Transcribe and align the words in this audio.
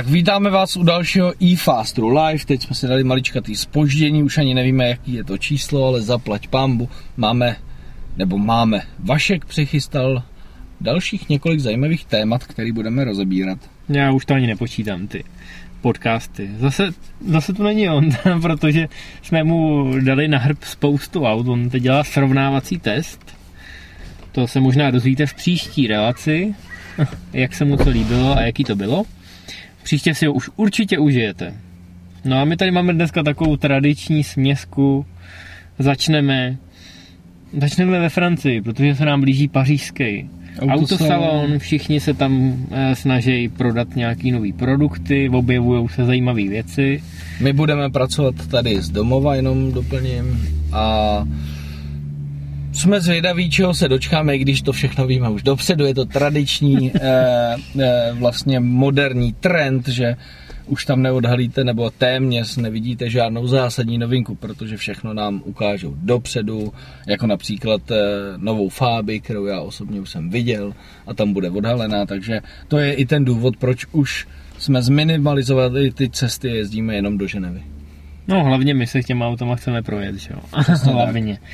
Tak 0.00 0.08
vítáme 0.08 0.50
vás 0.50 0.76
u 0.76 0.82
dalšího 0.82 1.32
eFastru 1.52 2.08
Live. 2.08 2.44
Teď 2.46 2.62
jsme 2.62 2.74
si 2.74 2.86
dali 2.86 3.04
maličkatý 3.04 3.56
spoždění, 3.56 4.22
už 4.22 4.38
ani 4.38 4.54
nevíme, 4.54 4.88
jaký 4.88 5.12
je 5.12 5.24
to 5.24 5.38
číslo, 5.38 5.86
ale 5.86 6.00
zaplať 6.00 6.48
pambu. 6.48 6.88
Máme, 7.16 7.56
nebo 8.16 8.38
máme, 8.38 8.82
Vašek 8.98 9.44
přichystal 9.44 10.22
dalších 10.80 11.28
několik 11.28 11.60
zajímavých 11.60 12.04
témat, 12.04 12.44
které 12.44 12.72
budeme 12.72 13.04
rozebírat. 13.04 13.58
Já 13.88 14.12
už 14.12 14.24
to 14.24 14.34
ani 14.34 14.46
nepočítám, 14.46 15.06
ty 15.06 15.24
podcasty. 15.80 16.50
Zase, 16.58 16.90
zase 17.26 17.52
to 17.52 17.62
není 17.62 17.88
on, 17.88 18.08
protože 18.42 18.88
jsme 19.22 19.44
mu 19.44 19.92
dali 20.00 20.28
na 20.28 20.38
hrb 20.38 20.64
spoustu 20.64 21.24
aut. 21.24 21.48
On 21.48 21.70
teď 21.70 21.82
dělá 21.82 22.04
srovnávací 22.04 22.78
test. 22.78 23.20
To 24.32 24.46
se 24.46 24.60
možná 24.60 24.90
dozvíte 24.90 25.26
v 25.26 25.34
příští 25.34 25.86
relaci, 25.86 26.54
jak 27.32 27.54
se 27.54 27.64
mu 27.64 27.76
to 27.76 27.90
líbilo 27.90 28.36
a 28.36 28.40
jaký 28.40 28.64
to 28.64 28.76
bylo. 28.76 29.04
Příště 29.82 30.14
si 30.14 30.26
ho 30.26 30.32
už 30.32 30.50
určitě 30.56 30.98
užijete. 30.98 31.54
No 32.24 32.38
a 32.40 32.44
my 32.44 32.56
tady 32.56 32.70
máme 32.70 32.92
dneska 32.92 33.22
takovou 33.22 33.56
tradiční 33.56 34.24
směsku. 34.24 35.06
Začneme 35.78 36.58
Začneme 37.58 38.00
ve 38.00 38.08
Francii, 38.08 38.62
protože 38.62 38.94
se 38.94 39.04
nám 39.04 39.20
blíží 39.20 39.48
pařížský 39.48 40.30
autosalon, 40.68 41.58
všichni 41.58 42.00
se 42.00 42.14
tam 42.14 42.56
eh, 42.70 42.94
snaží 42.94 43.48
prodat 43.48 43.96
nějaký 43.96 44.30
nový 44.30 44.52
produkty, 44.52 45.28
objevují 45.28 45.88
se 45.88 46.04
zajímavé 46.04 46.42
věci. 46.42 47.02
My 47.40 47.52
budeme 47.52 47.90
pracovat 47.90 48.34
tady 48.50 48.82
z 48.82 48.90
domova, 48.90 49.34
jenom 49.34 49.72
doplním, 49.72 50.48
a 50.72 51.24
jsme 52.72 53.00
zvědaví, 53.00 53.50
čeho 53.50 53.74
se 53.74 53.88
dočkáme, 53.88 54.36
i 54.36 54.38
když 54.38 54.62
to 54.62 54.72
všechno 54.72 55.06
víme 55.06 55.28
už 55.28 55.42
dopředu. 55.42 55.84
Je 55.84 55.94
to 55.94 56.04
tradiční, 56.04 56.92
eh, 57.00 57.56
eh, 57.80 58.12
vlastně 58.12 58.60
moderní 58.60 59.32
trend, 59.32 59.88
že 59.88 60.16
už 60.66 60.84
tam 60.84 61.02
neodhalíte 61.02 61.64
nebo 61.64 61.90
téměř 61.90 62.56
nevidíte 62.56 63.10
žádnou 63.10 63.46
zásadní 63.46 63.98
novinku, 63.98 64.34
protože 64.34 64.76
všechno 64.76 65.14
nám 65.14 65.42
ukážou 65.44 65.94
dopředu, 65.96 66.72
jako 67.06 67.26
například 67.26 67.90
eh, 67.90 67.96
novou 68.36 68.68
Fáby, 68.68 69.20
kterou 69.20 69.46
já 69.46 69.60
osobně 69.60 70.00
už 70.00 70.10
jsem 70.10 70.30
viděl 70.30 70.72
a 71.06 71.14
tam 71.14 71.32
bude 71.32 71.50
odhalená, 71.50 72.06
takže 72.06 72.40
to 72.68 72.78
je 72.78 72.92
i 72.92 73.06
ten 73.06 73.24
důvod, 73.24 73.56
proč 73.56 73.86
už 73.92 74.26
jsme 74.58 74.82
zminimalizovali 74.82 75.90
ty 75.90 76.10
cesty, 76.10 76.48
jezdíme 76.48 76.94
jenom 76.94 77.18
do 77.18 77.26
Ženevy. 77.26 77.62
No 78.28 78.44
hlavně 78.44 78.74
my 78.74 78.86
se 78.86 79.02
k 79.02 79.06
těma 79.06 79.28
automa 79.28 79.56
chceme 79.56 79.82
projet, 79.82 80.16
že 80.16 80.30
jo? 80.34 80.40
hlavně. 80.84 81.38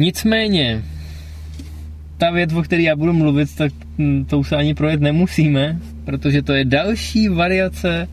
Nicméně, 0.00 0.82
ta 2.18 2.30
věc, 2.30 2.52
o 2.52 2.62
které 2.62 2.82
já 2.82 2.96
budu 2.96 3.12
mluvit, 3.12 3.56
tak 3.56 3.72
hm, 3.98 4.24
to 4.24 4.38
už 4.38 4.48
se 4.48 4.56
ani 4.56 4.74
projet 4.74 5.00
nemusíme, 5.00 5.78
protože 6.04 6.42
to 6.42 6.52
je 6.52 6.64
další 6.64 7.28
variace 7.28 8.08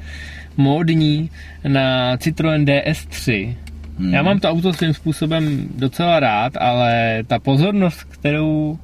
módní 0.57 1.29
na 1.67 2.17
Citroen 2.17 2.65
DS3. 2.65 3.55
Hmm. 3.99 4.13
Já 4.13 4.23
mám 4.23 4.39
to 4.39 4.49
auto 4.49 4.73
svým 4.73 4.93
způsobem 4.93 5.67
docela 5.77 6.19
rád, 6.19 6.57
ale 6.57 7.23
ta 7.27 7.39
pozornost, 7.39 8.03
kterou 8.03 8.77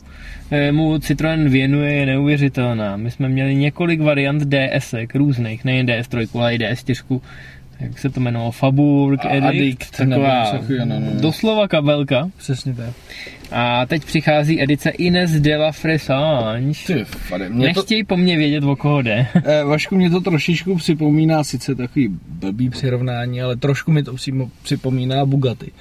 eh, 0.51 0.71
mu 0.71 0.99
Citroen 0.99 1.49
věnuje, 1.49 1.93
je 1.93 2.05
neuvěřitelná. 2.05 2.97
My 2.97 3.11
jsme 3.11 3.29
měli 3.29 3.55
několik 3.55 4.01
variant 4.01 4.43
DS 4.43 4.95
různých, 5.13 5.65
nejen 5.65 5.85
DS3, 5.85 6.39
ale 6.39 6.55
i 6.55 6.57
DS4, 6.57 7.21
jak 7.83 7.99
se 7.99 8.09
to 8.09 8.19
jmenovalo, 8.19 8.51
Faburg, 8.51 9.25
Edict, 9.25 9.45
Addict, 9.45 9.97
taková 9.97 10.53
nevím, 10.53 10.77
no, 10.89 10.99
no, 10.99 11.13
no. 11.13 11.21
doslova 11.21 11.67
kabelka. 11.67 12.29
Přesně 12.37 12.73
tak. 12.73 12.93
A 13.51 13.85
teď 13.85 14.05
přichází 14.05 14.61
edice 14.61 14.89
Ines 14.89 15.31
de 15.31 15.57
la 15.57 15.71
Fressange. 15.71 16.79
Ty, 16.87 17.05
Nechtěj 17.49 18.03
to... 18.03 18.07
po 18.07 18.17
mně 18.17 18.37
vědět, 18.37 18.63
o 18.63 18.75
koho 18.75 19.01
jde. 19.01 19.27
Eh, 19.45 19.63
Vašku, 19.63 19.95
mě 19.95 20.09
to 20.09 20.21
trošičku 20.21 20.75
připomíná, 20.75 21.43
sice 21.43 21.75
takový 21.75 22.09
blbý 22.27 22.69
přirovnání, 22.69 23.41
ale 23.41 23.55
trošku 23.55 23.91
mi 23.91 24.03
to 24.03 24.15
připomíná 24.63 25.25
Bugatti 25.25 25.71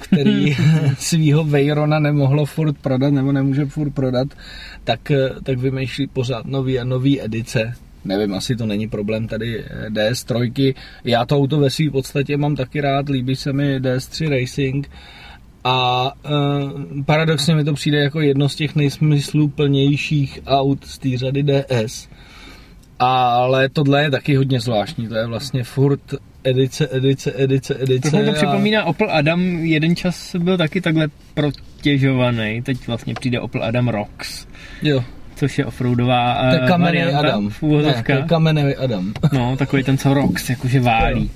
který 0.00 0.56
svýho 0.98 1.44
Veyrona 1.44 1.98
nemohlo 1.98 2.46
furt 2.46 2.78
prodat, 2.78 3.10
nebo 3.10 3.32
nemůže 3.32 3.66
furt 3.66 3.90
prodat, 3.90 4.28
tak, 4.84 5.10
eh, 5.10 5.30
tak 5.42 5.58
vymýšlí 5.58 6.06
pořád 6.06 6.46
nový 6.46 6.78
a 6.78 6.84
nový 6.84 7.22
edice 7.22 7.74
nevím, 8.04 8.34
asi 8.34 8.56
to 8.56 8.66
není 8.66 8.88
problém 8.88 9.28
tady 9.28 9.64
eh, 9.64 9.90
DS3. 9.90 10.74
Já 11.04 11.26
to 11.26 11.36
auto 11.36 11.58
ve 11.58 11.70
své 11.70 11.90
podstatě 11.90 12.36
mám 12.36 12.56
taky 12.56 12.80
rád, 12.80 13.08
líbí 13.08 13.36
se 13.36 13.52
mi 13.52 13.80
DS3 13.80 14.28
Racing 14.28 14.90
a 15.64 16.12
uh, 16.24 17.04
paradoxně 17.04 17.54
mi 17.54 17.64
to 17.64 17.72
přijde 17.72 17.98
jako 17.98 18.20
jedno 18.20 18.48
z 18.48 18.54
těch 18.54 18.76
nejsmysluplnějších 18.76 20.40
aut 20.46 20.86
z 20.86 20.98
té 20.98 21.08
řady 21.18 21.42
DS. 21.42 22.08
Ale 22.98 23.68
tohle 23.68 24.02
je 24.02 24.10
taky 24.10 24.36
hodně 24.36 24.60
zvláštní, 24.60 25.08
to 25.08 25.14
je 25.14 25.26
vlastně 25.26 25.64
furt 25.64 26.00
edice, 26.44 26.88
edice, 26.90 27.32
edice, 27.36 27.76
edice. 27.82 28.10
To 28.10 28.24
to 28.24 28.32
připomíná 28.32 28.84
Opel 28.84 29.08
Adam, 29.10 29.40
jeden 29.42 29.96
čas 29.96 30.36
byl 30.36 30.58
taky 30.58 30.80
takhle 30.80 31.08
protěžovaný, 31.34 32.62
teď 32.62 32.86
vlastně 32.86 33.14
přijde 33.14 33.40
Opel 33.40 33.64
Adam 33.64 33.88
Rocks. 33.88 34.46
Jo 34.82 35.04
což 35.36 35.58
je 35.58 35.64
offroadová 35.64 36.42
uh, 36.42 36.68
to 36.68 36.78
varianta. 36.78 37.18
Adam. 37.18 37.50
Ne, 37.60 38.02
to 38.02 38.10
je 38.16 38.24
Adam. 38.76 39.12
No, 39.32 39.56
takový 39.56 39.82
ten, 39.82 39.98
co 39.98 40.14
Rox, 40.14 40.50
jakože 40.50 40.80
válí. 40.80 41.30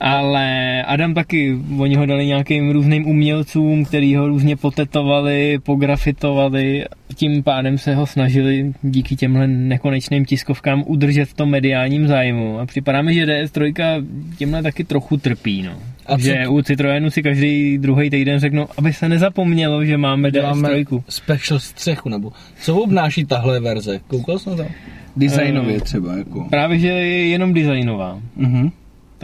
Ale 0.00 0.82
Adam 0.82 1.14
taky, 1.14 1.58
oni 1.78 1.96
ho 1.96 2.06
dali 2.06 2.26
nějakým 2.26 2.70
různým 2.70 3.06
umělcům, 3.06 3.84
který 3.84 4.16
ho 4.16 4.28
různě 4.28 4.56
potetovali, 4.56 5.58
pografitovali, 5.62 6.84
tím 7.14 7.42
pádem 7.42 7.78
se 7.78 7.94
ho 7.94 8.06
snažili 8.06 8.72
díky 8.82 9.16
těmhle 9.16 9.46
nekonečným 9.46 10.24
tiskovkám 10.24 10.84
udržet 10.86 11.24
v 11.24 11.34
tom 11.34 11.50
mediálním 11.50 12.06
zájmu. 12.06 12.58
A 12.60 12.66
připadá 12.66 13.02
mi, 13.02 13.14
že 13.14 13.26
DS3 13.26 14.04
těmhle 14.38 14.62
taky 14.62 14.84
trochu 14.84 15.16
trpí. 15.16 15.62
No. 15.62 15.72
A 16.06 16.18
že 16.18 16.42
co... 16.44 16.52
u 16.52 16.62
Citroenu 16.62 17.10
si 17.10 17.22
každý 17.22 17.78
druhý 17.78 18.10
týden 18.10 18.40
řeknu, 18.40 18.66
aby 18.78 18.92
se 18.92 19.08
nezapomnělo, 19.08 19.84
že 19.84 19.96
máme 19.96 20.28
DS3. 20.28 21.02
Special 21.08 21.60
střechu, 21.60 22.08
nebo 22.08 22.32
co 22.60 22.76
obnáší 22.76 23.24
tahle 23.24 23.60
verze? 23.60 24.00
Koukal 24.06 24.38
jsi 24.38 24.50
na 24.50 24.56
to? 24.56 24.66
Designově 25.16 25.76
uh, 25.76 25.80
třeba, 25.80 26.16
jako. 26.16 26.46
Právě, 26.50 26.78
že 26.78 26.88
je 26.88 27.26
jenom 27.26 27.54
designová. 27.54 28.18
Uh-huh. 28.38 28.72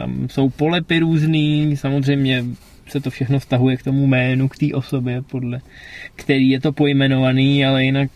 Tam 0.01 0.29
jsou 0.29 0.49
polepy 0.49 0.99
různý, 0.99 1.77
samozřejmě 1.77 2.45
se 2.87 2.99
to 2.99 3.09
všechno 3.09 3.39
vztahuje 3.39 3.77
k 3.77 3.83
tomu 3.83 4.07
jménu, 4.07 4.47
k 4.47 4.57
té 4.57 4.65
osobě, 4.73 5.21
podle 5.21 5.61
který 6.15 6.49
je 6.49 6.59
to 6.61 6.71
pojmenovaný, 6.71 7.65
ale 7.65 7.83
jinak 7.83 8.09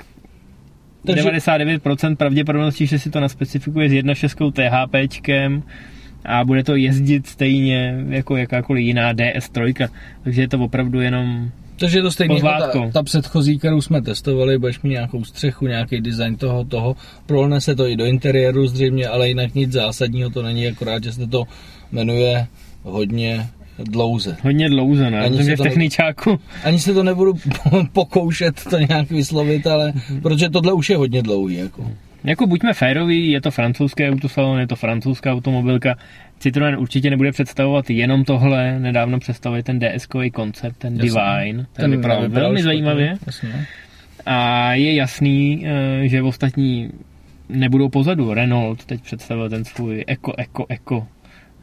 takže... 1.06 1.24
99% 1.24 2.16
pravděpodobnosti, 2.16 2.88
že 2.88 3.00
si 3.00 3.10
to 3.10 3.20
naspecifikuje 3.20 3.90
s 3.90 3.92
1.6 3.92 4.52
THPčkem 4.52 5.64
a 6.26 6.46
bude 6.46 6.64
to 6.64 6.76
jezdit 6.76 7.28
stejně 7.28 8.06
jako 8.10 8.38
jakákoliv 8.38 8.86
jiná 8.86 9.14
DS3, 9.14 9.90
takže 10.24 10.42
je 10.42 10.48
to 10.48 10.60
opravdu 10.60 11.02
jenom 11.02 11.52
takže 11.78 11.98
je 11.98 12.02
to 12.02 12.12
stejně 12.12 12.36
jako 12.36 12.80
ta, 12.80 12.90
ta 12.94 13.04
předchozí, 13.04 13.58
kterou 13.58 13.82
jsme 13.82 14.02
testovali, 14.02 14.58
budeš 14.58 14.82
mít 14.82 14.90
nějakou 14.90 15.24
střechu, 15.24 15.68
nějaký 15.68 16.02
design 16.02 16.36
toho, 16.36 16.66
toho, 16.66 16.96
prolne 17.26 17.62
se 17.62 17.76
to 17.76 17.88
i 17.88 17.96
do 17.96 18.06
interiéru 18.06 18.68
zřejmě, 18.68 19.08
ale 19.08 19.28
jinak 19.28 19.56
nic 19.56 19.72
zásadního 19.72 20.30
to 20.30 20.44
není, 20.44 20.68
akorát, 20.68 21.04
že 21.04 21.14
se 21.14 21.28
to 21.28 21.44
jmenuje 21.92 22.48
hodně 22.84 23.50
dlouze. 23.84 24.38
Hodně 24.44 24.70
dlouze, 24.70 25.12
ne? 25.12 25.20
Ani 25.22 25.44
se 25.44 25.56
v 25.56 25.60
techničáku. 25.60 26.32
Ne, 26.32 26.38
ani 26.64 26.80
se 26.80 26.94
to 26.94 27.04
nebudu 27.04 27.34
pokoušet 27.94 28.64
to 28.70 28.78
nějak 28.78 29.10
vyslovit, 29.10 29.68
ale 29.68 29.94
protože 30.22 30.50
tohle 30.50 30.74
už 30.74 30.90
je 30.90 30.98
hodně 30.98 31.22
dlouhý. 31.22 31.56
Jako. 31.56 31.92
Jako 32.26 32.48
buďme 32.48 32.74
féroví, 32.74 33.32
je 33.32 33.42
to 33.42 33.52
francouzské 33.52 34.12
autosalon, 34.12 34.60
je 34.60 34.68
to 34.68 34.76
francouzská 34.76 35.32
automobilka. 35.32 35.96
Citroen 36.40 36.76
určitě 36.76 37.10
nebude 37.10 37.32
představovat 37.32 37.90
jenom 37.90 38.24
tohle, 38.24 38.80
nedávno 38.80 39.20
představuje 39.20 39.64
ten 39.64 39.80
DSkový 39.80 40.32
koncept, 40.32 40.76
ten 40.78 40.94
Jasně. 40.94 41.10
Divine, 41.10 41.58
ten, 41.58 41.68
ten 41.74 41.92
vypadal 41.92 42.30
velmi 42.30 42.64
zajímavě. 42.64 43.18
Jasně. 43.26 43.66
A 44.26 44.74
je 44.74 44.96
jasný, 44.96 45.66
eh, 45.66 46.08
že 46.08 46.22
ostatní 46.22 46.90
nebudou 47.50 47.90
pozadu. 47.90 48.34
Renault 48.34 48.86
teď 48.86 49.02
představil 49.02 49.50
ten 49.50 49.66
svůj 49.66 50.04
eko, 50.08 50.34
eko, 50.38 50.66
eko 50.70 51.08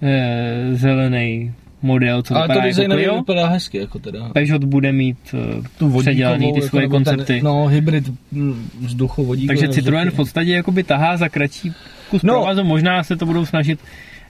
eh, 0.02 0.74
zelený 0.74 1.52
model, 1.82 2.22
co 2.22 2.36
Ale 2.36 2.48
vypadá 2.48 2.60
to 2.86 2.98
jako 2.98 3.16
vypadá 3.16 3.46
hezky, 3.46 3.78
jako 3.78 3.98
teda. 3.98 4.28
Peugeot 4.28 4.64
bude 4.64 4.92
mít 4.92 5.18
uh, 5.34 5.64
tu 5.78 5.98
předělaný 5.98 6.52
ty 6.52 6.58
jako 6.58 6.68
svoje 6.68 6.88
koncepty. 6.88 7.24
Ten, 7.24 7.44
no, 7.44 7.66
hybrid 7.66 8.12
mm, 8.32 8.70
vzduchovodík. 8.80 9.46
Takže 9.46 9.68
Citroen 9.68 10.10
v 10.10 10.14
podstatě 10.14 10.52
jakoby 10.52 10.82
tahá 10.82 11.16
za 11.16 11.28
kratší 11.28 11.72
kus 12.10 12.22
no. 12.22 12.34
provazu, 12.34 12.64
možná 12.64 13.04
se 13.04 13.16
to 13.16 13.26
budou 13.26 13.46
snažit 13.46 13.80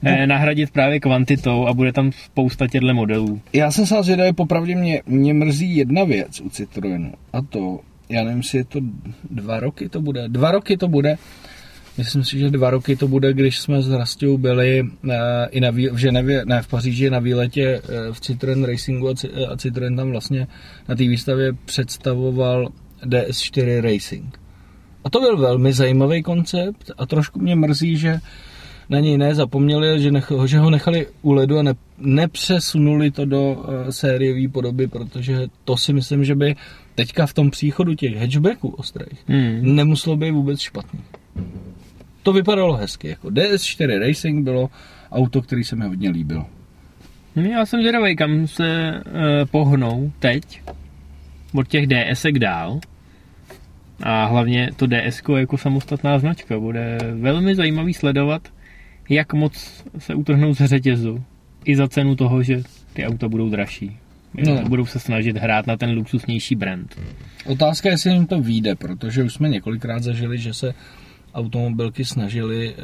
eh, 0.02 0.26
nahradit 0.26 0.70
právě 0.70 1.00
kvantitou 1.00 1.66
a 1.66 1.74
bude 1.74 1.92
tam 1.92 2.12
spousta 2.12 2.66
těchto 2.66 2.94
modelů. 2.94 3.40
Já 3.52 3.70
jsem 3.70 3.86
se 3.86 4.02
zvědavý, 4.02 4.32
popravdě 4.32 4.76
mě, 4.76 5.02
mě 5.06 5.34
mrzí 5.34 5.76
jedna 5.76 6.04
věc 6.04 6.40
u 6.40 6.48
Citroenu 6.48 7.12
a 7.32 7.42
to, 7.42 7.80
já 8.08 8.24
nevím, 8.24 8.38
jestli 8.38 8.58
je 8.58 8.64
to 8.64 8.80
dva 9.30 9.60
roky 9.60 9.88
to 9.88 10.00
bude, 10.00 10.28
dva 10.28 10.50
roky 10.50 10.76
to 10.76 10.88
bude, 10.88 11.16
Myslím 11.98 12.24
si, 12.24 12.38
že 12.38 12.50
dva 12.50 12.70
roky 12.70 12.96
to 12.96 13.08
bude, 13.08 13.32
když 13.32 13.60
jsme 13.60 13.82
s 13.82 13.90
Rastou 13.90 14.38
byli 14.38 14.82
uh, 14.82 15.12
i 15.50 15.60
na 15.60 15.70
v 15.70 15.96
Ženevě, 15.96 16.44
ne 16.44 16.62
v 16.62 16.68
Paříži, 16.68 17.10
na 17.10 17.18
výletě 17.18 17.80
uh, 17.80 18.14
v 18.14 18.20
Citroen 18.20 18.64
Racingu 18.64 19.08
a, 19.08 19.12
a 19.52 19.56
Citroen 19.56 19.96
tam 19.96 20.10
vlastně 20.10 20.46
na 20.88 20.94
té 20.94 21.02
výstavě 21.02 21.52
představoval 21.64 22.68
DS4 23.06 23.80
Racing. 23.80 24.38
A 25.04 25.10
to 25.10 25.20
byl 25.20 25.36
velmi 25.36 25.72
zajímavý 25.72 26.22
koncept 26.22 26.90
a 26.98 27.06
trošku 27.06 27.38
mě 27.38 27.56
mrzí, 27.56 27.96
že 27.96 28.20
na 28.88 29.00
něj 29.00 29.18
nezapomněli, 29.18 30.02
že, 30.02 30.10
nech, 30.10 30.32
že 30.46 30.58
ho 30.58 30.70
nechali 30.70 31.06
u 31.22 31.32
ledu 31.32 31.58
a 31.58 31.62
ne, 31.62 31.74
nepřesunuli 31.98 33.10
to 33.10 33.24
do 33.24 33.52
uh, 33.52 33.88
sériové 33.90 34.48
podoby, 34.48 34.86
protože 34.86 35.46
to 35.64 35.76
si 35.76 35.92
myslím, 35.92 36.24
že 36.24 36.34
by 36.34 36.56
teďka 36.94 37.26
v 37.26 37.34
tom 37.34 37.50
příchodu 37.50 37.94
těch 37.94 38.16
hatchbacků 38.16 38.68
ostrých 38.68 39.24
hmm. 39.26 39.76
nemuselo 39.76 40.16
být 40.16 40.30
vůbec 40.30 40.60
špatný. 40.60 41.00
To 42.22 42.32
vypadalo 42.32 42.76
hezky. 42.76 43.08
Jako 43.08 43.28
DS4 43.28 43.98
Racing 43.98 44.44
bylo 44.44 44.70
auto, 45.12 45.42
který 45.42 45.64
se 45.64 45.76
mi 45.76 45.84
hodně 45.84 46.10
líbilo. 46.10 46.46
No, 47.36 47.42
já 47.42 47.66
jsem 47.66 47.80
zvědavý, 47.80 48.16
kam 48.16 48.46
se 48.46 48.92
uh, 49.06 49.12
pohnou 49.50 50.12
teď 50.18 50.62
od 51.54 51.68
těch 51.68 51.86
DSek 51.86 52.38
dál. 52.38 52.80
A 54.02 54.24
hlavně 54.24 54.70
to 54.76 54.86
DS 54.86 55.22
jako 55.36 55.58
samostatná 55.58 56.18
značka. 56.18 56.58
Bude 56.58 56.98
velmi 57.14 57.54
zajímavý 57.54 57.94
sledovat, 57.94 58.48
jak 59.08 59.32
moc 59.32 59.84
se 59.98 60.14
utrhnou 60.14 60.54
z 60.54 60.64
řetězu. 60.64 61.24
I 61.64 61.76
za 61.76 61.88
cenu 61.88 62.16
toho, 62.16 62.42
že 62.42 62.62
ty 62.92 63.06
auta 63.06 63.28
budou 63.28 63.50
dražší. 63.50 63.96
No. 64.46 64.62
Budou 64.68 64.86
se 64.86 64.98
snažit 64.98 65.36
hrát 65.36 65.66
na 65.66 65.76
ten 65.76 65.90
luxusnější 65.90 66.54
brand. 66.54 66.98
Otázka 67.46 67.88
je, 67.88 67.92
jestli 67.92 68.12
jim 68.12 68.26
to 68.26 68.40
vyjde, 68.40 68.74
protože 68.74 69.22
už 69.22 69.34
jsme 69.34 69.48
několikrát 69.48 70.02
zažili, 70.02 70.38
že 70.38 70.54
se 70.54 70.74
automobilky 71.34 72.04
snažili 72.04 72.68
e, 72.68 72.76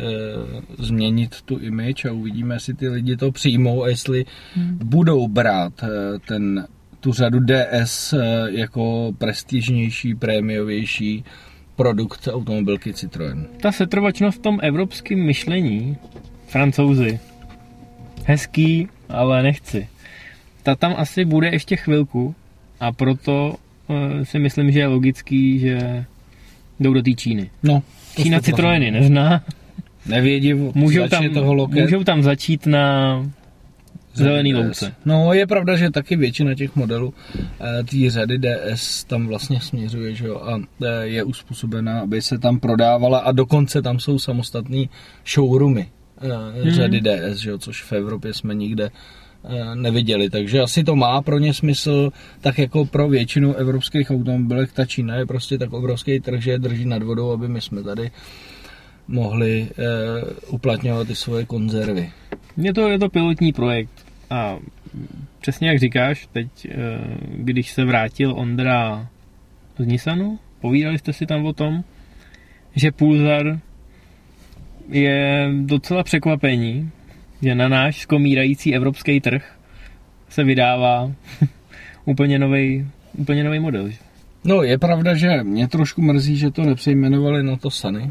změnit 0.79 1.43
tu 1.43 1.59
image 1.59 2.05
a 2.05 2.13
uvidíme, 2.13 2.55
jestli 2.55 2.75
ty 2.75 2.89
lidi 2.89 3.17
to 3.17 3.33
přijmou 3.33 3.85
a 3.85 3.89
jestli 3.89 4.25
hmm. 4.55 4.79
budou 4.85 5.29
brát 5.29 5.83
e, 5.83 5.89
ten, 6.19 6.67
tu 7.01 7.13
řadu 7.13 7.39
DS 7.41 8.13
e, 8.13 8.47
jako 8.51 9.13
prestižnější, 9.19 10.15
prémiovější 10.15 11.25
produkt 11.77 12.29
automobilky 12.33 12.93
Citroën. 12.93 13.47
Ta 13.63 13.73
setrvačnost 13.73 14.39
v 14.39 14.43
tom 14.43 14.59
evropském 14.63 15.19
myšlení, 15.19 15.97
francouzi, 16.47 17.21
hezký, 18.25 18.89
ale 19.09 19.43
nechci. 19.43 19.89
Ta 20.63 20.75
tam 20.75 20.95
asi 20.97 21.25
bude 21.25 21.49
ještě 21.49 21.77
chvilku 21.77 22.35
a 22.81 22.93
proto 22.93 23.55
uh, 23.89 24.23
si 24.23 24.39
myslím, 24.39 24.73
že 24.73 24.79
je 24.79 24.87
logický, 24.87 25.59
že 25.59 26.05
jdou 26.81 26.93
do 26.93 27.03
té 27.03 27.13
Číny. 27.13 27.51
No, 27.63 27.83
Čína 28.23 28.41
Citroeny 28.41 28.91
nezná. 28.91 29.45
Nevědí, 30.07 30.55
můžou 30.55 31.09
tam, 31.09 31.31
toho 31.31 31.55
loket. 31.55 31.83
můžou 31.83 32.05
tam 32.05 32.23
začít 32.23 32.67
na 32.67 33.23
zelený 34.15 34.55
louce. 34.55 34.95
No 35.05 35.33
je 35.33 35.47
pravda, 35.47 35.77
že 35.77 35.91
taky 35.91 36.17
většina 36.17 36.55
těch 36.55 36.77
modelů 36.77 37.15
eh, 37.37 37.85
té 37.85 38.11
řady 38.11 38.39
DS 38.39 39.05
tam 39.05 39.27
vlastně 39.27 39.61
směřuje, 39.61 40.15
že 40.15 40.27
jo, 40.27 40.37
a 40.37 40.61
eh, 40.83 40.87
je 41.03 41.25
uspůsobená, 41.25 42.01
aby 42.01 42.23
se 42.23 42.39
tam 42.39 42.61
prodávala 42.61 43.19
a 43.19 43.33
dokonce 43.33 43.83
tam 43.83 44.01
jsou 44.01 44.19
samostatné 44.19 44.85
showroomy 45.27 45.89
eh, 46.21 46.63
hmm. 46.63 46.71
řady 46.71 47.01
DS, 47.01 47.39
že 47.39 47.51
jo, 47.51 47.59
což 47.59 47.83
v 47.83 47.93
Evropě 47.93 48.35
jsme 48.35 48.55
nikde 48.55 48.91
neviděli, 49.75 50.31
takže 50.31 50.61
asi 50.61 50.85
to 50.85 50.97
má 50.97 51.23
pro 51.23 51.39
ně 51.39 51.55
smysl, 51.55 52.11
tak 52.41 52.59
jako 52.59 52.85
pro 52.85 53.09
většinu 53.09 53.55
evropských 53.55 54.11
automobilek 54.11 54.73
ta 54.73 54.85
Čína 54.85 55.17
je 55.17 55.27
prostě 55.27 55.59
tak 55.59 55.73
obrovský 55.73 56.21
trh, 56.21 56.43
že 56.43 56.51
je 56.51 56.59
drží 56.59 56.85
nad 56.85 57.03
vodou, 57.03 57.31
aby 57.31 57.49
my 57.49 57.61
jsme 57.61 57.83
tady 57.83 58.11
mohli 59.09 59.69
uh, 59.71 60.55
uplatňovat 60.55 61.07
ty 61.07 61.15
svoje 61.15 61.45
konzervy. 61.45 62.11
Je 62.57 62.75
to, 62.75 62.89
je 62.89 62.99
to 62.99 63.09
pilotní 63.09 63.53
projekt 63.53 64.07
a 64.31 64.57
přesně 65.41 65.69
jak 65.69 65.79
říkáš, 65.79 66.29
teď, 66.33 66.47
uh, 66.67 66.73
když 67.31 67.73
se 67.73 67.85
vrátil 67.85 68.33
Ondra 68.37 69.09
z 69.79 69.87
Nissanu, 69.87 70.39
povídali 70.61 70.99
jste 70.99 71.13
si 71.13 71.27
tam 71.27 71.47
o 71.47 71.53
tom, 71.53 71.85
že 72.77 72.93
Pulsar 72.93 73.61
je 74.89 75.51
docela 75.61 76.03
překvapení, 76.03 76.91
že 77.43 77.55
na 77.55 77.69
náš 77.69 78.01
skomírající 78.01 78.75
evropský 78.75 79.21
trh 79.21 79.55
se 80.29 80.45
vydává 80.45 81.13
úplně 82.05 82.39
nový 82.39 82.87
úplně 83.19 83.45
nový 83.45 83.59
model. 83.59 83.91
No, 84.45 84.63
je 84.63 84.79
pravda, 84.79 85.15
že 85.15 85.43
mě 85.43 85.69
trošku 85.69 86.03
mrzí, 86.03 86.37
že 86.37 86.51
to 86.51 86.63
nepřejmenovali 86.63 87.43
na 87.43 87.57
to 87.57 87.71
Sunny. 87.71 88.11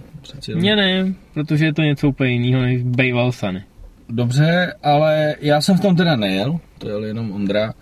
Mně 0.55 0.75
ne, 0.75 1.13
protože 1.33 1.65
je 1.65 1.73
to 1.73 1.81
něco 1.81 2.09
úplně 2.09 2.31
jiného 2.31 2.61
než 2.61 2.83
Bejval 2.83 3.31
Sunny. 3.31 3.63
Dobře, 4.09 4.73
ale 4.83 5.35
já 5.41 5.61
jsem 5.61 5.77
v 5.77 5.81
tom 5.81 5.95
teda 5.95 6.15
nejel, 6.15 6.59
to 6.77 6.89
je 6.89 7.07
jenom 7.07 7.31
Ondra. 7.31 7.73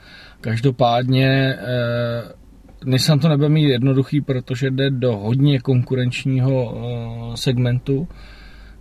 Každopádně 0.42 1.28
eh, 1.28 2.34
Nissan 2.86 3.20
to 3.20 3.30
nebude 3.30 3.50
mít 3.50 3.70
jednoduchý, 3.70 4.22
protože 4.22 4.72
jde 4.72 4.90
do 4.90 5.18
hodně 5.18 5.60
konkurenčního 5.60 6.78
eh, 6.78 7.38
segmentu, 7.38 8.08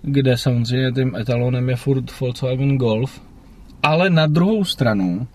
kde 0.05 0.37
samozřejmě 0.37 0.93
tím 0.93 1.17
etalonem 1.17 1.69
je 1.69 1.77
furt 1.77 2.21
Volkswagen 2.21 2.77
Golf. 2.77 3.21
Ale 3.83 4.11
na 4.11 4.27
druhou 4.27 4.65
stranu, 4.65 5.27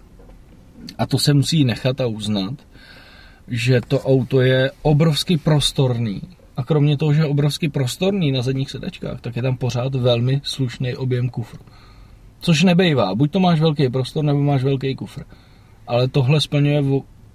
a 0.98 1.06
to 1.06 1.18
se 1.18 1.33
musí 1.33 1.66
nechat 1.66 2.01
a 2.01 2.07
uznat, 2.07 2.54
že 3.48 3.81
to 3.88 4.00
auto 4.00 4.42
je 4.42 4.71
obrovsky 4.81 5.38
prostorný. 5.38 6.21
A 6.57 6.63
kromě 6.63 6.98
toho, 6.98 7.13
že 7.13 7.21
je 7.21 7.25
obrovsky 7.25 7.69
prostorný 7.69 8.31
na 8.31 8.42
zadních 8.42 8.71
sedačkách, 8.71 9.21
tak 9.21 9.36
je 9.36 9.42
tam 9.42 9.57
pořád 9.57 9.95
velmi 9.95 10.42
slušný 10.44 10.95
objem 10.95 11.30
kufru. 11.30 11.60
Což 12.39 12.63
nebejvá. 12.63 13.15
Buď 13.15 13.31
to 13.31 13.39
máš 13.39 13.60
velký 13.60 13.89
prostor, 13.89 14.25
nebo 14.25 14.39
máš 14.39 14.63
velký 14.63 14.95
kufr. 14.95 15.24
Ale 15.88 16.07
tohle 16.07 16.42
splňuje 16.42 16.81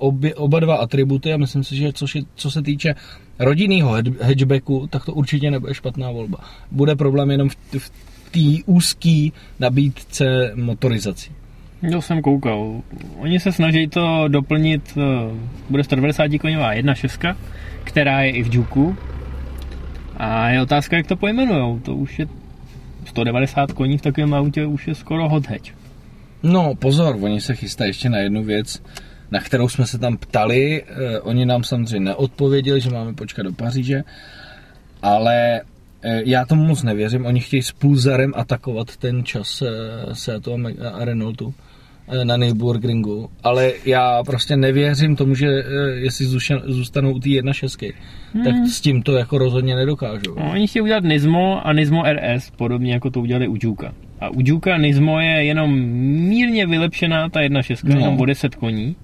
obě, 0.05 0.35
oba 0.35 0.61
dva 0.61 0.77
atributy 0.77 1.33
a 1.33 1.37
myslím 1.37 1.65
si, 1.65 1.77
že 1.77 1.85
je, 1.85 1.93
co 2.35 2.51
se 2.51 2.63
týče 2.63 2.95
rodinného 3.39 3.97
hatchbacku, 4.21 4.87
tak 4.91 5.05
to 5.05 5.13
určitě 5.13 5.51
nebude 5.51 5.75
špatná 5.75 6.11
volba. 6.11 6.39
Bude 6.71 6.97
problém 6.97 7.31
jenom 7.31 7.49
v, 7.49 7.57
v 7.79 7.91
té 8.31 8.63
úzké 8.67 9.29
nabídce 9.61 10.53
motorizací. 10.55 11.31
Jo, 11.83 12.03
jsem 12.03 12.23
koukal. 12.23 12.83
Oni 13.19 13.41
se 13.41 13.53
snaží 13.53 13.89
to 13.89 14.29
doplnit, 14.29 14.83
eh, 14.97 15.01
bude 15.71 15.85
190 15.85 16.39
koňová 16.39 16.73
1.6, 16.73 17.37
která 17.85 18.23
je 18.23 18.31
i 18.31 18.43
v 18.43 18.55
Juku. 18.55 18.97
A 20.17 20.51
je 20.51 20.63
otázka, 20.63 20.97
jak 20.97 21.07
to 21.07 21.17
pojmenujou. 21.17 21.79
To 21.79 21.95
už 21.95 22.19
je 22.19 22.27
190 23.05 23.73
koní 23.73 23.99
v 23.99 24.03
takovém 24.03 24.35
autě, 24.35 24.67
už 24.67 24.89
je 24.89 24.95
skoro 24.95 25.29
hot 25.29 25.47
hatch. 25.47 25.71
No 26.43 26.75
pozor, 26.75 27.17
oni 27.21 27.41
se 27.41 27.55
chystají 27.55 27.89
ještě 27.89 28.09
na 28.09 28.19
jednu 28.19 28.45
věc, 28.45 28.83
na 29.35 29.41
kterou 29.41 29.69
jsme 29.69 29.87
se 29.87 29.99
tam 29.99 30.17
ptali. 30.17 30.83
Eh, 30.83 31.21
oni 31.21 31.47
nám 31.47 31.65
samozřejmě 31.65 32.01
neodpověděli, 32.01 32.81
že 32.81 32.91
máme 32.91 33.15
počkat 33.15 33.43
do 33.43 33.53
Paříže, 33.53 34.03
ale 35.03 35.61
eh, 36.03 36.23
já 36.25 36.45
tomu 36.47 36.65
moc 36.65 36.83
nevěřím. 36.83 37.27
Oni 37.27 37.41
chtějí 37.41 37.63
s 37.63 37.73
Pulzarem 37.73 38.33
atakovat 38.37 38.97
ten 38.97 39.25
čas 39.25 39.63
eh, 39.63 39.71
Seatu 40.15 40.59
a 40.93 41.05
Renaultu 41.05 41.55
na 42.25 42.37
Nürburgringu, 42.37 43.31
ale 43.43 43.73
já 43.87 44.23
prostě 44.25 44.57
nevěřím 44.57 45.17
tomu, 45.17 45.35
že 45.35 45.47
jestli 45.95 46.27
zůstanou 46.65 47.13
u 47.13 47.19
té 47.19 47.29
1.6, 47.29 47.93
hmm. 48.35 48.45
tak 48.45 48.55
s 48.69 48.81
tím 48.81 49.03
to 49.03 49.17
jako 49.17 49.39
rozhodně 49.39 49.77
nedokážou. 49.77 50.35
No, 50.39 50.51
oni 50.53 50.67
chtějí 50.67 50.83
udělat 50.83 51.05
Nismo 51.05 51.67
a 51.67 51.73
Nismo 51.73 52.03
RS, 52.03 52.51
podobně 52.51 52.93
jako 52.93 53.11
to 53.11 53.21
udělali 53.21 53.49
u 53.49 53.57
Juka. 53.61 53.95
A 54.21 54.29
u 54.29 54.37
Juka 54.39 54.77
Nismo 54.77 55.21
je 55.21 55.45
jenom 55.45 55.81
mírně 56.29 56.67
vylepšená 56.67 57.29
ta 57.29 57.41
1.6, 57.41 57.89
no. 57.89 58.01
jenom 58.01 58.21
o 58.21 58.25
10 58.27 58.55
koní. 58.55 58.97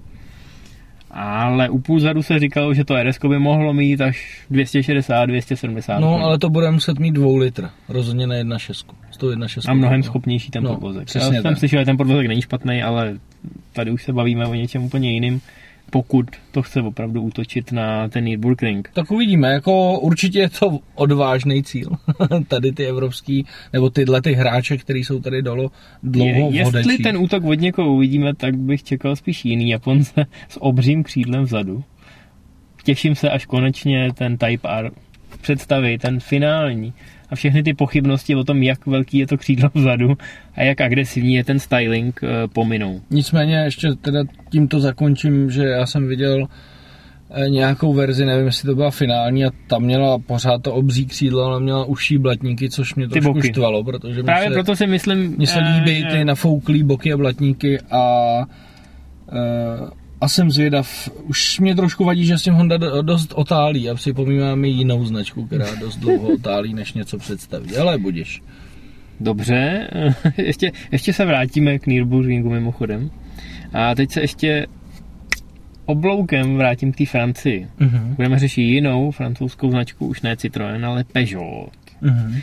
Ale 1.13 1.69
u 1.69 1.79
Pulzaru 1.79 2.23
se 2.23 2.39
říkalo, 2.39 2.73
že 2.73 2.85
to 2.85 2.95
RS 3.03 3.19
by 3.29 3.39
mohlo 3.39 3.73
mít 3.73 4.01
až 4.01 4.45
260, 4.49 5.25
270. 5.25 5.99
No, 5.99 6.15
ale 6.23 6.39
to 6.39 6.49
bude 6.49 6.71
muset 6.71 6.99
mít 6.99 7.11
2 7.11 7.39
litr, 7.39 7.69
rozhodně 7.89 8.27
na 8.27 8.35
1.6 8.35 8.85
tu 9.21 9.31
1.6. 9.31 9.71
A 9.71 9.73
mnohem 9.73 10.03
schopnější 10.03 10.51
ten 10.51 10.63
no, 10.63 10.69
podvozek. 10.69 11.15
Já 11.15 11.21
jsem 11.21 11.43
tak. 11.43 11.57
slyšel, 11.57 11.79
že 11.79 11.85
ten 11.85 11.97
podvozek 11.97 12.27
není 12.27 12.41
špatný, 12.41 12.83
ale 12.83 13.17
tady 13.73 13.91
už 13.91 14.03
se 14.03 14.13
bavíme 14.13 14.45
o 14.45 14.53
něčem 14.53 14.83
úplně 14.83 15.11
jiným 15.11 15.41
pokud 15.91 16.25
to 16.51 16.61
chce 16.61 16.81
opravdu 16.81 17.21
útočit 17.21 17.71
na 17.71 18.07
ten 18.09 18.23
Nürburgring. 18.23 18.89
Tak 18.93 19.11
uvidíme, 19.11 19.51
jako 19.51 19.99
určitě 19.99 20.39
je 20.39 20.49
to 20.49 20.79
odvážný 20.95 21.63
cíl. 21.63 21.89
tady 22.47 22.71
ty 22.71 22.85
evropský, 22.85 23.45
nebo 23.73 23.89
tyhle 23.89 24.21
ty 24.21 24.33
hráče, 24.33 24.77
který 24.77 25.03
jsou 25.03 25.19
tady 25.19 25.41
dolo, 25.41 25.71
dlouho 26.03 26.51
je, 26.51 26.61
Jestli 26.61 26.97
ten 26.97 27.17
útok 27.17 27.43
od 27.43 27.53
někoho 27.53 27.93
uvidíme, 27.93 28.35
tak 28.35 28.57
bych 28.57 28.83
čekal 28.83 29.15
spíš 29.15 29.45
jiný 29.45 29.69
Japonce 29.69 30.25
s 30.49 30.61
obřím 30.61 31.03
křídlem 31.03 31.43
vzadu. 31.43 31.83
Těším 32.83 33.15
se, 33.15 33.29
až 33.29 33.45
konečně 33.45 34.09
ten 34.13 34.37
Type 34.37 34.67
R 34.69 34.91
představí, 35.41 35.97
ten 35.97 36.19
finální 36.19 36.93
a 37.31 37.35
všechny 37.35 37.63
ty 37.63 37.73
pochybnosti 37.73 38.35
o 38.35 38.43
tom, 38.43 38.63
jak 38.63 38.85
velký 38.85 39.17
je 39.17 39.27
to 39.27 39.37
křídlo 39.37 39.69
vzadu 39.73 40.17
a 40.55 40.63
jak 40.63 40.81
agresivní 40.81 41.33
je 41.33 41.43
ten 41.43 41.59
styling, 41.59 42.19
eh, 42.23 42.47
pominou. 42.47 43.01
Nicméně 43.09 43.55
ještě 43.55 43.87
teda 44.01 44.23
tímto 44.49 44.79
zakončím, 44.79 45.51
že 45.51 45.63
já 45.63 45.85
jsem 45.85 46.07
viděl 46.07 46.47
eh, 47.29 47.49
nějakou 47.49 47.93
verzi, 47.93 48.25
nevím, 48.25 48.45
jestli 48.45 48.65
to 48.65 48.75
byla 48.75 48.91
finální 48.91 49.45
a 49.45 49.49
tam 49.67 49.83
měla 49.83 50.19
pořád 50.19 50.61
to 50.61 50.73
obří 50.73 51.05
křídlo, 51.05 51.43
ale 51.43 51.59
měla 51.59 51.85
uší 51.85 52.17
blatníky, 52.17 52.69
což 52.69 52.95
mě 52.95 53.07
trošku 53.07 53.33
boky. 53.33 53.47
štvalo, 53.47 53.83
protože 53.83 54.23
Právě 54.23 54.47
se, 54.47 54.53
proto 54.53 54.75
si 54.75 54.87
myslím... 54.87 55.35
Mně 55.37 55.47
se 55.47 55.59
líbí 55.59 56.05
ty 56.11 56.25
nafouklý 56.25 56.83
boky 56.83 57.13
a 57.13 57.17
blatníky 57.17 57.79
a 57.91 58.37
uh, 59.31 60.00
a 60.21 60.27
jsem 60.27 60.51
zvědav. 60.51 61.09
Už 61.23 61.59
mě 61.59 61.75
trošku 61.75 62.05
vadí, 62.05 62.25
že 62.25 62.37
s 62.37 62.43
tím 62.43 62.53
Honda 62.53 62.77
dost 63.01 63.33
otálí 63.33 63.89
a 63.89 63.95
připomíná 63.95 64.55
mi 64.55 64.69
jinou 64.69 65.05
značku, 65.05 65.45
která 65.45 65.75
dost 65.75 65.97
dlouho 65.97 66.33
otálí, 66.33 66.73
než 66.73 66.93
něco 66.93 67.17
představí. 67.17 67.77
Ale 67.77 67.97
budeš. 67.97 68.41
Dobře, 69.19 69.87
ještě, 70.37 70.71
ještě 70.91 71.13
se 71.13 71.25
vrátíme 71.25 71.79
k 71.79 71.87
Nürburgringu 71.87 72.49
mimochodem. 72.49 73.11
A 73.73 73.95
teď 73.95 74.11
se 74.11 74.21
ještě 74.21 74.67
obloukem 75.85 76.57
vrátím 76.57 76.91
k 76.91 76.97
té 76.97 77.05
Francii. 77.05 77.67
Uh-huh. 77.79 78.15
Budeme 78.15 78.39
řešit 78.39 78.61
jinou 78.61 79.11
francouzskou 79.11 79.71
značku, 79.71 80.07
už 80.07 80.21
ne 80.21 80.35
Citroën, 80.35 80.85
ale 80.85 81.03
Peugeot. 81.03 81.71
Uh-huh. 82.03 82.41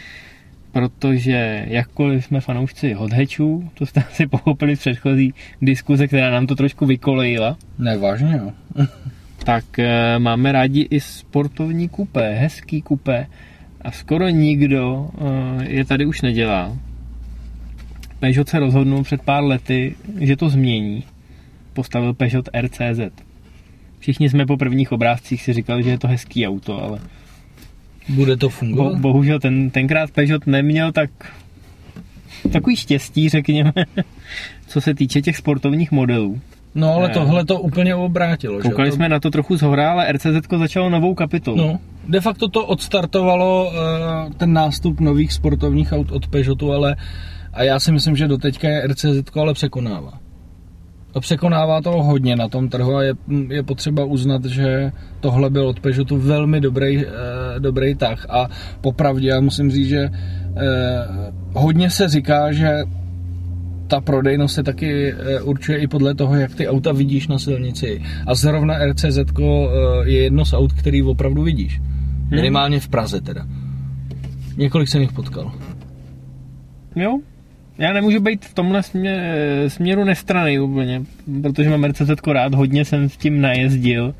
Protože 0.72 1.64
jakkoliv 1.68 2.24
jsme 2.24 2.40
fanoušci 2.40 2.96
hatchů, 3.12 3.70
to 3.74 3.86
jste 3.86 4.00
asi 4.08 4.26
pochopili 4.26 4.76
v 4.76 4.78
předchozí 4.78 5.34
diskuze, 5.62 6.06
která 6.06 6.30
nám 6.30 6.46
to 6.46 6.54
trošku 6.54 6.86
vykolejila. 6.86 7.56
Ne, 7.78 7.98
vážně 7.98 8.40
jo. 8.42 8.52
tak 9.44 9.78
e, 9.78 10.18
máme 10.18 10.52
rádi 10.52 10.86
i 10.90 11.00
sportovní 11.00 11.88
kupé, 11.88 12.34
hezký 12.34 12.82
kupé 12.82 13.26
a 13.82 13.90
skoro 13.90 14.28
nikdo 14.28 15.10
e, 15.60 15.72
je 15.72 15.84
tady 15.84 16.06
už 16.06 16.22
nedělá. 16.22 16.76
Peugeot 18.20 18.48
se 18.48 18.58
rozhodnul 18.58 19.02
před 19.02 19.22
pár 19.22 19.44
lety, 19.44 19.94
že 20.20 20.36
to 20.36 20.48
změní. 20.48 21.04
Postavil 21.72 22.14
Peugeot 22.14 22.48
RCZ. 22.60 23.00
Všichni 23.98 24.30
jsme 24.30 24.46
po 24.46 24.56
prvních 24.56 24.92
obrázcích 24.92 25.42
si 25.42 25.52
říkali, 25.52 25.82
že 25.82 25.90
je 25.90 25.98
to 25.98 26.08
hezký 26.08 26.46
auto, 26.46 26.82
ale 26.82 27.00
bude 28.08 28.36
to 28.36 28.48
fungovat? 28.48 28.92
Bo, 28.92 28.98
bohužel 28.98 29.40
ten, 29.40 29.70
tenkrát 29.70 30.10
Peugeot 30.10 30.46
neměl 30.46 30.92
tak 30.92 31.10
takový 32.52 32.76
štěstí, 32.76 33.28
řekněme, 33.28 33.72
co 34.66 34.80
se 34.80 34.94
týče 34.94 35.22
těch 35.22 35.36
sportovních 35.36 35.92
modelů. 35.92 36.40
No 36.74 36.94
ale 36.94 37.08
tohle 37.08 37.44
to 37.44 37.60
úplně 37.60 37.94
obrátilo. 37.94 38.60
Koukali 38.60 38.88
že? 38.88 38.92
jsme 38.92 39.08
na 39.08 39.20
to 39.20 39.30
trochu 39.30 39.56
zhora, 39.56 39.90
ale 39.90 40.12
RCZ 40.12 40.58
začalo 40.58 40.90
novou 40.90 41.14
kapitolu. 41.14 41.56
No, 41.56 41.78
de 42.08 42.20
facto 42.20 42.48
to 42.48 42.66
odstartovalo 42.66 43.70
uh, 43.70 44.32
ten 44.32 44.52
nástup 44.52 45.00
nových 45.00 45.32
sportovních 45.32 45.92
aut 45.92 46.12
od 46.12 46.26
Peugeotu, 46.26 46.72
ale 46.72 46.96
a 47.52 47.62
já 47.62 47.80
si 47.80 47.92
myslím, 47.92 48.16
že 48.16 48.28
doteďka 48.28 48.68
je 48.68 48.86
RCZ 48.88 49.36
ale 49.36 49.54
překonává 49.54 50.27
překonává 51.20 51.80
to 51.80 52.02
hodně 52.02 52.36
na 52.36 52.48
tom 52.48 52.68
trhu 52.68 52.96
a 52.96 53.02
je, 53.02 53.14
je 53.48 53.62
potřeba 53.62 54.04
uznat, 54.04 54.44
že 54.44 54.92
tohle 55.20 55.50
byl 55.50 55.68
od 55.68 55.80
Peugeotu 55.80 56.16
velmi 56.16 56.60
dobrý, 56.60 57.06
eh, 57.06 57.10
dobrý 57.58 57.94
tah 57.94 58.26
a 58.30 58.48
popravdě 58.80 59.28
já 59.28 59.40
musím 59.40 59.70
říct, 59.70 59.88
že 59.88 60.00
eh, 60.00 60.10
hodně 61.52 61.90
se 61.90 62.08
říká, 62.08 62.52
že 62.52 62.82
ta 63.88 64.00
prodejnost 64.00 64.54
se 64.54 64.62
taky 64.62 65.12
eh, 65.12 65.40
určuje 65.40 65.78
i 65.78 65.86
podle 65.86 66.14
toho, 66.14 66.34
jak 66.34 66.54
ty 66.54 66.68
auta 66.68 66.92
vidíš 66.92 67.28
na 67.28 67.38
silnici. 67.38 68.02
A 68.26 68.34
zrovna 68.34 68.74
RCZ 68.86 69.18
eh, 69.18 69.42
je 70.04 70.22
jedno 70.22 70.44
z 70.44 70.52
aut, 70.52 70.72
který 70.72 71.02
opravdu 71.02 71.42
vidíš. 71.42 71.78
Hmm. 71.78 72.30
Minimálně 72.30 72.80
v 72.80 72.88
Praze 72.88 73.20
teda. 73.20 73.46
Několik 74.56 74.88
jsem 74.88 75.00
jich 75.00 75.12
potkal. 75.12 75.52
Jo, 76.96 77.18
já 77.78 77.92
nemůžu 77.92 78.20
být 78.20 78.44
v 78.44 78.54
tomhle 78.54 78.82
směru 79.68 80.04
nestraný 80.04 80.58
úplně, 80.58 81.02
protože 81.42 81.70
mám 81.70 81.80
Mercedes 81.80 82.18
rád, 82.26 82.54
hodně 82.54 82.84
jsem 82.84 83.08
s 83.08 83.16
tím 83.16 83.40
najezdil, 83.40 84.14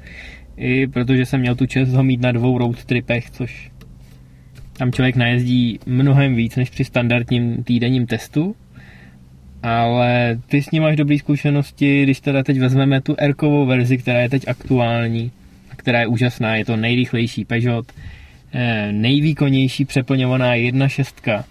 i 0.57 0.87
protože 0.87 1.27
jsem 1.27 1.41
měl 1.41 1.55
tu 1.55 1.67
čest 1.67 1.89
ho 1.89 2.03
mít 2.03 2.21
na 2.21 2.33
dvou 2.33 2.59
road 2.59 2.85
tripech, 2.85 3.31
což 3.31 3.71
tam 4.73 4.93
člověk 4.93 5.17
najezdí 5.17 5.79
mnohem 5.87 6.35
víc 6.35 6.57
než 6.57 6.71
při 6.71 6.85
standardním 6.85 7.65
týdenním 7.65 8.07
testu, 8.07 8.57
ale 9.63 10.39
ty 10.47 10.63
s 10.63 10.71
ním 10.71 10.83
máš 10.83 10.97
dobré 10.97 11.19
zkušenosti, 11.19 12.03
když 12.03 12.21
teda 12.21 12.43
teď 12.43 12.59
vezmeme 12.59 13.01
tu 13.01 13.15
r 13.19 13.35
verzi, 13.67 13.99
která 13.99 14.21
je 14.21 14.29
teď 14.29 14.49
aktuální, 14.49 15.31
a 15.71 15.77
která 15.77 16.01
je 16.01 16.07
úžasná, 16.07 16.57
je 16.57 16.65
to 16.65 16.77
nejrychlejší 16.77 17.45
Peugeot, 17.45 17.93
eh, 18.53 18.93
nejvýkonnější 18.93 19.85
přeplňovaná 19.85 20.55
1.6 20.55 21.45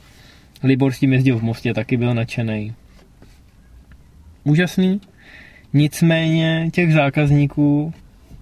Libor 0.63 0.93
s 0.93 0.99
tím 0.99 1.13
jezdil 1.13 1.39
v 1.39 1.43
Mostě, 1.43 1.73
taky 1.73 1.97
byl 1.97 2.13
nadšený. 2.13 2.73
Úžasný. 4.43 5.01
Nicméně 5.73 6.69
těch 6.73 6.93
zákazníků 6.93 7.93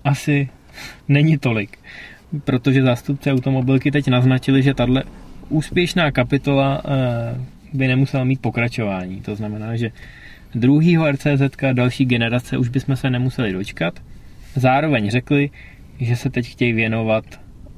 asi 0.03 0.49
není 1.07 1.37
tolik, 1.37 1.77
protože 2.43 2.83
zástupci 2.83 3.31
automobilky 3.31 3.91
teď 3.91 4.07
naznačili, 4.07 4.63
že 4.63 4.73
tahle 4.73 5.03
úspěšná 5.49 6.11
kapitola 6.11 6.81
eh, 6.85 7.41
by 7.73 7.87
nemusela 7.87 8.23
mít 8.23 8.41
pokračování. 8.41 9.21
To 9.21 9.35
znamená, 9.35 9.75
že 9.75 9.91
druhýho 10.55 11.11
RCZ 11.11 11.57
další 11.73 12.05
generace 12.05 12.57
už 12.57 12.69
bychom 12.69 12.95
se 12.95 13.09
nemuseli 13.09 13.53
dočkat. 13.53 13.99
Zároveň 14.55 15.09
řekli, 15.09 15.49
že 15.99 16.15
se 16.15 16.29
teď 16.29 16.47
chtějí 16.47 16.73
věnovat 16.73 17.25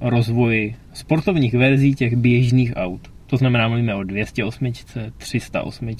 rozvoji 0.01 0.75
sportovních 0.93 1.53
verzí 1.53 1.95
těch 1.95 2.15
běžných 2.15 2.73
aut. 2.75 3.16
To 3.27 3.37
znamená, 3.37 3.67
mluvíme 3.67 3.95
o 3.95 4.03
208, 4.03 4.71
308, 5.17 5.95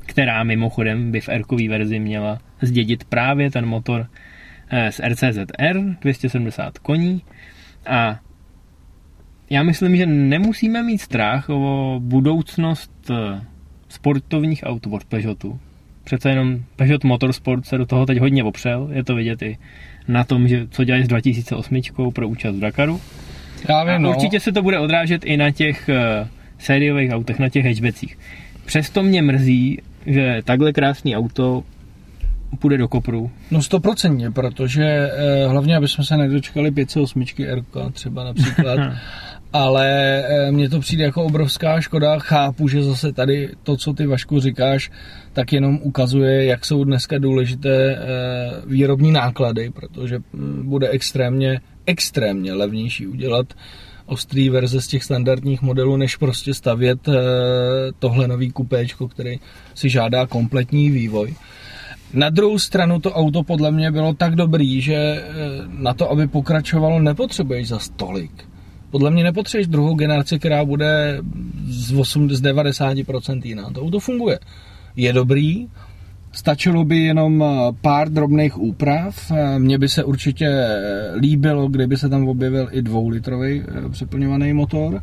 která 0.00 0.44
mimochodem 0.44 1.12
by 1.12 1.20
v 1.20 1.28
r 1.28 1.42
verzi 1.68 1.98
měla 1.98 2.38
zdědit 2.62 3.04
právě 3.04 3.50
ten 3.50 3.66
motor 3.66 4.06
eh, 4.70 4.92
z 4.92 5.00
RCZR 5.08 5.80
270 6.00 6.78
koní 6.78 7.22
a 7.86 8.20
já 9.50 9.62
myslím, 9.62 9.96
že 9.96 10.06
nemusíme 10.06 10.82
mít 10.82 10.98
strach 10.98 11.48
o 11.48 11.96
budoucnost 12.02 13.10
eh, 13.10 13.40
sportovních 13.88 14.62
aut 14.66 14.86
od 14.90 15.04
Peugeotu. 15.04 15.60
Přece 16.04 16.30
jenom 16.30 16.62
Peugeot 16.76 17.04
Motorsport 17.04 17.66
se 17.66 17.78
do 17.78 17.86
toho 17.86 18.06
teď 18.06 18.18
hodně 18.18 18.44
opřel, 18.44 18.88
je 18.92 19.04
to 19.04 19.14
vidět 19.14 19.42
i 19.42 19.58
na 20.08 20.24
tom, 20.24 20.48
že 20.48 20.66
co 20.70 20.84
dělají 20.84 21.04
s 21.04 21.08
2008 21.08 21.80
pro 22.14 22.28
účast 22.28 22.56
v 22.56 22.60
Dakaru. 22.60 23.00
Já 23.68 23.84
vím, 23.84 24.02
no. 24.02 24.10
Určitě 24.10 24.40
se 24.40 24.52
to 24.52 24.62
bude 24.62 24.78
odrážet 24.78 25.24
i 25.24 25.36
na 25.36 25.50
těch 25.50 25.88
uh, 25.88 26.28
sériových 26.58 27.10
autech, 27.10 27.38
na 27.38 27.48
těch 27.48 27.66
hatchbackích. 27.66 28.18
Přesto 28.64 29.02
mě 29.02 29.22
mrzí, 29.22 29.82
že 30.06 30.42
takhle 30.44 30.72
krásný 30.72 31.16
auto 31.16 31.62
půjde 32.58 32.78
do 32.78 32.88
kopru. 32.88 33.30
No 33.50 33.62
stoprocentně, 33.62 34.30
protože 34.30 34.84
eh, 34.84 35.46
hlavně, 35.46 35.76
aby 35.76 35.88
jsme 35.88 36.04
se 36.04 36.16
nedočkali 36.16 36.70
508 36.70 37.24
RK 37.54 37.92
třeba 37.92 38.24
například, 38.24 38.78
ale 39.52 39.88
eh, 40.28 40.52
mně 40.52 40.68
to 40.68 40.80
přijde 40.80 41.04
jako 41.04 41.24
obrovská 41.24 41.80
škoda. 41.80 42.18
Chápu, 42.18 42.68
že 42.68 42.82
zase 42.82 43.12
tady 43.12 43.48
to, 43.62 43.76
co 43.76 43.92
ty 43.92 44.06
Vašku 44.06 44.40
říkáš, 44.40 44.90
tak 45.32 45.52
jenom 45.52 45.78
ukazuje, 45.82 46.44
jak 46.44 46.64
jsou 46.64 46.84
dneska 46.84 47.18
důležité 47.18 47.96
eh, 47.96 47.98
výrobní 48.66 49.12
náklady, 49.12 49.70
protože 49.70 50.18
hm, 50.18 50.62
bude 50.64 50.88
extrémně, 50.88 51.60
extrémně 51.86 52.52
levnější 52.52 53.06
udělat 53.06 53.54
ostrý 54.06 54.48
verze 54.48 54.80
z 54.80 54.86
těch 54.86 55.04
standardních 55.04 55.62
modelů, 55.62 55.96
než 55.96 56.16
prostě 56.16 56.54
stavět 56.54 57.08
eh, 57.08 57.12
tohle 57.98 58.28
nový 58.28 58.50
kupéčko, 58.50 59.08
který 59.08 59.40
si 59.74 59.88
žádá 59.88 60.26
kompletní 60.26 60.90
vývoj. 60.90 61.34
Na 62.14 62.30
druhou 62.30 62.58
stranu 62.58 63.00
to 63.00 63.12
auto 63.12 63.42
podle 63.42 63.70
mě 63.70 63.90
bylo 63.90 64.14
tak 64.14 64.36
dobrý, 64.36 64.80
že 64.80 64.94
eh, 64.94 65.22
na 65.68 65.94
to, 65.94 66.10
aby 66.10 66.28
pokračovalo, 66.28 66.98
nepotřebuješ 66.98 67.68
za 67.68 67.78
stolik. 67.78 68.32
Podle 68.90 69.10
mě 69.10 69.24
nepotřebuješ 69.24 69.66
druhou 69.66 69.94
generaci, 69.94 70.38
která 70.38 70.64
bude 70.64 71.18
z, 71.64 71.92
8, 71.92 72.30
z 72.30 72.42
90% 72.42 73.40
jiná. 73.44 73.70
To 73.70 73.82
auto 73.82 74.00
funguje. 74.00 74.38
Je 74.96 75.12
dobrý, 75.12 75.68
Stačilo 76.32 76.84
by 76.84 76.98
jenom 76.98 77.42
eh, 77.42 77.72
pár 77.80 78.08
drobných 78.08 78.58
úprav. 78.58 79.30
Eh, 79.30 79.58
mně 79.58 79.78
by 79.78 79.88
se 79.88 80.04
určitě 80.04 80.46
eh, 80.46 81.12
líbilo, 81.16 81.68
kdyby 81.68 81.96
se 81.96 82.08
tam 82.08 82.28
objevil 82.28 82.68
i 82.70 82.82
dvoulitrový 82.82 83.62
přeplňovaný 83.90 84.52
motor. 84.52 85.02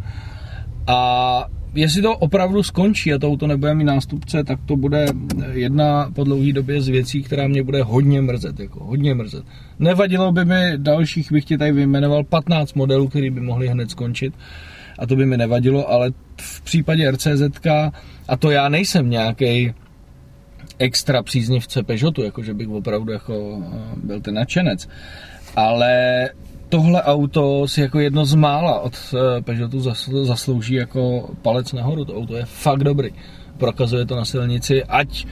A 0.87 1.45
jestli 1.73 2.01
to 2.01 2.17
opravdu 2.17 2.63
skončí 2.63 3.13
a 3.13 3.17
to 3.17 3.27
auto 3.27 3.47
nebude 3.47 3.75
mít 3.75 3.83
nástupce, 3.83 4.43
tak 4.43 4.59
to 4.65 4.75
bude 4.75 5.05
jedna 5.51 6.11
po 6.13 6.23
dlouhé 6.23 6.53
době 6.53 6.81
z 6.81 6.87
věcí, 6.87 7.23
která 7.23 7.47
mě 7.47 7.63
bude 7.63 7.83
hodně 7.83 8.21
mrzet. 8.21 8.59
Jako 8.59 8.83
hodně 8.83 9.13
mrzet. 9.13 9.43
Nevadilo 9.79 10.31
by 10.31 10.45
mi 10.45 10.73
dalších, 10.77 11.31
bych 11.31 11.45
ti 11.45 11.57
tady 11.57 11.71
vyjmenoval 11.71 12.23
15 12.23 12.73
modelů, 12.73 13.07
který 13.07 13.29
by 13.29 13.41
mohli 13.41 13.67
hned 13.67 13.91
skončit 13.91 14.33
a 14.99 15.05
to 15.05 15.15
by 15.15 15.25
mi 15.25 15.37
nevadilo, 15.37 15.91
ale 15.91 16.11
v 16.41 16.61
případě 16.61 17.11
RCZ, 17.11 17.41
a 18.27 18.37
to 18.37 18.51
já 18.51 18.69
nejsem 18.69 19.09
nějaký 19.09 19.73
extra 20.79 21.23
příznivce 21.23 21.83
Peugeotu, 21.83 22.23
jakože 22.23 22.53
bych 22.53 22.69
opravdu 22.69 23.11
jako 23.11 23.61
eh, 23.61 23.79
byl 24.03 24.21
ten 24.21 24.35
nadšenec. 24.35 24.89
Ale 25.55 26.29
tohle 26.69 27.03
auto 27.03 27.67
si 27.67 27.81
jako 27.81 27.99
jedno 27.99 28.25
z 28.25 28.35
mála 28.35 28.79
od 28.79 28.93
eh, 29.13 29.41
Peugeotu 29.41 29.79
zaslouží 30.23 30.73
jako 30.73 31.29
palec 31.41 31.73
nahoru. 31.73 32.05
To 32.05 32.15
auto 32.15 32.35
je 32.35 32.45
fakt 32.45 32.83
dobrý. 32.83 33.09
Prokazuje 33.57 34.05
to 34.05 34.15
na 34.15 34.25
silnici, 34.25 34.83
ať 34.83 35.25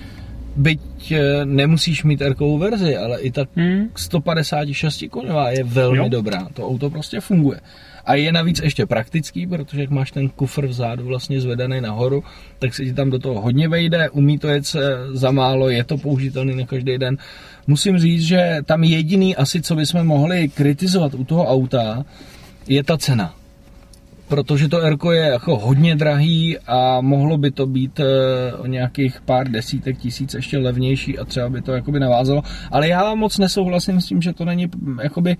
byť 0.55 1.11
eh, 1.11 1.45
nemusíš 1.45 2.03
mít 2.03 2.21
r 2.21 2.35
verzi, 2.57 2.97
ale 2.97 3.21
i 3.21 3.31
tak 3.31 3.49
Hmm. 3.55 3.89
156 3.95 5.03
koňová 5.09 5.51
je 5.51 5.63
velmi 5.63 5.97
Jo. 5.97 6.09
dobrá. 6.09 6.47
To 6.53 6.67
auto 6.67 6.89
prostě 6.89 7.19
funguje. 7.19 7.59
A 8.05 8.15
je 8.15 8.31
navíc 8.31 8.61
ještě 8.63 8.85
praktický, 8.85 9.47
protože 9.47 9.81
jak 9.81 9.89
máš 9.89 10.11
ten 10.11 10.29
kufr 10.29 10.67
vzadu 10.67 11.05
vlastně 11.05 11.41
zvedaný 11.41 11.81
nahoru, 11.81 12.23
tak 12.59 12.73
se 12.73 12.85
ti 12.85 12.93
tam 12.93 13.09
do 13.09 13.19
toho 13.19 13.41
hodně 13.41 13.67
vejde, 13.67 14.09
umí 14.09 14.37
to 14.37 14.47
jet 14.47 14.65
se 14.65 14.79
za 15.13 15.31
málo, 15.31 15.69
je 15.69 15.83
to 15.83 15.97
použitelný 15.97 16.55
na 16.55 16.65
každý 16.65 16.97
den. 16.97 17.17
Musím 17.67 17.97
říct, 17.97 18.21
že 18.21 18.57
tam 18.65 18.83
jediný 18.83 19.35
asi, 19.35 19.61
co 19.61 19.75
bychom 19.75 20.03
mohli 20.03 20.49
kritizovat 20.49 21.13
u 21.13 21.23
toho 21.23 21.45
auta, 21.47 22.05
je 22.67 22.83
ta 22.83 22.97
cena. 22.97 23.33
Protože 24.27 24.67
to 24.67 24.81
Erko 24.81 25.11
je 25.11 25.21
jako 25.21 25.57
hodně 25.57 25.95
drahý 25.95 26.57
a 26.67 27.01
mohlo 27.01 27.37
by 27.37 27.51
to 27.51 27.65
být 27.67 27.99
eh, 27.99 28.53
o 28.53 28.67
nějakých 28.67 29.21
pár 29.21 29.47
desítek 29.47 29.97
tisíc 29.97 30.33
ještě 30.33 30.57
levnější 30.57 31.19
a 31.19 31.25
třeba 31.25 31.49
by 31.49 31.61
to 31.61 31.73
jakoby 31.73 31.99
navázalo. 31.99 32.41
Ale 32.71 32.87
já 32.87 33.15
moc 33.15 33.37
nesouhlasím 33.37 34.01
s 34.01 34.05
tím, 34.05 34.21
že 34.21 34.33
to 34.33 34.45
není 34.45 34.65
mm, 34.65 34.99
jakoby 35.03 35.37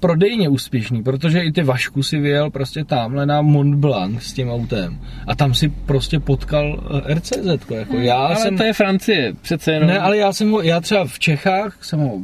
prodejně 0.00 0.48
úspěšný, 0.48 1.02
protože 1.02 1.40
i 1.40 1.52
ty 1.52 1.62
Vašku 1.62 2.02
si 2.02 2.18
vyjel 2.18 2.50
prostě 2.50 2.84
tamhle 2.84 3.26
na 3.26 3.42
Mont 3.42 3.74
Blanc 3.74 4.22
s 4.22 4.32
tím 4.32 4.50
autem 4.50 4.98
a 5.26 5.34
tam 5.34 5.54
si 5.54 5.68
prostě 5.68 6.20
potkal 6.20 6.82
eh, 7.08 7.14
RCZ. 7.14 7.70
Jako 7.70 7.96
já 7.96 8.16
Ale 8.16 8.36
jsem... 8.36 8.56
to 8.56 8.64
je 8.64 8.72
Francie, 8.72 9.32
přece 9.42 9.72
jenom. 9.72 9.88
Ne, 9.88 9.98
ale 9.98 10.16
já 10.16 10.32
jsem 10.32 10.50
ho, 10.50 10.62
já 10.62 10.80
třeba 10.80 11.04
v 11.04 11.18
Čechách 11.18 11.84
jsem 11.84 12.00
ho 12.00 12.18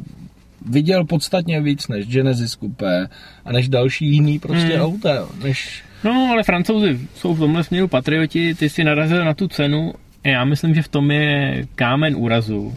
viděl 0.69 1.05
podstatně 1.05 1.61
víc 1.61 1.87
než 1.87 2.07
Genesis 2.07 2.51
Coupé 2.51 3.07
a 3.45 3.51
než 3.51 3.69
další 3.69 4.05
jiný 4.05 4.39
prostě 4.39 4.73
Hmm. 4.73 4.81
auta, 4.81 5.27
než 5.43 5.83
No, 6.03 6.29
ale 6.31 6.43
francouzi 6.43 6.99
jsou 7.15 7.33
v 7.33 7.39
tomhle 7.39 7.63
směru 7.63 7.87
patrioti, 7.87 8.55
ty 8.55 8.69
si 8.69 8.83
narazil 8.83 9.25
na 9.25 9.33
tu 9.33 9.47
cenu. 9.47 9.93
a 10.23 10.27
Já 10.27 10.45
myslím, 10.45 10.75
že 10.75 10.81
v 10.81 10.87
tom 10.87 11.11
je 11.11 11.63
kámen 11.75 12.15
úrazu. 12.17 12.75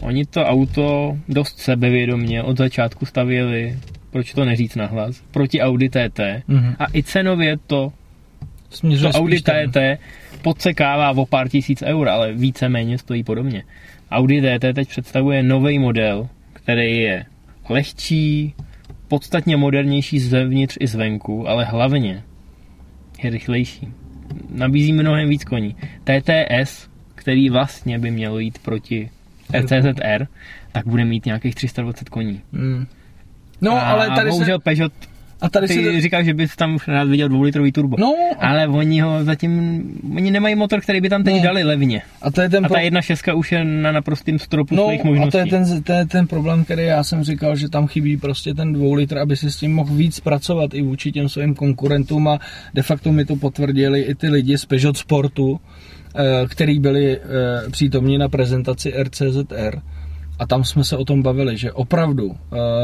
Oni 0.00 0.26
to 0.26 0.44
auto 0.44 1.18
dost 1.28 1.58
sebevědomně 1.58 2.42
od 2.42 2.56
začátku 2.56 3.06
stavěli, 3.06 3.78
proč 4.10 4.32
to 4.32 4.44
neříct 4.44 4.76
nahlas, 4.76 5.22
proti 5.30 5.60
Audi 5.60 5.88
TT. 5.88 6.20
Mhm. 6.48 6.74
A 6.78 6.86
i 6.94 7.02
cenově 7.02 7.56
to, 7.66 7.92
směřuje 8.70 9.12
to 9.12 9.18
Audi 9.18 9.40
tam. 9.40 9.54
TT 9.70 9.76
podsekává 10.42 11.10
o 11.10 11.26
pár 11.26 11.48
tisíc 11.48 11.82
eur, 11.82 12.08
ale 12.08 12.32
víceméně 12.32 12.98
stojí 12.98 13.24
podobně. 13.24 13.62
Audi 14.10 14.40
TT 14.40 14.74
teď 14.74 14.88
představuje 14.88 15.42
nový 15.42 15.78
model, 15.78 16.28
který 16.52 16.98
je 16.98 17.24
lehčí, 17.68 18.54
podstatně 19.08 19.56
modernější 19.56 20.18
zevnitř 20.18 20.76
i 20.80 20.86
zvenku, 20.86 21.48
ale 21.48 21.64
hlavně 21.64 22.22
je 23.22 23.30
rychlejší. 23.30 23.88
Nabízí 24.50 24.92
mnohem 24.92 25.28
víc 25.28 25.44
koní. 25.44 25.76
TTS, 26.04 26.88
který 27.14 27.50
vlastně 27.50 27.98
by 27.98 28.10
měl 28.10 28.38
jít 28.38 28.58
proti 28.58 29.10
RCZR, 29.60 30.26
tak 30.72 30.86
bude 30.86 31.04
mít 31.04 31.26
nějakých 31.26 31.54
320 31.54 32.08
koní. 32.08 32.40
Mm. 32.52 32.86
No, 33.60 33.72
a 33.72 33.80
ale 33.80 34.08
tady 34.08 34.30
se, 34.30 34.30
bohužel 34.30 34.58
Peugeot, 34.58 34.92
a 35.40 35.48
tady 35.48 35.68
ty 35.68 35.74
se, 35.74 36.00
říkáš, 36.00 36.24
že 36.24 36.34
bys 36.34 36.56
tam 36.56 36.78
rád 36.88 37.08
viděl 37.08 37.28
dvoulitrový 37.28 37.72
turbo. 37.72 37.96
no, 38.00 38.14
a, 38.38 38.48
Ale 38.48 38.68
oni 38.68 39.00
ho 39.00 39.24
zatím, 39.24 39.82
oni 40.16 40.30
nemají 40.30 40.54
motor, 40.54 40.80
který 40.80 41.00
by 41.00 41.08
tam 41.08 41.24
teď 41.24 41.34
Ne. 41.34 41.40
dali 41.42 41.62
levně. 41.64 42.02
a 42.22 42.30
to 42.30 42.40
je 42.40 42.48
ten 42.48 42.64
A 42.66 42.68
ta 42.68 42.74
pro- 42.74 42.82
1.6 42.82 43.36
už 43.36 43.52
je 43.52 43.64
na 43.64 43.92
naprostým 43.92 44.38
stropu 44.38 44.74
No 44.74 44.86
svých 44.88 45.00
a 45.04 45.08
možností. 45.08 45.30
to 45.30 45.38
je, 45.38 45.46
ten, 45.46 45.82
to 45.82 45.92
je 45.92 46.06
ten 46.06 46.26
problém, 46.26 46.64
který 46.64 46.84
já 46.84 47.04
jsem 47.04 47.24
říkal, 47.24 47.56
že 47.56 47.68
tam 47.68 47.86
chybí 47.86 48.16
prostě 48.16 48.54
ten 48.54 48.72
dvou 48.72 48.92
litr, 48.94 49.18
aby 49.18 49.36
si 49.36 49.50
s 49.50 49.56
tím 49.56 49.74
mohl 49.74 49.94
víc 49.94 50.20
pracovat 50.20 50.74
i 50.74 50.82
vůči 50.82 51.12
těm 51.12 51.28
svým 51.28 51.54
konkurentům 51.54 52.28
a 52.28 52.38
de 52.74 52.82
facto 52.82 53.12
mi 53.12 53.24
to 53.24 53.36
potvrdili 53.36 54.00
i 54.00 54.14
ty 54.14 54.28
lidi 54.28 54.58
z 54.58 54.64
Peugeot 54.64 54.96
Sportu, 54.96 55.60
eh, 56.16 56.46
který 56.48 56.78
byli 56.78 57.18
eh, 57.18 57.20
přítomní 57.70 58.18
na 58.18 58.28
prezentaci 58.28 58.92
RCZR. 59.02 59.80
A 60.38 60.46
tam 60.46 60.64
jsme 60.64 60.84
se 60.84 60.96
o 60.96 61.04
tom 61.04 61.22
bavili, 61.22 61.56
že 61.56 61.72
opravdu 61.72 62.26
uh, 62.26 62.36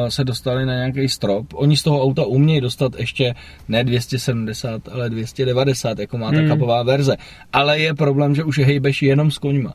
se 0.08 0.24
dostali 0.24 0.66
na 0.66 0.74
nějaký 0.74 1.08
strop. 1.08 1.46
Oni 1.54 1.76
z 1.76 1.82
toho 1.82 2.02
auta 2.02 2.24
umějí 2.24 2.60
dostat 2.60 2.92
ještě 2.98 3.34
ne 3.68 3.84
270, 3.84 4.88
ale 4.88 5.10
290, 5.10 5.98
jako 5.98 6.18
má 6.18 6.30
ta 6.30 6.36
Hmm. 6.36 6.48
kapová 6.48 6.82
verze. 6.82 7.16
Ale 7.52 7.78
je 7.78 7.94
problém, 7.94 8.34
že 8.34 8.44
už 8.44 8.58
hejbeš 8.58 9.02
jenom 9.02 9.30
s 9.30 9.38
koňma 9.38 9.74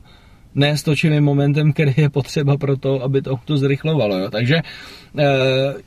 ne 0.54 0.76
s 0.76 0.82
točivým 0.82 1.24
momentem, 1.24 1.72
který 1.72 1.92
je 1.96 2.10
potřeba 2.10 2.56
pro 2.56 2.76
to, 2.76 3.02
aby 3.02 3.22
to 3.22 3.30
auto 3.30 3.56
zrychlovalo. 3.56 4.18
Jo. 4.18 4.30
Takže 4.30 4.56
e, 4.56 4.62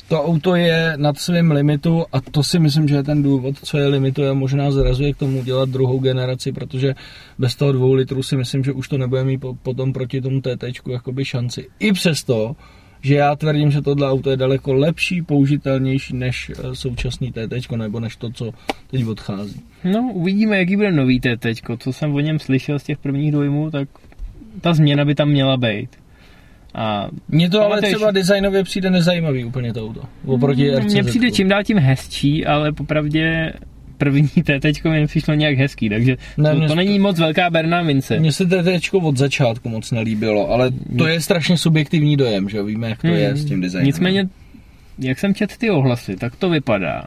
to 0.08 0.24
auto 0.24 0.56
je 0.56 0.94
nad 0.98 1.18
svým 1.18 1.52
limitu 1.52 2.06
a 2.14 2.22
to 2.22 2.44
si 2.44 2.60
myslím, 2.60 2.88
že 2.88 2.96
je 2.96 3.04
ten 3.04 3.24
důvod, 3.24 3.56
co 3.64 3.78
je 3.78 3.88
limituje, 3.88 4.34
možná 4.34 4.72
zrazuje 4.72 5.14
k 5.14 5.18
tomu 5.18 5.44
dělat 5.44 5.70
druhou 5.70 6.00
generaci, 6.00 6.52
protože 6.52 6.94
bez 7.40 7.56
toho 7.56 7.72
dvou 7.72 7.94
litrů 7.94 8.24
si 8.24 8.38
myslím, 8.38 8.64
že 8.64 8.72
už 8.72 8.88
to 8.88 8.98
nebude 8.98 9.24
mít 9.24 9.38
po, 9.38 9.54
potom 9.54 9.94
proti 9.94 10.22
tomu 10.22 10.42
TT 10.42 10.64
jakoby 10.90 11.26
šanci. 11.26 11.68
I 11.80 11.94
přesto, 11.94 12.56
že 13.02 13.16
já 13.16 13.36
tvrdím, 13.36 13.72
že 13.72 13.82
tohle 13.82 14.10
auto 14.10 14.30
je 14.30 14.38
daleko 14.38 14.74
lepší, 14.74 15.22
použitelnější 15.22 16.16
než 16.16 16.50
e, 16.50 16.76
současný 16.76 17.32
TT, 17.32 17.72
nebo 17.76 18.00
než 18.00 18.16
to, 18.16 18.30
co 18.30 18.52
teď 18.92 19.06
odchází. 19.06 19.62
No, 19.84 20.12
uvidíme, 20.14 20.58
jaký 20.58 20.76
bude 20.76 20.92
nový 20.92 21.20
TT. 21.20 21.46
Co 21.78 21.94
jsem 21.94 22.16
o 22.16 22.20
něm 22.20 22.40
slyšel 22.40 22.80
z 22.80 22.84
těch 22.84 22.98
prvních 22.98 23.32
dojmů, 23.32 23.72
tak 23.72 23.90
ta 24.62 24.74
změna 24.74 25.06
by 25.06 25.16
tam 25.16 25.30
měla 25.30 25.58
být. 25.58 25.90
A 26.76 27.08
Mně 27.28 27.50
to 27.50 27.62
ale 27.66 27.82
třeba 27.82 28.12
designově 28.12 28.64
přijde 28.64 28.90
nezajímavý 28.90 29.46
úplně 29.46 29.74
to 29.74 29.86
auto. 29.86 30.02
Oproti 30.26 30.76
RCZ. 30.78 30.94
mně 30.94 31.04
přijde 31.04 31.32
čím 31.32 31.48
dál 31.50 31.64
tím 31.64 31.78
hezčí, 31.78 32.46
ale 32.46 32.72
popravdě 32.72 33.54
první 33.98 34.28
TT 34.44 34.84
mi 34.84 35.00
nepřišlo 35.00 35.34
nějak 35.34 35.58
hezký, 35.58 35.90
takže 35.90 36.18
Ne, 36.38 36.54
to, 36.56 36.62
to 36.62 36.68
to- 36.68 36.76
není 36.76 37.00
moc 37.00 37.20
velká 37.20 37.50
berná 37.50 37.84
mince. 37.84 38.20
Mně 38.20 38.32
se 38.32 38.46
TT 38.46 38.94
od 39.02 39.18
začátku 39.18 39.70
moc 39.70 39.92
nelíbilo, 39.92 40.50
ale 40.50 40.72
to 40.98 41.08
je 41.08 41.22
strašně 41.22 41.58
subjektivní 41.58 42.18
dojem, 42.18 42.50
že 42.50 42.64
víme, 42.64 42.90
jak 42.90 43.02
to 43.02 43.08
Hmm. 43.08 43.18
je 43.18 43.36
s 43.36 43.46
tím 43.46 43.62
designem. 43.62 43.86
Nicméně, 43.86 44.28
jak 45.00 45.20
jsem 45.20 45.34
četl 45.36 45.54
ty 45.58 45.70
ohlasy, 45.70 46.16
tak 46.16 46.36
to 46.36 46.50
vypadá, 46.50 47.04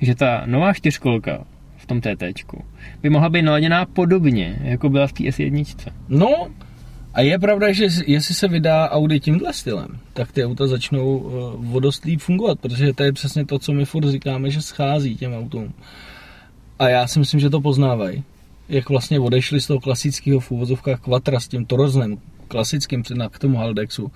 že 0.00 0.14
ta 0.14 0.42
nová 0.46 0.72
čtyřkolka 0.72 1.44
v 1.76 1.86
tom 1.86 2.00
TT 2.00 2.22
by 3.02 3.10
mohla 3.10 3.28
být 3.28 3.42
naladěná 3.42 3.84
podobně, 3.86 4.56
jako 4.62 4.88
byla 4.88 5.06
v 5.06 5.12
té 5.12 5.24
S1. 5.24 5.92
No, 6.08 6.48
a 7.14 7.20
je 7.20 7.38
pravda, 7.38 7.72
že 7.72 7.86
jestli 8.06 8.34
se 8.34 8.48
vydá 8.48 8.90
Audi 8.90 9.20
tímhle 9.20 9.52
stylem, 9.52 9.98
tak 10.12 10.32
ty 10.32 10.44
auta 10.44 10.66
začnou 10.66 11.30
vodost 11.56 12.04
líp 12.04 12.20
fungovat, 12.20 12.60
protože 12.60 12.92
to 12.92 13.02
je 13.02 13.12
přesně 13.12 13.46
to, 13.46 13.58
co 13.58 13.72
my 13.72 13.84
furt 13.84 14.08
říkáme, 14.10 14.50
že 14.50 14.62
schází 14.62 15.16
těm 15.16 15.34
autům. 15.34 15.72
A 16.78 16.88
já 16.88 17.06
si 17.06 17.18
myslím, 17.18 17.40
že 17.40 17.50
to 17.50 17.60
poznávají. 17.60 18.24
Jak 18.68 18.88
vlastně 18.88 19.20
odešli 19.20 19.60
z 19.60 19.66
toho 19.66 19.80
klasického 19.80 20.40
v 20.40 20.50
úvozovkách 20.50 21.00
Quattro 21.00 21.40
s 21.40 21.48
tím 21.48 21.66
Toroznem, 21.66 22.18
klasickým 22.48 23.02
k 23.30 23.38
tomu 23.38 23.56
Haldexu, 23.56 24.12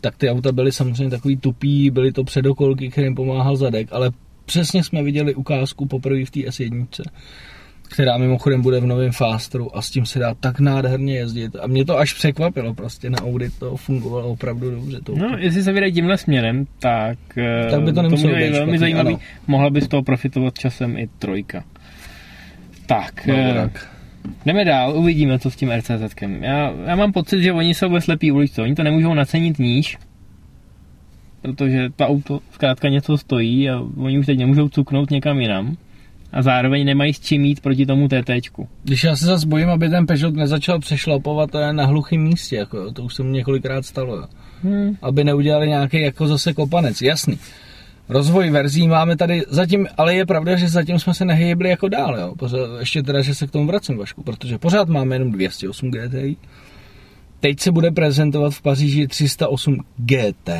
tak 0.00 0.16
ty 0.16 0.30
auta 0.30 0.52
byly 0.52 0.72
samozřejmě 0.72 1.10
takový 1.10 1.36
tupý, 1.36 1.90
byly 1.90 2.12
to 2.12 2.24
předokolky, 2.24 2.90
kterým 2.90 3.14
pomáhal 3.14 3.56
zadek, 3.56 3.88
ale 3.92 4.10
přesně 4.44 4.84
jsme 4.84 5.02
viděli 5.02 5.34
ukázku 5.34 5.86
poprvé 5.86 6.24
v 6.24 6.30
té 6.30 6.40
S1, 6.40 6.86
která 7.86 8.18
mimochodem 8.18 8.62
bude 8.62 8.80
v 8.80 8.86
novém 8.86 9.12
Fastru 9.12 9.76
a 9.76 9.82
s 9.82 9.90
tím 9.90 10.06
se 10.06 10.18
dá 10.18 10.34
tak 10.34 10.60
nádherně 10.60 11.16
jezdit. 11.16 11.56
A 11.60 11.66
mě 11.66 11.84
to 11.84 11.98
až 11.98 12.14
překvapilo, 12.14 12.74
prostě 12.74 13.10
na 13.10 13.18
Audi 13.22 13.50
to 13.58 13.76
fungovalo 13.76 14.28
opravdu 14.28 14.70
dobře. 14.70 15.00
To 15.00 15.14
No, 15.16 15.36
jestli 15.38 15.62
se 15.62 15.72
vydají 15.72 15.92
tímhle 15.92 16.18
směrem, 16.18 16.66
tak, 16.78 17.18
eh, 17.38 17.70
Tak 17.70 17.80
by 17.80 17.86
to 17.86 17.94
to 17.94 18.02
nemuselo 18.02 18.34
být 18.36 18.50
velmi 18.50 18.78
zajímavý. 18.78 19.08
ano. 19.08 19.18
Mohla 19.46 19.70
by 19.70 19.80
z 19.80 19.88
toho 19.88 20.02
profitovat 20.02 20.58
časem 20.58 20.98
i 20.98 21.08
trojka. 21.18 21.64
Tak, 22.86 23.26
no, 23.26 23.34
eh, 23.36 23.54
tak. 23.54 23.88
jdeme 24.46 24.64
dál, 24.64 24.96
uvidíme, 24.98 25.38
co 25.38 25.50
s 25.50 25.56
tím 25.56 25.70
RCZkem. 25.70 26.44
Já, 26.44 26.72
já 26.86 26.96
mám 26.96 27.12
pocit, 27.12 27.42
že 27.42 27.52
oni 27.52 27.74
jsou 27.74 27.90
ve 27.90 28.00
slepý 28.00 28.32
uličce, 28.32 28.62
oni 28.62 28.74
to 28.74 28.82
nemůžou 28.82 29.14
nacenit 29.14 29.58
níž, 29.58 29.98
protože 31.42 31.90
to 31.96 32.06
auto 32.06 32.40
zkrátka 32.50 32.88
něco 32.88 33.18
stojí 33.18 33.70
a 33.70 33.80
oni 33.96 34.18
už 34.18 34.26
teď 34.26 34.38
nemůžou 34.38 34.68
cuknout 34.68 35.10
někam 35.10 35.40
jinam 35.40 35.76
a 36.36 36.42
zároveň 36.42 36.86
nemají 36.86 37.14
s 37.14 37.20
čím 37.20 37.44
jít 37.44 37.60
proti 37.60 37.86
tomu 37.86 38.08
TTčku. 38.08 38.68
Když 38.84 39.04
já 39.04 39.16
se 39.16 39.26
zase 39.26 39.46
bojím, 39.46 39.70
aby 39.70 39.88
ten 39.88 40.06
Peugeot 40.06 40.34
nezačal 40.34 40.78
přešlapovat 40.78 41.50
na 41.72 41.86
hluchém 41.86 42.20
místě, 42.20 42.56
jako 42.56 42.92
to 42.92 43.02
už 43.02 43.14
se 43.14 43.22
mu 43.22 43.30
několikrát 43.30 43.86
stalo. 43.86 44.16
Jo. 44.16 44.24
Hmm. 44.62 44.96
Aby 45.02 45.24
neudělali 45.24 45.68
nějaký 45.68 46.00
jako 46.00 46.26
zase 46.26 46.52
kopanec, 46.52 47.02
jasný. 47.02 47.38
Rozvoj 48.08 48.50
verzí 48.50 48.88
máme 48.88 49.16
tady 49.16 49.42
zatím, 49.48 49.86
ale 49.96 50.14
je 50.14 50.26
pravda, 50.26 50.56
že 50.56 50.68
zatím 50.68 50.98
jsme 50.98 51.14
se 51.14 51.24
nehybli 51.24 51.68
jako 51.68 51.88
dál, 51.88 52.18
jo. 52.18 52.34
Pořád, 52.38 52.80
ještě 52.80 53.02
teda, 53.02 53.22
že 53.22 53.34
se 53.34 53.46
k 53.46 53.50
tomu 53.50 53.66
vracím, 53.66 53.98
Vašku, 53.98 54.22
protože 54.22 54.58
pořád 54.58 54.88
máme 54.88 55.14
jenom 55.14 55.32
208 55.32 55.90
GTI. 55.90 56.36
Teď 57.40 57.60
se 57.60 57.72
bude 57.72 57.90
prezentovat 57.90 58.54
v 58.54 58.62
Paříži 58.62 59.06
308 59.06 59.76
GT, 59.96 60.50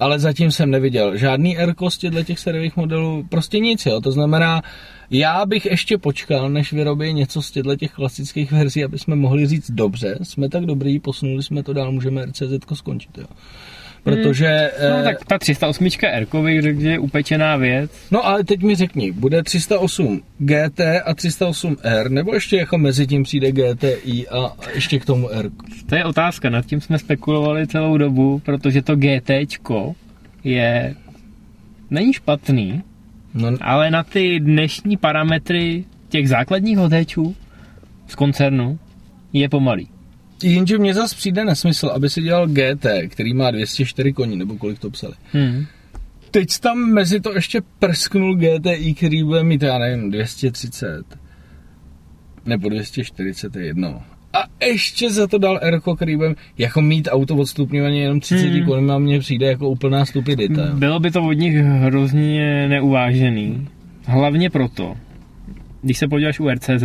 ale 0.00 0.18
zatím 0.18 0.50
jsem 0.50 0.70
neviděl 0.70 1.16
žádný 1.16 1.58
r 1.58 1.74
z 1.88 2.24
těch 2.24 2.38
sériových 2.38 2.76
modelů, 2.76 3.26
prostě 3.28 3.58
nic, 3.58 3.86
jo. 3.86 4.00
To 4.00 4.12
znamená, 4.12 4.62
já 5.10 5.46
bych 5.46 5.66
ještě 5.66 5.98
počkal, 5.98 6.50
než 6.50 6.72
vyrobí 6.72 7.12
něco 7.12 7.42
z 7.42 7.50
těchto 7.50 7.76
těch 7.76 7.92
klasických 7.92 8.52
verzí, 8.52 8.84
aby 8.84 8.98
jsme 8.98 9.16
mohli 9.16 9.46
říct 9.46 9.70
dobře, 9.70 10.18
jsme 10.22 10.48
tak 10.48 10.66
dobrý, 10.66 10.98
posunuli 10.98 11.42
jsme 11.42 11.62
to 11.62 11.72
dál, 11.72 11.92
můžeme 11.92 12.26
RCZ 12.26 12.52
skončit, 12.74 13.18
jo. 13.18 13.26
Protože... 14.02 14.70
No 14.90 14.98
eh, 14.98 15.02
tak 15.02 15.24
ta 15.24 15.38
308 15.38 15.88
R, 16.02 16.26
bych 16.44 16.62
řekl, 16.62 16.80
je 16.80 16.98
upečená 16.98 17.56
věc. 17.56 17.90
No 18.10 18.26
ale 18.26 18.44
teď 18.44 18.62
mi 18.62 18.74
řekni, 18.74 19.12
bude 19.12 19.42
308 19.42 20.22
GT 20.38 20.80
a 21.04 21.14
308 21.14 21.76
R, 21.82 22.10
nebo 22.10 22.34
ještě 22.34 22.56
jako 22.56 22.78
mezi 22.78 23.06
tím 23.06 23.22
přijde 23.22 23.52
GTI 23.52 24.28
a 24.28 24.52
ještě 24.74 24.98
k 24.98 25.04
tomu 25.04 25.30
R? 25.30 25.50
To 25.86 25.94
je 25.94 26.04
otázka, 26.04 26.50
nad 26.50 26.66
tím 26.66 26.80
jsme 26.80 26.98
spekulovali 26.98 27.66
celou 27.66 27.98
dobu, 27.98 28.42
protože 28.44 28.82
to 28.82 28.96
GT 28.96 29.30
je 30.44 30.94
není 31.90 32.12
špatný, 32.12 32.82
No, 33.34 33.48
ale 33.60 33.90
na 33.90 34.02
ty 34.02 34.40
dnešní 34.40 34.96
parametry 34.96 35.84
těch 36.08 36.28
základních 36.28 36.78
hodéčů 36.78 37.36
z 38.06 38.14
koncernu 38.14 38.78
je 39.32 39.48
pomalý. 39.48 39.88
Jenže 40.44 40.78
mně 40.78 40.94
zase 40.94 41.16
přijde 41.16 41.44
nesmysl, 41.44 41.86
aby 41.86 42.10
si 42.10 42.22
dělal 42.22 42.46
GT, 42.46 42.86
který 43.08 43.34
má 43.34 43.50
204 43.50 44.12
koní, 44.12 44.36
nebo 44.36 44.56
kolik 44.56 44.78
to 44.78 44.90
psali. 44.90 45.14
Hmm. 45.32 45.66
Teď 46.30 46.58
tam 46.58 46.78
mezi 46.78 47.20
to 47.20 47.34
ještě 47.34 47.60
prsknul 47.78 48.36
GTI, 48.36 48.94
který 48.94 49.22
bude 49.22 49.42
mít, 49.42 49.62
já 49.62 49.78
nevím, 49.78 50.10
230 50.10 51.04
nebo 52.46 52.68
240 52.68 53.56
je 53.56 53.66
jedno. 53.66 54.02
A 54.32 54.64
ještě 54.66 55.10
za 55.10 55.26
to 55.26 55.38
dal 55.38 55.58
R, 55.62 55.80
který 55.96 56.16
bude 56.16 56.34
jako 56.58 56.80
mít 56.82 57.08
auto 57.10 57.36
odstupňovaně 57.36 58.02
jenom 58.02 58.20
30 58.20 58.46
Hmm. 58.46 58.66
koní, 58.66 58.90
a 58.90 58.98
mně 58.98 59.18
přijde 59.18 59.46
jako 59.46 59.68
úplná 59.68 60.06
stupidita. 60.06 60.62
Bylo 60.74 61.00
by 61.00 61.10
to 61.10 61.22
od 61.22 61.32
nich 61.32 61.56
hrozně 61.56 62.68
neuvážený. 62.68 63.68
Hlavně 64.06 64.50
proto, 64.50 64.96
když 65.82 65.98
se 65.98 66.08
podíváš 66.08 66.40
u 66.40 66.50
RCZ, 66.50 66.84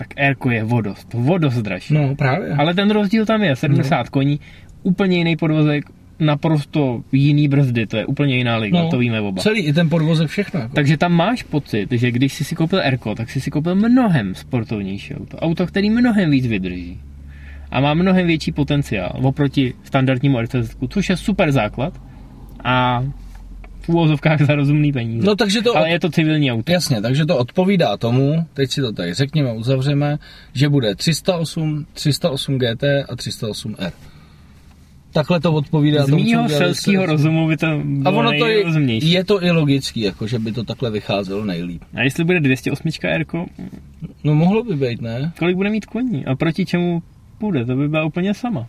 tak 0.00 0.08
R 0.16 0.36
je 0.50 0.64
vodost, 0.64 1.14
vodost 1.14 1.56
dražší. 1.56 1.94
No 1.94 2.14
právě. 2.16 2.54
Ale 2.54 2.74
ten 2.74 2.90
rozdíl 2.90 3.26
tam 3.26 3.42
je, 3.42 3.56
70 3.56 3.96
No. 3.96 4.04
koní, 4.10 4.40
úplně 4.82 5.18
jiný 5.18 5.36
podvozek, 5.36 5.84
naprosto 6.18 7.02
jiný 7.12 7.48
brzdy, 7.48 7.86
to 7.86 7.96
je 7.96 8.06
úplně 8.06 8.36
jiná 8.36 8.56
liga, 8.56 8.86
to 8.90 8.98
víme 8.98 9.20
oba. 9.20 9.42
Celý 9.42 9.60
i 9.60 9.72
ten 9.72 9.88
podvozek 9.88 10.28
všechno. 10.28 10.60
Jako. 10.60 10.74
Takže 10.74 10.96
tam 10.96 11.12
máš 11.12 11.42
pocit, 11.42 11.92
že 11.92 12.10
když 12.10 12.32
jsi 12.32 12.44
si 12.44 12.54
koupil 12.54 12.80
Erko, 12.82 13.14
tak 13.14 13.30
jsi 13.30 13.40
si 13.40 13.50
koupil 13.50 13.74
mnohem 13.74 14.34
sportovnější 14.34 15.14
auto. 15.14 15.36
Auto, 15.36 15.66
který 15.66 15.90
mnohem 15.90 16.30
víc 16.30 16.46
vydrží. 16.46 17.00
A 17.70 17.80
má 17.80 17.94
mnohem 17.94 18.26
větší 18.26 18.52
potenciál 18.52 19.12
oproti 19.22 19.74
standardnímu 19.84 20.40
RCZ, 20.40 20.76
což 20.88 21.08
je 21.08 21.16
super 21.16 21.52
základ 21.52 22.00
a 22.64 23.04
v 23.80 23.88
úvozovkách 23.88 24.46
za 24.46 24.54
rozumný 24.54 24.92
peníze. 24.92 25.26
No 25.26 25.36
takže 25.36 25.62
to... 25.62 25.76
Ale 25.76 25.90
je 25.90 26.00
to 26.00 26.10
civilní 26.10 26.52
auto. 26.52 26.72
Jasně, 26.72 27.00
takže 27.00 27.26
to 27.26 27.36
odpovídá 27.38 27.96
tomu, 27.96 28.46
teď 28.54 28.70
si 28.70 28.80
to 28.80 28.92
tady 28.92 29.14
řekněme, 29.14 29.52
uzavřeme, 29.52 30.18
že 30.52 30.68
bude 30.68 30.94
308, 30.94 31.86
308 31.92 32.58
GT 32.58 32.84
a 33.08 33.16
308 33.16 33.74
R. 33.78 33.92
Takhle 35.12 35.40
to 35.40 35.52
odpovídá 35.52 36.04
Z 36.04 36.10
tomu, 36.10 36.22
mýho 36.24 36.48
selského 36.48 37.04
se- 37.04 37.10
rozumu 37.12 37.48
by 37.48 37.56
to 37.56 37.66
A 37.66 37.82
bylo 38.10 38.18
ono 38.18 38.30
to 38.38 38.46
je, 38.46 38.64
je 39.02 39.24
to 39.24 39.44
i 39.44 39.50
logický, 39.50 40.00
jako 40.00 40.26
že 40.26 40.38
by 40.38 40.52
to 40.52 40.64
takhle 40.64 40.90
vycházelo 40.90 41.44
nejlíp. 41.44 41.82
A 41.94 42.02
jestli 42.02 42.24
bude 42.24 42.40
208 42.40 42.88
Erko, 43.02 43.46
No 44.24 44.34
mohlo 44.34 44.64
by 44.64 44.76
být, 44.76 45.00
ne? 45.00 45.32
kolik 45.38 45.56
bude 45.56 45.70
mít 45.70 45.86
koní 45.86 46.26
a 46.26 46.36
proti 46.36 46.66
čemu 46.66 47.02
půjde, 47.38 47.64
to 47.64 47.76
by 47.76 47.88
byla 47.88 48.04
úplně 48.04 48.34
sama. 48.34 48.66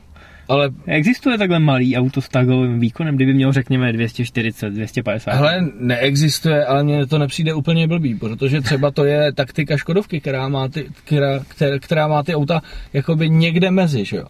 Ale 0.51 0.69
Existuje 0.85 1.37
takhle 1.37 1.59
malý 1.59 1.97
auto 1.97 2.21
s 2.21 2.29
tagovým 2.29 2.79
výkonem, 2.79 3.15
kdyby 3.15 3.33
měl 3.33 3.53
řekněme 3.53 3.93
240, 3.93 4.69
250? 4.69 5.31
hele, 5.31 5.65
neexistuje, 5.79 6.65
ale 6.65 6.83
mně 6.83 7.05
to 7.05 7.17
nepřijde 7.17 7.53
úplně 7.53 7.87
blbý, 7.87 8.15
protože 8.15 8.61
třeba 8.61 8.91
to 8.91 9.05
je 9.05 9.31
taktika 9.31 9.77
Škodovky, 9.77 10.19
která 10.21 10.49
má 10.49 10.67
ty, 10.67 10.85
která, 11.03 11.39
která, 11.47 11.79
která 11.79 12.07
má 12.07 12.23
ty 12.23 12.35
auta 12.35 12.61
jakoby 12.93 13.29
někde 13.29 13.71
mezi, 13.71 14.05
že 14.05 14.17
jo? 14.17 14.25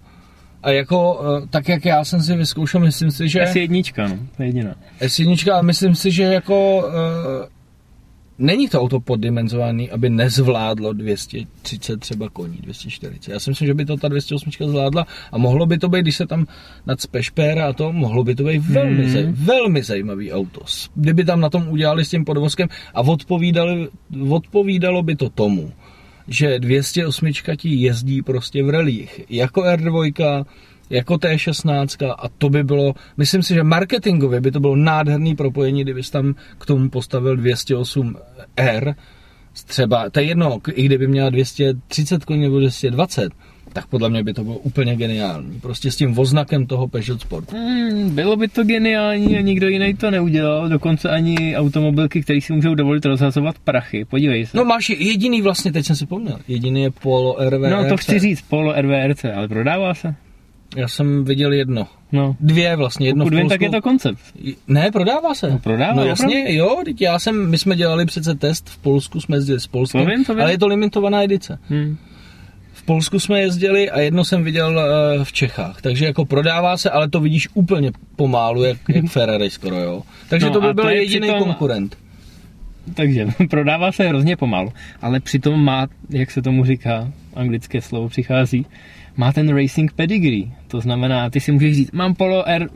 A 0.63 0.69
jako, 0.69 1.21
eh, 1.43 1.47
tak 1.49 1.69
jak 1.69 1.85
já 1.85 2.03
jsem 2.03 2.21
si 2.21 2.35
vyzkoušel, 2.35 2.81
myslím 2.81 3.11
si, 3.11 3.29
že... 3.29 3.39
S1, 3.39 4.09
no, 4.09 4.17
to 4.37 4.43
je 4.43 4.49
jediná. 4.49 4.75
S1, 5.01 5.53
ale 5.53 5.63
myslím 5.63 5.95
si, 5.95 6.11
že 6.11 6.23
jako 6.23 6.77
uh, 6.77 6.93
není 8.41 8.67
to 8.67 8.81
auto 8.81 8.99
poddimenzovaný, 8.99 9.89
aby 9.89 10.09
nezvládlo 10.09 10.93
230 10.93 11.99
třeba 11.99 12.29
koní, 12.29 12.57
240. 12.61 13.31
Já 13.31 13.39
si 13.39 13.49
myslím, 13.49 13.67
že 13.67 13.73
by 13.73 13.85
to 13.85 13.97
ta 13.97 14.07
208 14.07 14.51
zvládla 14.67 15.07
a 15.31 15.37
mohlo 15.37 15.65
by 15.65 15.77
to 15.77 15.89
být, 15.89 16.01
když 16.01 16.15
se 16.15 16.27
tam 16.27 16.45
nadspeš 16.87 17.29
péra 17.29 17.69
a 17.69 17.73
to, 17.73 17.93
mohlo 17.93 18.23
by 18.23 18.35
to 18.35 18.43
být 18.43 18.59
velmi, 18.59 19.03
Hmm. 19.03 19.11
zaj, 19.11 19.25
velmi 19.31 19.83
zajímavý 19.83 20.31
auto. 20.31 20.61
Kdyby 20.95 21.25
tam 21.25 21.39
na 21.39 21.49
tom 21.49 21.67
udělali 21.67 22.05
s 22.05 22.09
tím 22.09 22.25
podvozkem 22.25 22.67
a 22.93 23.01
odpovídali, 23.01 23.87
odpovídalo 24.29 25.03
by 25.03 25.15
to 25.15 25.29
tomu, 25.29 25.71
že 26.27 26.59
208 26.59 27.57
ti 27.57 27.69
jezdí 27.69 28.21
prostě 28.21 28.63
v 28.63 28.69
relích, 28.69 29.21
jako 29.29 29.61
R2, 29.61 30.11
jako 30.91 31.13
T16 31.13 32.15
a 32.17 32.29
to 32.37 32.49
by 32.49 32.63
bylo, 32.63 32.93
myslím 33.17 33.43
si, 33.43 33.53
že 33.53 33.63
marketingově 33.63 34.41
by 34.41 34.51
to 34.51 34.59
bylo 34.59 34.75
nádherný 34.75 35.35
propojení, 35.35 35.83
kdybys 35.83 36.09
tam 36.09 36.35
k 36.57 36.65
tomu 36.65 36.89
postavil 36.89 37.37
208R, 37.37 38.95
třeba, 39.65 40.09
to 40.09 40.19
je 40.19 40.25
jedno, 40.25 40.59
i 40.73 40.83
kdyby 40.83 41.07
měla 41.07 41.29
230 41.29 42.25
koní 42.25 42.41
nebo 42.41 42.59
220, 42.59 43.31
tak 43.73 43.87
podle 43.87 44.09
mě 44.09 44.23
by 44.23 44.33
to 44.33 44.43
bylo 44.43 44.57
úplně 44.57 44.95
geniální. 44.95 45.59
Prostě 45.59 45.91
s 45.91 45.95
tím 45.95 46.13
voznakem 46.13 46.65
toho 46.65 46.87
Peugeot 46.87 47.21
Sport. 47.21 47.51
Hmm, 47.51 48.15
bylo 48.15 48.35
by 48.35 48.47
to 48.47 48.63
geniální 48.63 49.37
a 49.37 49.41
nikdo 49.41 49.67
jiný 49.67 49.93
to 49.93 50.11
neudělal, 50.11 50.69
dokonce 50.69 51.09
ani 51.09 51.55
automobilky, 51.57 52.21
které 52.21 52.41
si 52.41 52.53
můžou 52.53 52.75
dovolit 52.75 53.05
rozhazovat 53.05 53.59
prachy. 53.59 54.05
Podívej 54.05 54.45
se. 54.45 54.57
No 54.57 54.65
máš 54.65 54.89
jediný 54.89 55.41
vlastně, 55.41 55.71
teď 55.71 55.85
jsem 55.85 55.95
si 55.95 56.05
pomněl, 56.05 56.39
jediný 56.47 56.81
je 56.81 56.91
Polo 56.91 57.37
RV. 57.49 57.61
no 57.69 57.89
to 57.89 57.97
chci 57.97 58.19
říct, 58.19 58.41
Polo 58.41 58.73
RVRC, 58.81 59.25
ale 59.25 59.47
prodává 59.47 59.93
se. 59.93 60.15
Já 60.75 60.87
jsem 60.87 61.23
viděl 61.25 61.53
jedno. 61.53 61.87
No, 62.11 62.35
Dvě 62.39 62.75
vlastně, 62.75 63.07
jedno 63.07 63.25
pokud 63.25 63.33
v 63.33 63.37
vím, 63.37 63.41
Polsku. 63.43 63.53
tak 63.53 63.61
je 63.61 63.69
to 63.69 63.81
koncept. 63.81 64.19
Ne, 64.67 64.91
prodává 64.91 65.33
se. 65.35 65.49
No, 65.51 65.59
prodává, 65.59 65.93
No 65.93 66.05
jasně, 66.05 66.25
opravdu? 66.39 66.53
jo, 66.57 66.81
teď 66.85 67.01
já 67.01 67.19
jsem, 67.19 67.49
my 67.49 67.57
jsme 67.57 67.75
dělali 67.75 68.05
přece 68.05 68.35
test 68.35 68.69
v 68.69 68.77
Polsku, 68.77 69.21
jsme 69.21 69.37
jezdili 69.37 69.59
s 69.59 69.67
Polskem, 69.67 70.05
To 70.05 70.11
vím, 70.11 70.25
to 70.25 70.33
vím. 70.33 70.41
ale 70.41 70.51
je 70.51 70.57
to 70.57 70.67
limitovaná 70.67 71.23
edice. 71.23 71.59
Hmm. 71.69 71.97
V 72.73 72.83
Polsku 72.83 73.19
jsme 73.19 73.41
jezdili 73.41 73.89
a 73.91 73.99
jedno 73.99 74.25
jsem 74.25 74.43
viděl 74.43 74.79
eh, 74.79 75.25
v 75.25 75.31
Čechách, 75.33 75.81
takže 75.81 76.05
jako 76.05 76.25
prodává 76.25 76.77
se, 76.77 76.89
ale 76.89 77.09
to 77.09 77.19
vidíš 77.19 77.47
úplně 77.53 77.91
pomálu, 78.15 78.63
jak, 78.63 78.77
jak 78.89 79.05
Ferrari 79.11 79.49
skoro, 79.49 79.75
jo. 79.75 80.01
Takže 80.29 80.45
No 80.47 80.53
to 80.53 80.61
by 80.61 80.73
byl 80.73 80.89
je 80.89 80.95
jediný 81.01 81.27
přitom- 81.27 81.43
konkurent. 81.43 81.97
Takže 82.93 83.27
prodává 83.49 83.91
se 83.91 84.07
hrozně 84.07 84.37
pomalu, 84.37 84.73
ale 85.01 85.19
přitom 85.19 85.63
má, 85.65 85.87
jak 86.09 86.31
se 86.31 86.41
tomu 86.41 86.65
říká, 86.65 87.11
anglické 87.35 87.81
slovo 87.81 88.09
přichází, 88.09 88.65
má 89.17 89.31
ten 89.31 89.55
racing 89.55 89.93
pedigree. 89.93 90.45
To 90.67 90.81
znamená, 90.81 91.29
ty 91.29 91.39
si 91.39 91.51
můžeš 91.51 91.75
říct, 91.75 91.91
mám 91.91 92.15
Polo 92.15 92.47
R, 92.49 92.69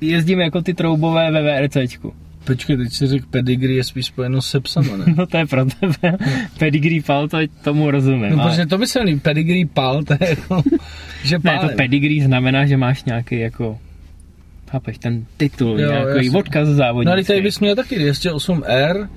jezdím 0.00 0.40
jako 0.40 0.62
ty 0.62 0.74
troubové 0.74 1.30
ve 1.30 1.42
VRCčku. 1.42 2.12
Počkej, 2.44 2.76
teď 2.76 2.92
si 2.92 3.06
řekl 3.06 3.26
pedigree 3.30 3.74
je 3.76 3.84
spíš 3.84 4.06
spojeno 4.06 4.42
se 4.42 4.60
psama, 4.60 4.96
ne? 4.96 5.04
No 5.16 5.26
to 5.26 5.36
je 5.36 5.46
pro 5.46 5.64
tebe. 5.64 6.16
pedigree 6.58 7.02
pal, 7.02 7.28
to 7.28 7.38
tomu 7.64 7.90
rozumím. 7.90 8.30
No, 8.36 8.42
ale- 8.42 8.50
protože 8.50 8.66
to 8.66 8.78
by 8.78 8.86
se 8.86 9.00
líbí, 9.02 9.20
pedigree 9.20 9.66
pal, 9.66 10.02
to 10.02 10.12
je 10.20 10.28
jako, 10.30 10.62
že 11.24 11.36
ne, 11.44 11.52
to 11.52 11.58
pálem. 11.58 11.76
pedigree 11.76 12.24
znamená, 12.24 12.66
že 12.66 12.76
máš 12.76 13.04
nějaký 13.04 13.38
jako 13.38 13.78
chápeš, 14.70 14.98
ten 14.98 15.24
titul, 15.36 15.80
Jo, 15.80 15.90
nějaký 15.90 16.24
jasně. 16.26 16.38
odkaz 16.38 16.62
No 16.68 16.68
ale 16.68 16.74
závodnický. 16.76 17.26
tady 17.26 17.40
bys 17.42 17.60
měl 17.60 17.74
taky 17.76 17.98
208R, 18.10 19.08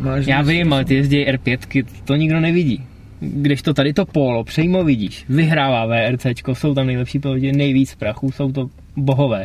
máš 0.00 0.26
Já 0.26 0.42
208. 0.42 0.48
vím, 0.48 0.72
ale 0.72 0.84
ty 0.84 0.94
jezdí 0.94 1.24
R5, 1.24 1.84
to 2.04 2.16
nikdo 2.16 2.40
nevidí. 2.40 2.84
Když 3.20 3.62
to 3.62 3.74
tady 3.74 3.92
to 3.92 4.06
polo 4.06 4.44
přímo 4.44 4.84
vidíš, 4.84 5.24
vyhrává 5.28 5.86
VRCčko, 5.86 6.54
jsou 6.54 6.74
tam 6.74 6.86
nejlepší 6.86 7.18
piloti, 7.18 7.52
nejvíc 7.52 7.94
prachu, 7.94 8.32
jsou 8.32 8.52
to 8.52 8.70
bohové. 8.96 9.44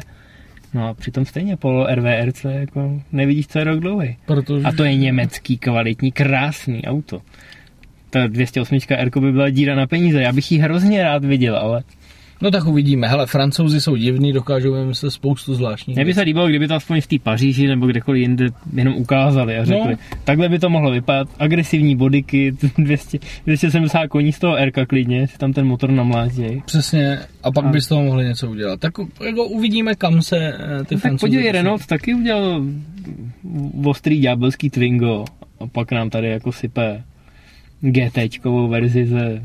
No 0.73 0.87
a 0.87 0.93
přitom 0.93 1.25
stejně 1.25 1.57
polo 1.57 1.87
RVRC, 1.95 2.45
jako 2.45 3.01
nevidíš, 3.11 3.47
co 3.47 3.59
je 3.59 3.65
rok 3.65 3.79
dlouhý. 3.79 4.17
Protože... 4.25 4.65
A 4.65 4.71
to 4.71 4.83
je 4.83 4.95
německý, 4.95 5.57
kvalitní, 5.57 6.11
krásný 6.11 6.85
auto. 6.85 7.21
Ta 8.09 8.27
208 8.27 8.79
R 8.89 9.09
by 9.19 9.31
byla 9.31 9.49
díra 9.49 9.75
na 9.75 9.87
peníze, 9.87 10.21
já 10.21 10.33
bych 10.33 10.51
ji 10.51 10.57
hrozně 10.57 11.03
rád 11.03 11.25
viděl, 11.25 11.55
ale 11.55 11.83
No 12.41 12.51
tak 12.51 12.65
uvidíme. 12.67 13.07
Hele, 13.07 13.25
francouzi 13.27 13.81
jsou 13.81 13.95
divní, 13.95 14.33
dokážou 14.33 14.73
vymyslet 14.73 15.11
spoustu 15.11 15.53
zvláštních 15.55 15.95
Mě 15.97 16.05
by 16.05 16.13
se 16.13 16.21
líbilo, 16.21 16.47
kdyby 16.47 16.67
to 16.67 16.75
aspoň 16.75 17.01
v 17.01 17.07
té 17.07 17.19
Paříži 17.19 17.67
nebo 17.67 17.87
kdekoliv 17.87 18.21
jinde 18.21 18.45
jenom 18.73 18.95
ukázali 18.95 19.57
a 19.57 19.65
řekli, 19.65 19.91
No. 19.91 19.97
takhle 20.23 20.49
by 20.49 20.59
to 20.59 20.69
mohlo 20.69 20.91
vypadat, 20.91 21.27
agresivní 21.39 21.95
bodyky, 21.95 22.51
200, 22.77 23.19
270 23.45 24.07
koní 24.07 24.31
z 24.31 24.39
toho 24.39 24.65
Rka 24.65 24.85
klidně, 24.85 25.27
si 25.27 25.37
tam 25.37 25.53
ten 25.53 25.67
motor 25.67 25.91
namlátí. 25.91 26.61
Přesně, 26.65 27.19
a 27.43 27.51
pak 27.51 27.65
A- 27.65 27.69
by 27.69 27.81
z 27.81 27.87
toho 27.87 28.03
mohli 28.03 28.25
něco 28.25 28.49
udělat. 28.49 28.79
Tak 28.79 28.93
jako 29.25 29.45
uvidíme, 29.45 29.95
kam 29.95 30.21
se 30.21 30.37
eh, 30.37 30.83
ty 30.85 30.95
No, 30.95 31.01
tak 31.01 31.19
podívej. 31.19 31.51
Renault 31.51 31.85
taky 31.85 32.13
udělal 32.13 32.61
ostrý 33.85 34.19
ďábelský 34.19 34.69
Twingo 34.69 35.25
a 35.59 35.67
pak 35.67 35.91
nám 35.91 36.09
tady 36.09 36.29
jako 36.29 36.51
sype 36.51 37.03
GTčkovou 37.81 38.67
verzi 38.67 39.05
ze 39.05 39.43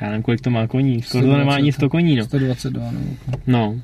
já 0.00 0.06
nevím, 0.06 0.22
kolik 0.22 0.40
to 0.40 0.50
má 0.50 0.66
koní, 0.66 1.02
skoro 1.02 1.26
to 1.26 1.36
nemá 1.36 1.54
ani 1.54 1.72
100 1.72 1.88
koní, 1.88 2.16
no. 2.16 2.24
122, 2.24 2.90
nebo 2.90 3.06
no. 3.46 3.80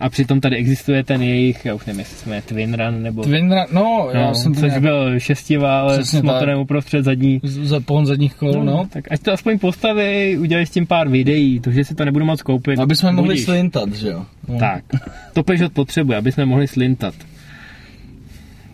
A 0.00 0.08
přitom 0.08 0.40
tady 0.40 0.56
existuje 0.56 1.04
ten 1.04 1.22
jejich, 1.22 1.64
já 1.64 1.74
už 1.74 1.86
nevím, 1.86 1.98
jestli 1.98 2.16
jsme 2.16 2.42
Twin 2.42 2.74
Run 2.74 3.02
nebo... 3.02 3.22
Twin 3.22 3.52
Run, 3.52 3.64
no, 3.72 4.08
já 4.12 4.26
no, 4.26 4.34
jsem 4.34 4.54
to 4.54 4.60
což 4.60 4.68
nějak... 4.68 4.82
byl 4.82 5.20
šestivál 5.20 5.90
s 5.90 6.22
motorem 6.22 6.58
tak. 6.58 6.62
uprostřed 6.62 7.04
zadní. 7.04 7.40
za 7.42 7.80
pohon 7.80 8.06
zadních 8.06 8.34
kol, 8.34 8.64
no. 8.64 8.86
Tak 8.92 9.04
ať 9.12 9.20
to 9.22 9.32
aspoň 9.32 9.58
postaví, 9.58 10.36
udělají 10.38 10.66
s 10.66 10.70
tím 10.70 10.86
pár 10.86 11.08
videí, 11.08 11.60
to, 11.60 11.70
že 11.70 11.84
si 11.84 11.94
to 11.94 12.04
nebudu 12.04 12.24
moc 12.24 12.42
koupit. 12.42 12.78
Aby 12.78 12.96
jsme 12.96 13.12
mohli 13.12 13.28
budíš. 13.28 13.44
slintat, 13.44 13.92
že 13.92 14.08
jo. 14.08 14.26
No. 14.48 14.58
Tak, 14.58 14.84
to 15.32 15.42
Peugeot 15.42 15.72
potřebuje, 15.72 16.18
aby 16.18 16.32
jsme 16.32 16.46
mohli 16.46 16.68
slintat. 16.68 17.14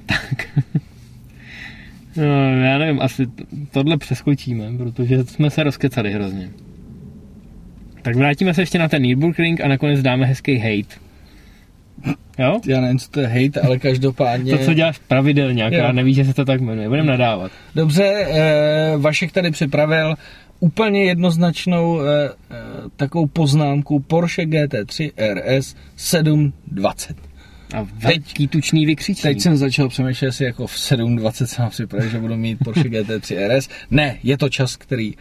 Tak. 0.07 0.49
No, 2.17 2.65
já 2.65 2.79
nevím, 2.79 3.01
asi 3.01 3.27
tohle 3.71 3.97
přeskočíme, 3.97 4.73
protože 4.79 5.25
jsme 5.25 5.51
se 5.51 5.63
rozkecali 5.63 6.13
hrozně. 6.13 6.51
Tak 8.03 8.17
vrátíme 8.17 8.55
se 8.55 8.63
ještě 8.63 8.79
na 8.79 8.89
ten 8.89 9.03
Nürburgring 9.03 9.61
a 9.61 9.69
nakonec 9.69 10.03
dáme 10.03 10.27
hezký 10.27 10.59
hate. 10.59 11.07
Jo? 12.39 12.61
Já 12.67 12.81
nevím, 12.81 12.99
co 12.99 13.11
to 13.11 13.21
je 13.21 13.27
hate, 13.27 13.61
ale 13.61 13.79
každopádně... 13.79 14.59
To, 14.59 14.65
co 14.65 14.75
děláš 14.75 14.99
pravidelně, 14.99 15.65
akorát 15.65 15.87
Jo. 15.87 15.93
nevíš, 15.93 16.17
že 16.17 16.25
se 16.25 16.35
to 16.35 16.45
tak 16.45 16.61
jmenuje. 16.61 16.89
Budeme 16.89 17.11
nadávat. 17.11 17.53
Dobře, 17.75 18.05
eh, 18.05 18.97
Vašek 18.97 19.33
tady 19.33 19.51
připravil 19.51 20.15
úplně 20.61 21.05
jednoznačnou 21.05 22.01
eh, 22.01 22.07
eh, 22.51 22.57
takovou 22.97 23.27
poznámku 23.27 24.01
Porsche 24.01 24.43
GT3 24.43 25.11
RS 25.35 25.77
720. 25.97 27.26
A 27.75 27.87
velký 27.95 28.49
tučný 28.49 28.87
vykřičník. 28.87 29.23
Teď 29.23 29.41
jsem 29.41 29.57
začal 29.57 29.89
přemýšlet, 29.89 30.27
jestli 30.29 30.45
jako 30.45 30.67
v 30.67 30.79
720 30.79 31.47
jsem 31.47 31.69
připravil, 31.69 32.11
že 32.11 32.19
budu 32.19 32.37
mít 32.37 32.59
Porsche 32.65 32.89
GT3 32.89 33.59
RS. 33.59 33.69
Ne, 33.91 34.19
je 34.23 34.39
to 34.39 34.49
čas, 34.49 34.77
který 34.77 35.15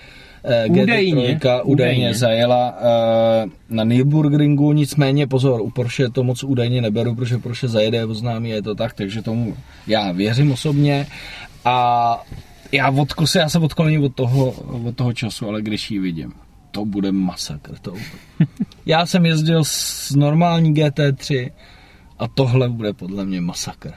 eh, 0.44 0.66
Údajně, 0.70 1.16
GT3 1.16 1.36
údajně, 1.38 1.62
údajně. 1.64 2.14
zajela 2.14 2.78
eh, 2.78 3.50
na 3.70 3.84
Nürburgringu, 3.84 4.74
nicméně 4.74 5.28
pozor, 5.28 5.62
u 5.62 5.70
Porsche 5.70 6.10
to 6.10 6.24
moc 6.24 6.44
údajně 6.44 6.82
neberu, 6.82 7.16
protože 7.16 7.38
Porsche 7.38 7.68
zajede, 7.68 8.06
oznámí, 8.06 8.50
je 8.50 8.62
to 8.62 8.76
tak, 8.76 8.94
takže 8.94 9.22
tomu 9.22 9.58
já 9.88 10.12
věřím 10.12 10.52
osobně 10.52 11.08
a 11.66 12.24
já 12.72 12.90
vodko 12.90 13.28
se, 13.28 13.40
já 13.40 13.50
se 13.50 13.60
odkloním 13.60 14.04
od 14.04 14.16
toho, 14.16 14.52
od 14.88 14.96
toho 14.96 15.14
času, 15.14 15.48
ale 15.48 15.62
když 15.62 15.92
ji 15.92 16.00
vidím, 16.00 16.34
to 16.72 16.86
bude 16.86 17.12
masakr. 17.12 17.78
To. 17.82 17.94
Já 18.86 19.06
jsem 19.06 19.26
jezdil 19.26 19.64
s 19.64 20.12
normální 20.16 20.74
GT3 20.74 21.52
a 22.20 22.28
tohle 22.28 22.70
bude 22.70 22.94
podle 22.94 23.26
mě 23.26 23.42
masakr. 23.42 23.92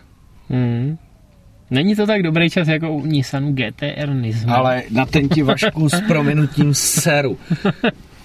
Hmm. 0.49 0.99
Není 1.71 1.97
to 1.97 2.07
tak 2.07 2.23
dobrý 2.23 2.51
čas 2.51 2.69
jako 2.69 2.93
u 2.93 3.07
Nissanu 3.07 3.53
GTR 3.53 4.15
Nismo. 4.15 4.57
Ale 4.57 4.83
na 4.91 5.07
ten 5.07 5.29
ti 5.29 5.43
Vašku 5.43 5.89
s 5.89 6.01
prominutím 6.01 6.75
seru. 6.75 7.39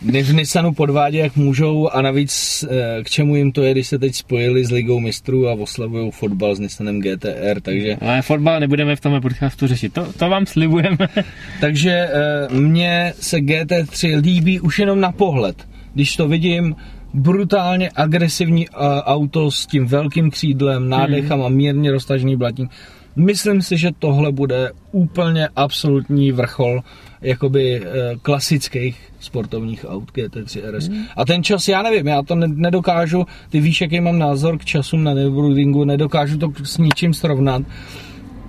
V 0.01 0.33
Nissanu 0.33 0.73
podvádí, 0.73 1.17
jak 1.17 1.35
můžou 1.35 1.89
a 1.89 2.01
navíc 2.01 2.65
eh, 2.69 3.03
k 3.03 3.09
čemu 3.09 3.35
jim 3.35 3.51
to 3.51 3.63
je, 3.63 3.71
když 3.71 3.87
se 3.87 3.99
teď 3.99 4.15
spojili 4.15 4.65
s 4.65 4.71
Ligou 4.71 4.99
mistrů 4.99 5.49
a 5.49 5.53
oslavují 5.53 6.11
fotbal 6.11 6.55
s 6.55 6.59
Nissanem 6.59 7.01
GTR, 7.01 7.61
takže, 7.61 7.95
Ale 8.01 8.21
fotbal 8.21 8.59
nebudeme 8.59 8.95
v 8.95 9.01
tomhle 9.01 9.21
podcastu 9.21 9.67
řešit. 9.67 9.93
To, 9.93 10.13
to 10.13 10.29
vám 10.29 10.45
slibujeme. 10.45 10.97
takže 11.61 11.91
eh, 11.91 12.53
mně 12.53 13.13
se 13.19 13.37
GT3 13.37 14.21
líbí 14.21 14.59
už 14.59 14.79
jenom 14.79 14.99
na 14.99 15.11
pohled. 15.11 15.67
Když 15.93 16.15
to 16.15 16.27
vidím, 16.27 16.75
brutálně 17.13 17.91
agresivní 17.95 18.69
eh, 18.69 18.73
auto 19.01 19.51
s 19.51 19.65
tím 19.65 19.85
velkým 19.85 20.31
křídlem, 20.31 20.89
nádechama, 20.89 21.49
mírně 21.49 21.91
roztažený 21.91 22.35
blatník. 22.35 22.71
Myslím 23.15 23.61
si, 23.61 23.77
že 23.77 23.89
tohle 23.99 24.31
bude 24.31 24.71
úplně 24.91 25.47
absolutní 25.55 26.31
vrchol 26.31 26.81
jakoby 27.21 27.81
eh, 27.81 28.15
klasických 28.21 29.13
sportovních 29.19 29.85
aut 29.89 30.11
GT3 30.11 30.61
RS. 30.77 30.89
A 31.15 31.25
ten 31.25 31.43
čas, 31.43 31.67
já 31.67 31.81
nevím, 31.81 32.07
já 32.07 32.21
to 32.21 32.35
ne- 32.35 32.47
nedokážu, 32.47 33.25
ty 33.49 33.59
víš, 33.59 33.81
jaký 33.81 33.99
mám 34.01 34.19
názor 34.19 34.57
k 34.57 34.65
časům 34.65 35.03
na 35.03 35.13
Nürburgringu, 35.13 35.83
nedokážu 35.83 36.37
to 36.37 36.51
s 36.63 36.77
ničím 36.77 37.13
srovnat, 37.13 37.63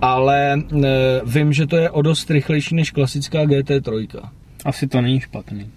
ale 0.00 0.62
eh, 0.84 1.20
vím, 1.26 1.52
že 1.52 1.66
to 1.66 1.76
je 1.76 1.90
o 1.90 2.02
dost 2.02 2.30
rychlejší 2.30 2.74
než 2.74 2.90
klasická 2.90 3.44
GT3. 3.44 4.08
Asi 4.64 4.86
to 4.86 5.00
není 5.00 5.20
špatný. 5.20 5.70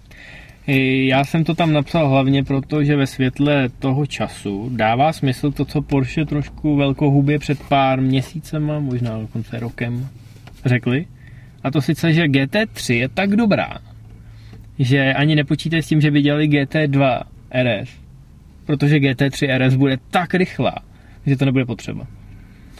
Já 0.70 1.24
jsem 1.24 1.44
to 1.44 1.54
tam 1.54 1.72
napsal 1.72 2.08
hlavně 2.08 2.44
proto, 2.44 2.84
že 2.84 2.96
ve 2.96 3.06
světle 3.06 3.68
toho 3.68 4.06
času 4.06 4.70
dává 4.72 5.12
smysl 5.12 5.50
to, 5.50 5.64
co 5.64 5.82
Porsche 5.82 6.24
trošku 6.24 6.76
velkohubě 6.76 7.38
před 7.38 7.62
pár 7.68 8.00
měsícema, 8.00 8.78
možná 8.78 9.18
dokonce 9.18 9.60
rokem, 9.60 10.08
řekli. 10.64 11.06
A 11.64 11.70
to 11.70 11.82
sice, 11.82 12.12
že 12.12 12.22
GT3 12.22 12.94
je 12.94 13.08
tak 13.08 13.36
dobrá, 13.36 13.78
že 14.78 15.14
ani 15.14 15.36
nepočítej 15.36 15.82
s 15.82 15.88
tím, 15.88 16.00
že 16.00 16.10
by 16.10 16.22
dělali 16.22 16.48
GT2 16.48 17.20
RS, 17.62 17.90
protože 18.66 18.96
GT3 18.96 19.58
RS 19.58 19.74
bude 19.74 19.96
tak 20.10 20.34
rychlá, 20.34 20.74
že 21.26 21.36
to 21.36 21.44
nebude 21.44 21.64
potřeba. 21.64 22.06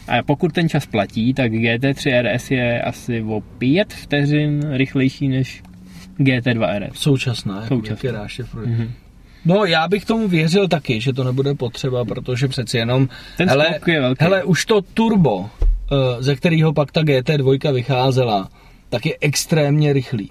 A 0.09 0.23
pokud 0.23 0.53
ten 0.53 0.69
čas 0.69 0.87
platí, 0.87 1.35
tak 1.35 1.53
GT3 1.53 2.23
RS 2.23 2.51
je 2.51 2.83
asi 2.83 3.23
o 3.23 3.41
5 3.41 3.93
vteřin 3.93 4.61
rychlejší 4.71 5.29
než 5.29 5.63
GT2 6.19 6.79
RS. 6.79 6.99
Současná. 6.99 7.67
Současná. 7.67 7.97
Současná. 7.97 8.29
Současná. 8.29 8.61
Mhm. 8.61 8.93
No, 9.45 9.65
já 9.65 9.89
bych 9.89 10.05
tomu 10.05 10.29
věřil 10.29 10.69
taky, 10.69 11.01
že 11.01 11.13
to 11.13 11.25
nebude 11.25 11.55
potřeba, 11.55 12.05
protože 12.05 12.49
přeci 12.49 12.77
jenom... 12.77 13.09
Ten 13.37 13.49
hele, 13.49 13.81
je 13.87 14.01
velký. 14.01 14.25
hele, 14.25 14.45
už 14.45 14.65
to 14.65 14.83
turbo, 14.83 15.51
eh, 15.63 16.23
ze 16.23 16.37
kterého 16.37 16.73
pak 16.73 16.93
ta 16.93 17.03
GT2 17.03 17.73
vycházela, 17.73 18.49
tak 18.89 19.07
je 19.07 19.17
extrémně 19.21 19.93
rychlý. 19.93 20.31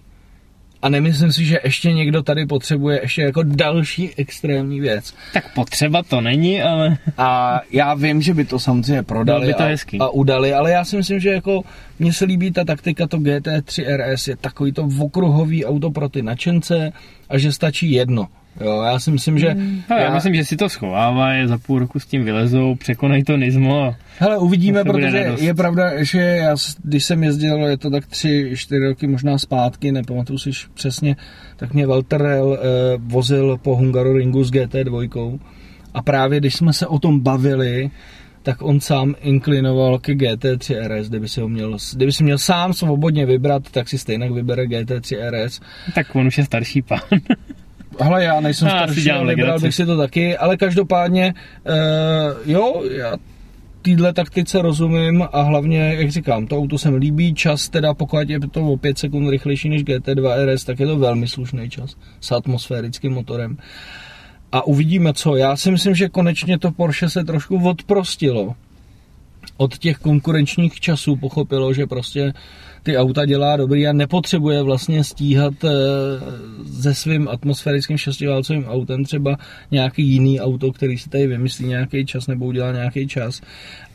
A 0.81 0.89
nemyslím 0.89 1.31
si, 1.31 1.45
že 1.45 1.59
ještě 1.63 1.93
někdo 1.93 2.23
tady 2.23 2.45
potřebuje 2.45 2.99
ještě 3.01 3.21
jako 3.21 3.43
další 3.43 4.09
extrémní 4.17 4.79
věc. 4.79 5.13
Tak 5.33 5.53
potřeba 5.53 6.03
to 6.03 6.21
není, 6.21 6.61
ale 6.61 6.97
A 7.17 7.59
já 7.71 7.93
vím, 7.93 8.21
že 8.21 8.33
by 8.33 8.45
to 8.45 8.59
samozřejmě 8.59 9.03
prodali 9.03 9.47
by 9.47 9.53
to 9.53 9.63
a, 9.63 9.65
hezký. 9.65 9.99
a 9.99 10.09
udali, 10.09 10.53
ale 10.53 10.71
já 10.71 10.85
si 10.85 10.97
myslím, 10.97 11.19
že 11.19 11.29
jako 11.29 11.61
mně 11.99 12.13
se 12.13 12.25
líbí 12.25 12.51
ta 12.51 12.63
taktika, 12.63 13.07
to 13.07 13.17
GT3 13.17 13.97
RS 13.97 14.27
je 14.27 14.35
takový 14.35 14.71
to 14.71 14.89
okruhový 14.99 15.65
auto 15.65 15.91
pro 15.91 16.09
ty 16.09 16.21
nadšence 16.21 16.91
a 17.29 17.37
že 17.37 17.51
stačí 17.51 17.91
jedno. 17.91 18.27
Jo, 18.62 18.82
já 18.82 19.00
si 19.00 19.12
myslím, 19.12 19.39
že... 19.39 19.56
já, 19.89 20.00
já 20.00 20.13
myslím, 20.13 20.36
že 20.36 20.46
si 20.46 20.58
to 20.58 20.70
schovávají, 20.70 21.48
za 21.48 21.58
půl 21.58 21.80
roku 21.80 22.00
s 22.00 22.06
tím 22.06 22.24
vylezou, 22.24 22.76
překonají 22.76 23.24
to 23.24 23.38
Nizmo 23.38 23.84
a 23.84 23.96
Hele, 24.20 24.38
uvidíme, 24.38 24.84
protože 24.84 25.24
radost. 25.24 25.41
je 25.41 25.54
pravda, 25.54 26.04
že 26.04 26.20
já, 26.20 26.56
když 26.84 27.06
jsem 27.06 27.24
jezdil, 27.24 27.65
je 27.65 27.78
to 27.78 27.89
tak 27.89 28.06
tři, 28.06 28.52
čtyři 28.56 28.88
roky 28.88 29.08
možná 29.08 29.38
zpátky, 29.38 29.91
nepamatuju 29.91 30.39
si 30.39 30.50
přesně, 30.74 31.15
tak 31.58 31.74
mě 31.74 31.88
Walter 31.88 32.22
Rell, 32.22 32.58
eh, 32.58 32.63
vozil 32.98 33.58
po 33.62 33.76
Hungaroringu 33.76 34.43
s 34.43 34.52
GT2 34.52 35.39
a 35.93 36.02
právě 36.02 36.39
když 36.39 36.56
jsme 36.56 36.74
se 36.74 36.88
o 36.88 37.00
tom 37.00 37.20
bavili, 37.20 37.89
tak 38.43 38.62
on 38.62 38.80
sám 38.80 39.15
inklinoval 39.22 40.00
ke 40.00 40.13
GT3 40.13 40.88
RS, 40.88 41.10
kdyby 41.10 41.30
si 41.30 41.41
ho 41.41 41.50
měl, 41.50 41.78
kdyby 41.96 42.12
si 42.12 42.24
měl 42.24 42.38
sám 42.38 42.74
svobodně 42.74 43.26
vybrat, 43.26 43.63
tak 43.72 43.89
si 43.89 43.98
stejně 43.98 44.32
vybere 44.32 44.63
GT3 44.63 45.30
RS. 45.30 45.60
tak 45.96 46.15
on 46.15 46.28
už 46.28 46.38
je 46.38 46.46
starší 46.46 46.82
pán. 46.82 47.00
Hele, 47.99 48.23
já 48.23 48.39
nejsem 48.39 48.67
Já 48.67 48.73
starší, 48.73 49.10
vybral 49.25 49.60
bych 49.60 49.75
si 49.75 49.86
to 49.86 49.97
taky, 49.97 50.38
ale 50.38 50.57
každopádně, 50.57 51.33
uh, 51.65 52.51
jo, 52.51 52.83
já 52.91 53.13
týhle 53.81 54.13
taktice 54.13 54.62
rozumím 54.62 55.27
a 55.31 55.41
hlavně, 55.41 55.95
jak 55.97 56.12
říkám, 56.12 56.47
to 56.47 56.57
auto 56.57 56.77
se 56.77 56.91
mi 56.91 56.97
líbí, 56.97 57.33
čas 57.33 57.69
teda 57.69 57.93
pokud 57.93 58.29
je 58.29 58.39
to 58.51 58.62
o 58.62 58.77
5 58.77 58.97
sekund 58.97 59.29
rychlejší 59.29 59.69
než 59.69 59.83
GT2 59.83 60.45
RS, 60.45 60.63
tak 60.63 60.79
je 60.79 60.88
to 60.88 60.97
velmi 60.97 61.27
slušný 61.27 61.69
čas 61.69 61.95
s 62.21 62.31
atmosférickým 62.31 63.13
motorem. 63.13 63.57
A 64.51 64.67
uvidíme 64.67 65.13
co. 65.13 65.36
Já 65.36 65.55
si 65.55 65.71
myslím, 65.71 65.95
že 65.95 66.10
konečně 66.10 66.60
to 66.60 66.71
Porsche 66.71 67.10
se 67.10 67.23
trošku 67.23 67.69
odprostilo 67.69 68.55
od 69.58 69.78
těch 69.78 69.98
konkurenčních 69.98 70.80
časů, 70.80 71.15
pochopilo, 71.15 71.74
že 71.74 71.88
prostě 71.88 72.34
ty 72.84 72.98
auta 72.98 73.26
dělá 73.26 73.58
dobrý 73.58 73.88
a 73.88 73.93
nepotřebuje 73.93 74.62
vlastně 74.62 75.04
stíhat 75.04 75.54
eh, 75.63 75.70
se 76.82 76.93
svým 76.93 77.28
atmosférickým 77.28 77.98
šestiválcovým 77.98 78.65
autem 78.65 79.04
třeba 79.04 79.38
nějaký 79.72 80.04
jiný 80.04 80.39
auto, 80.39 80.72
který 80.72 80.98
si 80.98 81.10
tady 81.10 81.28
vymyslí 81.28 81.67
nějaký 81.67 82.06
čas 82.06 82.28
nebo 82.28 82.46
udělá 82.46 82.72
nějaký 82.72 83.08
čas. 83.08 83.41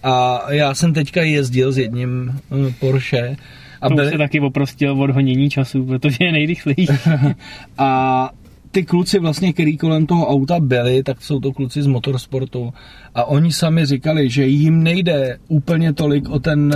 A 0.03 0.43
já 0.53 0.75
jsem 0.75 0.95
teďka 0.95 1.23
jezdil 1.23 1.73
s 1.73 1.79
jedním 1.79 2.33
eh, 2.69 2.75
Porsche 2.81 3.37
a 3.81 3.89
To 3.89 3.95
byli, 3.95 4.11
se 4.11 4.19
taky 4.19 4.41
oprostil 4.41 5.03
od 5.03 5.11
honění 5.11 5.51
času, 5.51 5.87
protože 5.87 6.17
je 6.21 6.33
nejrychlejší. 6.33 6.87
a 7.79 8.31
ty 8.73 8.83
kluci 8.83 9.19
vlastně, 9.19 9.53
který 9.53 9.77
kolem 9.77 10.07
toho 10.07 10.29
auta 10.29 10.61
byli, 10.61 11.03
tak 11.03 11.23
jsou 11.23 11.41
to 11.41 11.53
kluci 11.53 11.83
z 11.83 11.87
motorsportu 11.87 12.73
a 13.15 13.25
oni 13.25 13.53
sami 13.53 13.87
říkali, 13.87 14.31
že 14.31 14.47
jim 14.47 14.83
nejde 14.83 15.39
úplně 15.49 15.93
tolik 15.93 16.29
o 16.29 16.39
ten, 16.39 16.75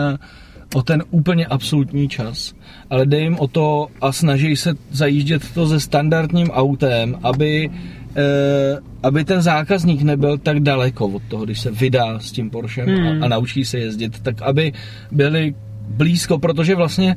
o 0.75 0.83
ten 0.83 1.05
úplně 1.11 1.47
absolutní 1.47 2.09
čas, 2.09 2.55
ale 2.91 3.07
jde 3.07 3.21
jim 3.21 3.37
o 3.39 3.49
to 3.49 3.87
a 4.01 4.13
snaží 4.13 4.57
se 4.57 4.75
zajíždět 4.91 5.43
to 5.55 5.67
se 5.67 5.81
standardním 5.81 6.51
autem, 6.51 7.19
aby 7.23 7.71
eh, 8.17 8.79
aby 9.03 9.25
ten 9.25 9.43
zákazník 9.43 10.03
nebyl 10.03 10.39
tak 10.39 10.61
daleko 10.61 11.07
od 11.07 11.23
toho, 11.29 11.45
když 11.45 11.61
se 11.61 11.71
vydá 11.71 12.19
s 12.19 12.33
tím 12.33 12.51
Porschem 12.51 12.89
Hmm. 12.89 13.23
a, 13.23 13.25
a 13.25 13.29
naučí 13.29 13.65
se 13.65 13.79
jezdit, 13.79 14.21
tak 14.21 14.43
aby 14.43 14.73
byli 15.13 15.55
blízko, 15.89 16.39
protože 16.39 16.75
vlastně 16.75 17.17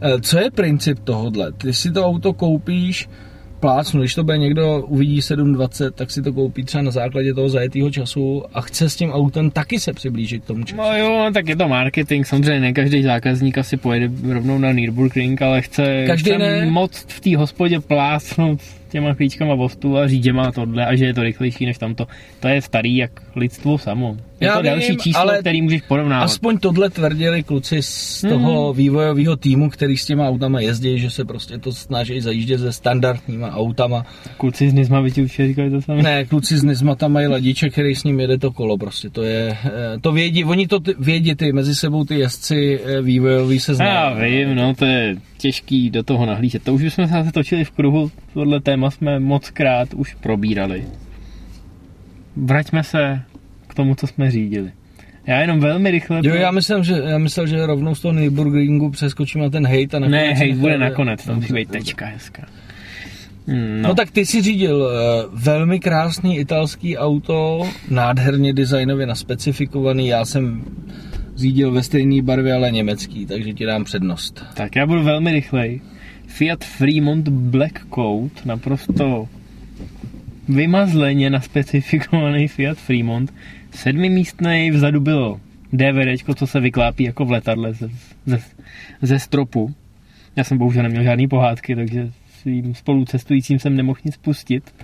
eh, 0.00 0.20
co 0.20 0.38
je 0.38 0.50
princip 0.50 0.98
tohodle? 1.04 1.52
Ty 1.52 1.72
si 1.72 1.90
to 1.90 2.06
auto 2.06 2.32
koupíš 2.32 3.08
plácnu, 3.60 4.00
když 4.00 4.14
to 4.14 4.24
bude 4.24 4.38
někdo 4.38 4.82
uvidí 4.86 5.22
720, 5.22 5.94
tak 5.94 6.10
si 6.10 6.22
to 6.22 6.32
koupí 6.32 6.64
třeba 6.64 6.82
na 6.82 6.90
základě 6.90 7.34
toho 7.34 7.48
zajetého 7.48 7.90
času 7.90 8.42
a 8.54 8.60
chce 8.60 8.90
s 8.90 8.96
tím 8.96 9.10
autem 9.10 9.50
taky 9.50 9.80
se 9.80 9.92
přiblížit 9.92 10.44
k 10.44 10.46
tomu 10.46 10.64
času. 10.64 10.76
No 10.82 10.96
jo, 10.98 11.30
tak 11.34 11.48
je 11.48 11.56
to 11.56 11.68
marketing, 11.68 12.26
samozřejmě 12.26 12.60
ne 12.60 12.72
každý 12.72 13.02
zákazník 13.02 13.58
asi 13.58 13.76
pojede 13.76 14.10
rovnou 14.34 14.58
na 14.58 14.72
Nürburgring, 14.72 15.42
ale 15.42 15.62
chce, 15.62 16.04
Každý 16.06 16.30
chce 16.30 16.38
ne. 16.38 16.66
moc 16.66 17.04
v 17.08 17.20
té 17.20 17.36
hospodě 17.36 17.80
plácnout 17.80 18.60
těma 18.88 19.14
klíčkama 19.14 19.54
vostu 19.54 19.98
a 19.98 20.08
říct, 20.08 20.24
že 20.24 20.32
má 20.32 20.52
tohle 20.52 20.86
a 20.86 20.94
že 20.96 21.04
je 21.04 21.14
to 21.14 21.22
rychlejší 21.22 21.66
než 21.66 21.78
tamto. 21.78 22.06
To 22.40 22.48
je 22.48 22.62
starý 22.62 22.96
jak 22.96 23.10
lidstvo 23.36 23.78
samo. 23.78 24.16
Je 24.40 24.46
Já 24.46 24.54
to 24.56 24.62
vím, 24.62 24.70
další 24.70 24.96
číslo, 24.96 25.20
ale 25.20 25.38
který 25.38 25.62
můžeš 25.62 25.82
porovnávat. 25.82 26.24
Aspoň 26.24 26.58
tohle 26.58 26.90
tvrdili 26.90 27.42
kluci 27.42 27.82
z 27.82 28.20
toho 28.28 28.66
Hmm. 28.66 28.76
vývojového 28.76 29.36
týmu, 29.36 29.70
který 29.70 29.96
s 29.96 30.06
těma 30.06 30.28
autama 30.28 30.60
jezdí, 30.60 30.98
že 30.98 31.10
se 31.10 31.24
prostě 31.24 31.58
to 31.58 31.72
snaží 31.72 32.20
zajíždět 32.20 32.60
se 32.60 32.72
standardníma 32.72 33.50
autama. 33.50 34.06
Kluci 34.36 34.70
z 34.70 34.72
Nizma 34.72 35.02
by 35.02 35.10
ti 35.10 35.22
určitě 35.22 35.46
říkali 35.46 35.70
to 35.70 35.82
samé. 35.82 36.02
Ne, 36.02 36.24
kluci 36.24 36.58
z 36.58 36.62
Nizma 36.64 36.94
tam 36.94 37.12
mají 37.12 37.26
ladiče, 37.26 37.70
který 37.70 37.94
s 37.94 38.04
ním 38.04 38.20
jede 38.20 38.38
to 38.38 38.52
kolo 38.52 38.78
prostě. 38.78 39.10
To 39.10 39.22
je, 39.22 39.56
eh, 39.64 39.70
to 40.00 40.12
vědí, 40.12 40.44
oni 40.44 40.66
to 40.66 40.80
ty, 40.80 40.94
vědí 40.98 41.34
ty, 41.34 41.52
mezi 41.52 41.74
sebou 41.74 42.04
ty 42.04 42.14
jezdci 42.18 42.80
eh, 42.84 43.02
vývojový 43.02 43.60
se 43.60 43.74
znají. 43.74 43.90
Já 43.90 44.14
vím, 44.14 44.54
no 44.54 44.74
to 44.74 44.84
je 44.84 45.16
těžký 45.38 45.90
do 45.90 46.02
toho 46.02 46.26
nahlížet. 46.26 46.62
To 46.62 46.74
už 46.74 46.82
jsme 46.94 47.08
se 47.08 47.32
točili 47.34 47.64
v 47.64 47.70
kruhu, 47.70 48.10
tohle 48.34 48.60
téma 48.60 48.90
jsme 48.90 49.20
moc 49.20 49.50
krát 49.50 49.94
už 49.94 50.14
probírali. 50.14 50.84
Vraťme 52.36 52.82
se 52.84 53.20
tomu, 53.80 53.94
co 53.94 54.06
jsme 54.06 54.30
řídili. 54.30 54.70
Já 55.26 55.40
jenom 55.40 55.60
velmi 55.60 55.90
rychle... 55.90 56.20
Jo, 56.24 56.34
já 56.34 56.50
myslím, 56.50 56.84
že, 56.84 57.02
já 57.06 57.18
myslel, 57.18 57.46
že 57.46 57.66
rovnou 57.66 57.94
z 57.94 58.00
toho 58.00 58.12
Nürburgringu 58.14 58.90
přeskočím 58.90 59.40
na 59.40 59.50
ten 59.50 59.66
hate 59.66 59.96
a 59.96 60.00
nakonec... 60.00 60.10
Ne, 60.10 60.34
hej, 60.34 60.52
bude 60.54 60.72
necháme- 60.72 60.78
nakonec, 60.90 61.24
to 61.24 61.34
musí 61.34 61.52
být 61.52 61.68
tečka 61.70 62.06
hezká. 62.06 62.42
Hmm, 63.46 63.82
No. 63.82 63.88
No, 63.88 63.94
tak 63.94 64.10
ty 64.10 64.26
si 64.26 64.42
řídil 64.42 64.76
uh, 64.76 65.40
velmi 65.40 65.80
krásný 65.80 66.38
italský 66.38 66.96
auto, 66.98 67.68
nádherně 67.90 68.52
designově 68.52 69.06
naspecifikovaný, 69.06 70.06
já 70.08 70.24
jsem 70.24 70.64
řídil 71.36 71.70
ve 71.72 71.82
stejné 71.82 72.22
barvě, 72.22 72.52
ale 72.54 72.70
německý, 72.70 73.26
takže 73.26 73.52
ti 73.52 73.66
dám 73.66 73.84
přednost. 73.84 74.44
tak 74.54 74.76
já 74.76 74.86
budu 74.86 75.02
velmi 75.02 75.32
rychlej. 75.32 75.80
Fiat 76.26 76.64
Fremont 76.64 77.28
Black 77.28 77.86
Coat, 77.94 78.32
naprosto 78.44 79.28
vymazleně 80.48 81.30
naspecifikovaný 81.30 82.48
Fiat 82.48 82.78
Fremont. 82.78 83.32
Sedmimístnej, 83.70 84.70
vzadu 84.70 85.00
bylo 85.00 85.40
DVDčko, 85.72 86.34
co 86.34 86.46
se 86.46 86.60
vyklápí 86.60 87.04
jako 87.04 87.24
v 87.24 87.30
letadle 87.30 87.74
ze, 87.74 87.88
ze, 88.26 88.38
ze 89.02 89.18
stropu. 89.18 89.74
Já 90.36 90.44
jsem 90.44 90.58
bohužel 90.58 90.82
neměl 90.82 91.02
žádný 91.02 91.28
pohádky, 91.28 91.76
takže 91.76 92.10
svým 92.40 92.74
spolucestujícím 92.74 93.58
jsem 93.58 93.76
nemohl 93.76 93.98
nic 94.04 94.16
pustit. 94.16 94.74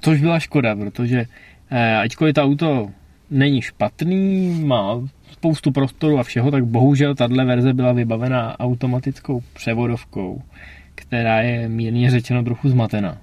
Což 0.00 0.20
byla 0.20 0.38
škoda, 0.38 0.76
protože 0.76 1.26
eh, 1.70 1.96
ačkoliv 1.96 2.34
to 2.34 2.42
auto 2.42 2.90
není 3.30 3.62
špatný, 3.62 4.50
má 4.64 5.08
spoustu 5.32 5.72
prostoru 5.72 6.18
a 6.18 6.22
všeho, 6.22 6.50
tak 6.50 6.64
bohužel 6.64 7.14
tahle 7.14 7.44
verze 7.44 7.72
byla 7.72 7.92
vybavená 7.92 8.60
automatickou 8.60 9.42
převodovkou, 9.52 10.42
která 10.94 11.40
je 11.40 11.68
mírně 11.68 12.10
řečeno 12.10 12.42
trochu 12.42 12.68
zmatená. 12.68 13.18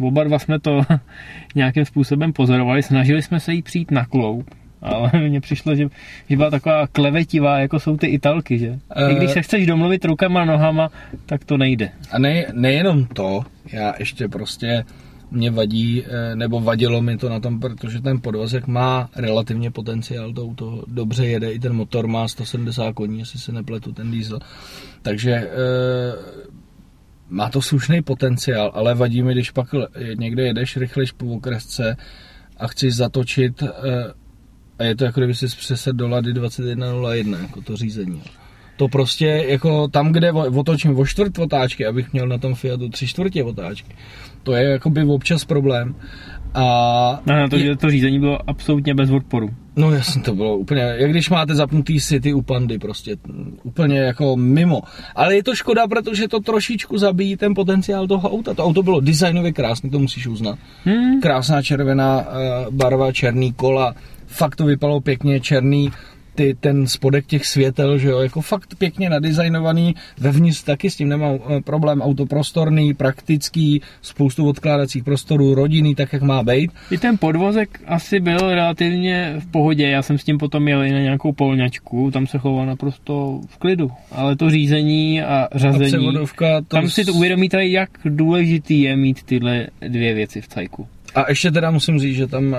Oba 0.00 0.24
dva 0.24 0.38
jsme 0.38 0.60
to 0.60 0.80
nějakým 1.54 1.84
způsobem 1.84 2.32
pozorovali, 2.32 2.82
snažili 2.82 3.22
jsme 3.22 3.40
se 3.40 3.52
jí 3.52 3.62
přijít 3.62 3.90
na 3.90 4.04
kloup, 4.06 4.50
ale 4.82 5.10
mně 5.28 5.40
přišlo, 5.40 5.74
že, 5.74 5.88
že 6.28 6.36
byla 6.36 6.50
taková 6.50 6.86
klevetivá, 6.86 7.58
jako 7.58 7.80
jsou 7.80 7.96
ty 7.96 8.06
italky, 8.06 8.58
že? 8.58 8.78
I 9.10 9.14
když 9.14 9.30
Eh. 9.30 9.32
se 9.34 9.42
chceš 9.42 9.66
domluvit 9.66 10.04
rukama, 10.04 10.44
nohama, 10.44 10.90
tak 11.26 11.44
to 11.44 11.56
nejde. 11.56 11.90
A 12.10 12.18
ne, 12.18 12.46
nejenom 12.52 13.06
to, 13.06 13.44
já 13.72 13.94
ještě 13.98 14.28
prostě 14.28 14.84
mě 15.30 15.50
vadí, 15.50 16.04
eh, 16.06 16.36
nebo 16.36 16.60
vadilo 16.60 17.02
mi 17.02 17.16
to 17.16 17.28
na 17.28 17.40
tom, 17.40 17.60
protože 17.60 18.00
ten 18.00 18.20
podvozek 18.20 18.66
má 18.66 19.08
relativně 19.16 19.70
potenciál, 19.70 20.32
to 20.32 20.42
auto 20.44 20.84
dobře 20.86 21.26
jede, 21.26 21.52
i 21.52 21.58
ten 21.58 21.72
motor 21.72 22.06
má 22.06 22.28
170 22.28 22.92
koní, 22.92 23.18
jestli 23.18 23.38
se 23.38 23.52
nepletu, 23.52 23.92
ten 23.92 24.10
diesel. 24.10 24.38
Takže 25.02 25.32
eh, 25.32 25.48
má 27.28 27.48
to 27.50 27.62
slušný 27.62 28.02
potenciál, 28.02 28.70
ale 28.74 28.94
vadí 28.94 29.22
mi, 29.22 29.32
když 29.32 29.50
pak 29.50 29.74
někde 30.14 30.42
jedeš 30.42 30.76
rychlejš 30.76 31.12
po 31.12 31.26
okresce 31.26 31.96
a 32.56 32.66
chceš 32.66 32.94
zatočit 32.94 33.62
eh, 33.62 33.68
a 34.78 34.84
je 34.84 34.96
to 34.96 35.04
jako 35.04 35.20
kdyby 35.20 35.34
si 35.34 35.46
přesed 35.46 35.96
do 35.96 36.08
Lady 36.08 36.32
2101, 36.32 37.38
jako 37.38 37.62
to 37.62 37.76
řízení. 37.76 38.22
To 38.76 38.88
prostě 38.88 39.26
jako 39.26 39.88
tam, 39.88 40.12
kde 40.12 40.32
otočím 40.32 40.98
o 40.98 41.06
čtvrt 41.06 41.38
otáčky, 41.38 41.86
abych 41.86 42.12
měl 42.12 42.28
na 42.28 42.38
tom 42.38 42.54
Fiatu 42.54 42.88
tři 42.88 43.06
čtvrtě 43.06 43.44
otáčky. 43.44 43.96
To 44.42 44.54
je 44.54 44.64
jako 44.64 44.90
by 44.90 45.04
občas 45.04 45.44
problém. 45.44 45.94
A 46.58 47.20
A 47.26 47.32
na 47.36 47.48
to, 47.48 47.56
je- 47.56 47.76
to 47.76 47.90
řízení 47.90 48.18
bylo 48.18 48.38
absolutně 48.50 48.94
bez 48.94 49.10
odporu. 49.10 49.50
No 49.76 49.90
jasně, 49.90 50.22
to 50.22 50.34
bylo 50.34 50.56
úplně, 50.56 50.80
jak 50.80 51.10
když 51.10 51.30
máte 51.30 51.54
zapnutý 51.54 52.00
City 52.00 52.32
u 52.32 52.42
Pandy, 52.42 52.78
prostě 52.78 53.16
úplně 53.62 53.98
jako 53.98 54.36
mimo. 54.36 54.82
Ale 55.14 55.34
je 55.36 55.42
to 55.42 55.54
škoda, 55.54 55.86
protože 55.86 56.28
to 56.28 56.40
trošičku 56.40 56.98
zabíjí 56.98 57.36
ten 57.36 57.54
potenciál 57.54 58.06
toho 58.06 58.30
auta. 58.30 58.54
To 58.54 58.64
auto 58.64 58.82
bylo 58.82 59.00
designově 59.00 59.52
krásné, 59.52 59.90
to 59.90 59.98
musíš 59.98 60.26
uznat. 60.26 60.58
Hmm. 60.84 61.20
Krásná 61.20 61.62
červená 61.62 62.18
uh, 62.20 62.74
barva, 62.74 63.12
černý 63.12 63.52
kola, 63.52 63.94
fakt 64.26 64.56
to 64.56 64.64
vypadalo 64.64 65.00
pěkně, 65.00 65.40
černý 65.40 65.90
ty, 66.38 66.56
ten 66.60 66.86
spodek 66.86 67.26
těch 67.26 67.46
světel, 67.46 67.98
že 67.98 68.08
jo, 68.08 68.18
jako 68.18 68.40
fakt 68.40 68.74
pěkně 68.78 69.10
nadizajnovaný, 69.10 69.94
vevnitř 70.18 70.62
taky 70.62 70.90
s 70.90 70.96
tím 70.96 71.08
nemám 71.08 71.34
eh, 71.34 71.60
problém, 71.60 72.02
auto 72.02 72.26
prostorný, 72.26 72.94
praktický, 72.94 73.82
spoustu 74.02 74.48
odkládacích 74.48 75.04
prostorů, 75.04 75.54
rodinný, 75.54 75.94
tak 75.94 76.12
jak 76.12 76.22
má 76.22 76.42
být. 76.42 76.70
I 76.90 76.98
ten 76.98 77.18
podvozek 77.18 77.80
asi 77.86 78.20
byl 78.20 78.38
relativně 78.38 79.34
v 79.38 79.46
pohodě, 79.46 79.88
já 79.88 80.02
jsem 80.02 80.18
s 80.18 80.24
tím 80.24 80.38
potom 80.38 80.68
jel 80.68 80.84
i 80.84 80.92
na 80.92 80.98
nějakou 80.98 81.32
polňačku, 81.32 82.10
tam 82.10 82.26
se 82.26 82.38
choval 82.38 82.66
naprosto 82.66 83.40
v 83.48 83.58
klidu, 83.58 83.90
ale 84.12 84.36
to 84.36 84.50
řízení 84.50 85.22
a 85.22 85.48
A 85.52 85.58
řazení, 85.58 85.86
převodovka, 85.86 86.60
to 86.60 86.66
tam 86.66 86.90
si 86.90 87.04
to 87.04 87.12
uvědomíte, 87.12 87.66
jak 87.66 87.90
důležitý 88.04 88.80
je 88.80 88.96
mít 88.96 89.22
tyhle 89.22 89.66
dvě 89.88 90.14
věci 90.14 90.40
v 90.40 90.48
cajku. 90.48 90.86
A 91.14 91.24
ještě 91.28 91.50
teda 91.50 91.70
musím 91.70 91.98
říct, 91.98 92.16
že 92.16 92.26
tam 92.26 92.54
eh, 92.54 92.58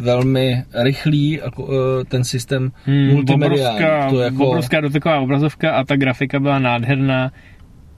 velmi 0.00 0.62
rychlý 0.82 1.30
jako, 1.44 1.68
eh, 2.00 2.04
ten 2.04 2.24
systém 2.24 2.72
Hmm, 2.84 3.06
multimediální. 3.06 3.76
obrovská, 3.76 4.10
To 4.10 4.20
jako, 4.20 4.46
obrovská 4.48 4.80
doteková 4.80 5.20
obrazovka 5.20 5.70
a 5.72 5.84
ta 5.84 5.96
grafika 5.96 6.40
byla 6.40 6.58
nádherná, 6.58 7.32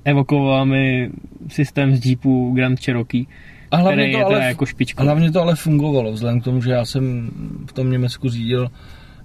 evokovala 0.05 0.65
mi 0.65 1.11
systém 1.49 1.97
z 1.97 2.07
Jeepu 2.07 2.53
Grand 2.55 2.81
Cherokee, 2.81 3.25
a 3.71 3.77
hlavně 3.77 4.03
který 4.03 4.12
to 4.12 4.19
je 4.19 4.25
ale, 4.25 4.45
jako 4.45 4.67
špičko. 4.67 5.03
hlavně 5.03 5.31
to 5.33 5.43
ale 5.43 5.55
fungovalo, 5.57 6.12
vzhledem 6.12 6.41
k 6.41 6.45
tomu, 6.45 6.62
že 6.62 6.71
já 6.71 6.85
jsem 6.85 7.31
v 7.67 7.73
tom 7.73 7.91
Německu 7.91 8.29
řídil 8.29 8.69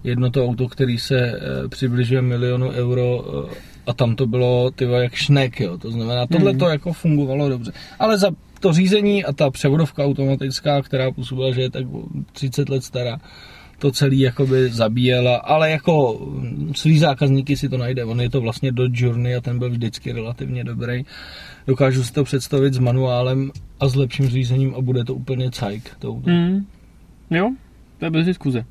jedno 0.03 0.29
to 0.31 0.45
auto, 0.45 0.67
který 0.67 0.97
se 0.97 1.17
eh, 1.19 1.67
přibližuje 1.67 2.21
milionu 2.21 2.69
euro 2.69 3.25
eh, 3.49 3.55
a 3.87 3.93
tam 3.93 4.15
to 4.15 4.27
bylo 4.27 4.71
tyva 4.71 4.99
jak 5.03 5.13
šnek, 5.13 5.59
jo. 5.59 5.77
to 5.77 5.91
znamená, 5.91 6.27
tohle 6.27 6.51
Mhm. 6.51 6.59
to 6.59 6.69
jako 6.69 6.93
fungovalo 6.93 7.49
dobře. 7.49 7.71
Ale 7.99 8.17
za 8.17 8.31
to 8.59 8.73
řízení 8.73 9.25
a 9.25 9.33
ta 9.33 9.49
převodovka 9.49 10.05
automatická, 10.05 10.81
která 10.81 11.11
působila, 11.11 11.51
že 11.51 11.61
je 11.61 11.69
tak 11.69 11.85
o 11.93 12.03
30 12.31 12.69
let 12.69 12.83
stará, 12.83 13.17
to 13.79 13.91
celý 13.91 14.19
jakoby 14.19 14.69
zabíjela, 14.69 15.37
ale 15.37 15.71
jako 15.71 16.19
mm, 16.19 16.73
svý 16.75 16.99
zákazníky 16.99 17.57
si 17.57 17.69
to 17.69 17.77
najde. 17.77 18.05
On 18.05 18.21
je 18.21 18.29
to 18.29 18.41
vlastně 18.41 18.71
do 18.71 18.87
Journey 18.91 19.35
a 19.35 19.41
ten 19.41 19.59
byl 19.59 19.69
vždycky 19.69 20.11
relativně 20.11 20.63
dobrý. 20.63 21.05
Dokážu 21.67 22.03
si 22.03 22.13
to 22.13 22.23
představit 22.23 22.73
s 22.73 22.79
manuálem 22.79 23.51
a 23.79 23.87
s 23.87 23.95
lepším 23.95 24.27
řízením 24.27 24.75
a 24.75 24.81
bude 24.81 25.03
to 25.03 25.15
úplně 25.15 25.51
cajk. 25.51 25.95
To. 25.99 26.13
Hmm. 26.13 26.65
Jo, 27.29 27.53
to 27.99 28.05
je 28.05 28.11
bez 28.11 28.25
diskuze. 28.25 28.65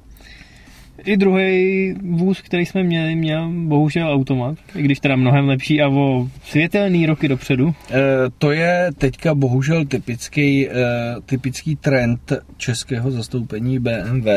I 1.05 1.17
druhý 1.17 1.95
vůz, 2.03 2.41
který 2.41 2.67
jsme 2.67 2.83
měli, 2.83 3.15
měl 3.15 3.51
bohužel 3.53 4.13
automat, 4.13 4.59
i 4.75 4.83
když 4.83 5.01
teda 5.01 5.17
mnohem 5.17 5.49
lepší 5.49 5.83
a 5.83 5.89
o 5.89 6.29
světelný 6.45 7.07
roky 7.07 7.29
dopředu. 7.29 7.75
E, 7.91 8.03
to 8.39 8.53
je 8.53 8.91
teďka 8.99 9.35
bohužel 9.35 9.85
typický, 9.85 10.69
e, 10.69 10.75
typický 11.27 11.77
trend 11.77 12.33
českého 12.57 13.11
zastoupení 13.11 13.79
BMW, 13.79 14.29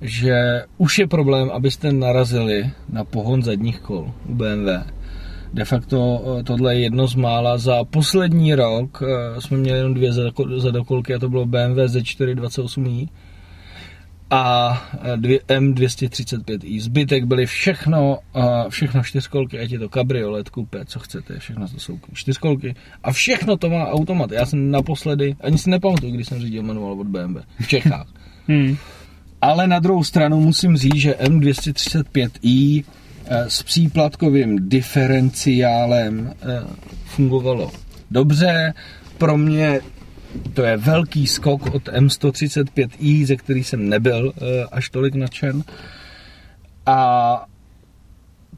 že 0.00 0.62
už 0.78 0.98
je 0.98 1.06
problém, 1.06 1.50
abyste 1.50 1.92
narazili 1.92 2.70
na 2.92 3.04
pohon 3.04 3.42
zadních 3.42 3.80
kol 3.80 4.12
u 4.28 4.34
BMW. 4.34 4.68
De 5.54 5.64
facto 5.64 6.24
eh, 6.40 6.42
tohle 6.42 6.74
je 6.74 6.80
jedno 6.80 7.06
z 7.06 7.14
mála. 7.14 7.58
Za 7.58 7.84
poslední 7.84 8.54
rok 8.54 9.02
jsme 9.38 9.56
měli 9.56 9.78
jenom 9.78 9.94
dvě 9.94 10.12
zadokolky 10.56 11.14
a 11.14 11.18
to 11.18 11.28
bylo 11.28 11.46
BMW 11.46 11.78
Z4 11.78 12.34
28i 12.34 13.08
a 14.32 14.72
eh, 15.02 15.16
dvě, 15.16 15.38
M235i. 15.38 16.80
Zbytek 16.80 17.24
byly 17.24 17.46
všechno, 17.46 18.18
eh, 18.36 18.40
všechno 18.68 19.02
čtyřkolky, 19.02 19.58
ať 19.58 19.70
je 19.70 19.78
to 19.78 19.88
kabriolet, 19.88 20.48
kupé, 20.48 20.84
co 20.84 20.98
chcete, 20.98 21.38
všechno 21.38 21.68
to 21.68 21.80
jsou 21.80 21.98
čtyřkolky. 22.12 22.74
A 23.02 23.12
všechno 23.12 23.56
to 23.56 23.70
má 23.70 23.86
automat. 23.86 24.32
Já 24.32 24.46
jsem 24.46 24.70
naposledy, 24.70 25.36
ani 25.40 25.58
si 25.58 25.70
nepamatuju, 25.70 26.12
když 26.12 26.28
jsem 26.28 26.40
řídil 26.40 26.62
manuál 26.62 27.00
od 27.00 27.06
BMW 27.06 27.36
v 27.60 27.68
Čechách. 27.68 28.06
Hmm. 28.48 28.76
Ale 29.40 29.66
na 29.66 29.78
druhou 29.78 30.04
stranu 30.04 30.40
musím 30.40 30.76
říct, 30.76 30.96
že 30.96 31.12
M235i 31.12 32.84
eh, 33.26 33.50
s 33.50 33.62
příplatkovým 33.62 34.68
diferenciálem 34.68 36.34
fungovalo 37.04 37.70
dobře. 38.10 38.74
Pro 39.18 39.36
mě 39.36 39.80
to 40.54 40.62
je 40.62 40.76
velký 40.76 41.26
skok 41.26 41.74
od 41.74 41.88
M135i, 41.88 43.26
ze 43.26 43.36
který 43.36 43.64
jsem 43.64 43.88
nebyl 43.88 44.32
eh, 44.36 44.64
až 44.72 44.90
tolik 44.90 45.14
nadšen. 45.14 45.62
A 46.86 47.46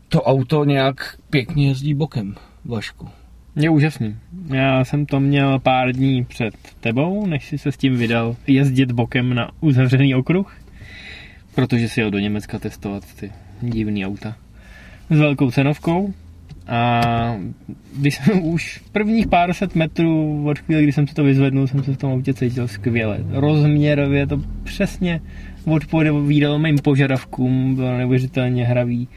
to 0.08 0.22
auto 0.22 0.64
nějak 0.64 1.16
pěkně 1.30 1.68
jezdí 1.68 1.94
bokem, 1.94 2.34
Vašku. 2.64 3.08
Je 3.56 3.70
úžasný. 3.70 4.16
Já 4.46 4.84
jsem 4.84 5.06
to 5.06 5.20
měl 5.20 5.58
pár 5.58 5.92
dní 5.92 6.24
před 6.24 6.54
tebou, 6.80 7.26
než 7.26 7.48
si 7.48 7.58
se 7.58 7.72
s 7.72 7.76
tím 7.76 7.96
vydal 7.96 8.36
jezdit 8.46 8.92
bokem 8.92 9.34
na 9.34 9.50
uzavřený 9.60 10.14
okruh, 10.14 10.56
protože 11.54 11.88
si 11.88 12.00
jel 12.00 12.10
do 12.10 12.18
Německa 12.18 12.58
testovat 12.58 13.14
ty 13.14 13.32
divný 13.60 14.06
auta 14.06 14.36
s 15.10 15.18
velkou 15.18 15.50
cenovkou. 15.50 16.14
A 16.66 17.00
když 17.98 18.14
jsem 18.14 18.44
už 18.46 18.82
prvních 18.92 19.26
pár 19.26 19.52
set 19.52 19.74
metrů 19.74 20.44
od 20.46 20.58
chvíli, 20.58 20.82
kdy 20.82 20.92
jsem 20.92 21.06
si 21.06 21.14
to 21.14 21.24
vyzvednul, 21.24 21.66
jsem 21.66 21.84
se 21.84 21.92
v 21.92 21.96
tom 21.96 22.12
autě 22.12 22.34
cítil 22.34 22.68
skvěle. 22.68 23.18
Rozměrově 23.30 24.26
to 24.26 24.42
přesně 24.62 25.20
odpovídalo 25.64 26.58
mým 26.58 26.78
požadavkům, 26.78 27.74
bylo 27.74 27.98
neuvěřitelně 27.98 28.64
hravý. 28.64 29.08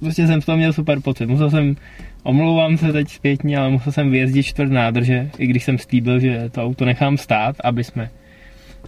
Prostě 0.00 0.26
jsem 0.26 0.40
v 0.40 0.46
tom 0.46 0.56
měl 0.56 0.72
super 0.72 1.00
pocit. 1.00 1.26
Musel 1.26 1.50
jsem, 1.50 1.76
omlouvám 2.22 2.76
se 2.76 2.92
teď 2.92 3.08
zpětně, 3.08 3.58
ale 3.58 3.70
musel 3.70 3.92
jsem 3.92 4.10
vyjezdit 4.10 4.46
čtvrt 4.46 4.70
nádrže, 4.70 5.30
i 5.38 5.46
když 5.46 5.64
jsem 5.64 5.78
slíbil, 5.78 6.20
že 6.20 6.50
to 6.52 6.62
auto 6.62 6.84
nechám 6.84 7.16
stát, 7.16 7.56
aby 7.64 7.84
jsme 7.84 8.10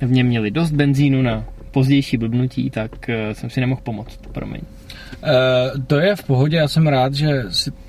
v 0.01 0.11
něm 0.11 0.27
měli 0.27 0.51
dost 0.51 0.71
benzínu 0.71 1.23
na 1.23 1.45
pozdější 1.71 2.17
blbnutí, 2.17 2.71
tak 2.71 3.09
eh, 3.09 3.35
jsem 3.35 3.51
si 3.51 3.61
nemohl 3.61 3.81
pomoct, 3.85 4.21
promiň. 4.33 4.61
Uh, 5.23 5.85
to 5.87 5.97
je 5.97 6.17
v 6.17 6.25
pohodě, 6.25 6.57
já 6.57 6.69
jsem 6.69 6.87
rád, 6.87 7.15
že 7.15 7.43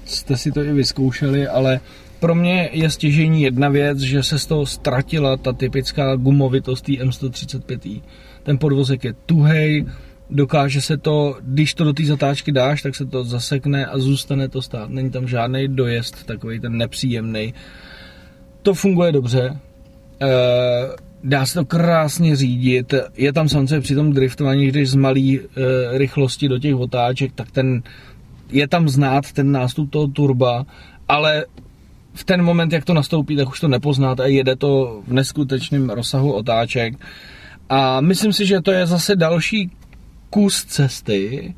jste 0.06 0.38
si 0.38 0.52
to 0.52 0.64
i 0.64 0.74
vyzkoušeli, 0.74 1.48
ale 1.48 1.80
pro 2.20 2.36
mě 2.36 2.70
je 2.72 2.90
stěžení 2.90 3.42
jedna 3.42 3.70
věc, 3.70 4.00
že 4.00 4.24
se 4.24 4.40
z 4.40 4.46
toho 4.46 4.66
ztratila 4.66 5.38
ta 5.38 5.54
typická 5.54 6.16
gumovitost 6.16 6.88
M135i. 6.88 8.02
Ten 8.44 8.58
podvozek 8.58 9.04
je 9.04 9.14
tuhej, 9.26 9.86
dokáže 10.30 10.82
se 10.82 10.98
to, 10.98 11.38
když 11.42 11.74
to 11.74 11.84
do 11.84 11.94
té 11.94 12.06
zatáčky 12.06 12.52
dáš, 12.52 12.82
tak 12.82 12.96
se 12.96 13.06
to 13.06 13.24
zasekne 13.24 13.86
a 13.86 13.98
zůstane 13.98 14.50
to 14.50 14.62
stát. 14.62 14.90
Není 14.90 15.10
tam 15.12 15.28
žádný 15.28 15.68
dojezd, 15.68 16.26
takový 16.26 16.60
ten 16.60 16.78
nepříjemný. 16.78 17.54
To 18.62 18.74
funguje 18.74 19.12
dobře. 19.12 19.50
Uh, 20.22 20.28
dá 21.26 21.46
se 21.46 21.54
to 21.54 21.66
krásně 21.66 22.36
řídit. 22.36 22.94
Je 23.18 23.34
tam 23.34 23.50
samozřejmě 23.50 23.82
při 23.82 23.96
tom 23.96 24.14
driftování, 24.14 24.68
když 24.68 24.90
z 24.90 24.96
malý 24.96 25.40
e, 25.40 25.42
rychlosti 25.98 26.50
do 26.50 26.60
těch 26.60 26.76
otáček, 26.76 27.32
tak 27.36 27.52
ten 27.52 27.84
je 28.52 28.68
tam 28.68 28.90
znát 28.90 29.32
ten 29.32 29.52
nástup 29.52 29.92
toho 29.92 30.08
turba, 30.08 30.66
ale 31.08 31.46
v 32.14 32.24
ten 32.24 32.44
moment, 32.44 32.74
jak 32.74 32.86
to 32.86 32.94
nastoupí, 32.94 33.36
tak 33.36 33.50
už 33.50 33.60
to 33.60 33.68
nepoznáte 33.68 34.24
a 34.24 34.28
jede 34.28 34.56
to 34.56 35.02
v 35.08 35.14
neskutečném 35.14 35.90
rozsahu 35.90 36.34
otáček. 36.34 36.94
A 37.70 38.02
myslím 38.02 38.34
si, 38.34 38.46
že 38.46 38.62
to 38.62 38.72
je 38.72 38.88
zase 38.88 39.16
další 39.16 39.72
kus 40.30 40.66
cesty, 40.66 41.54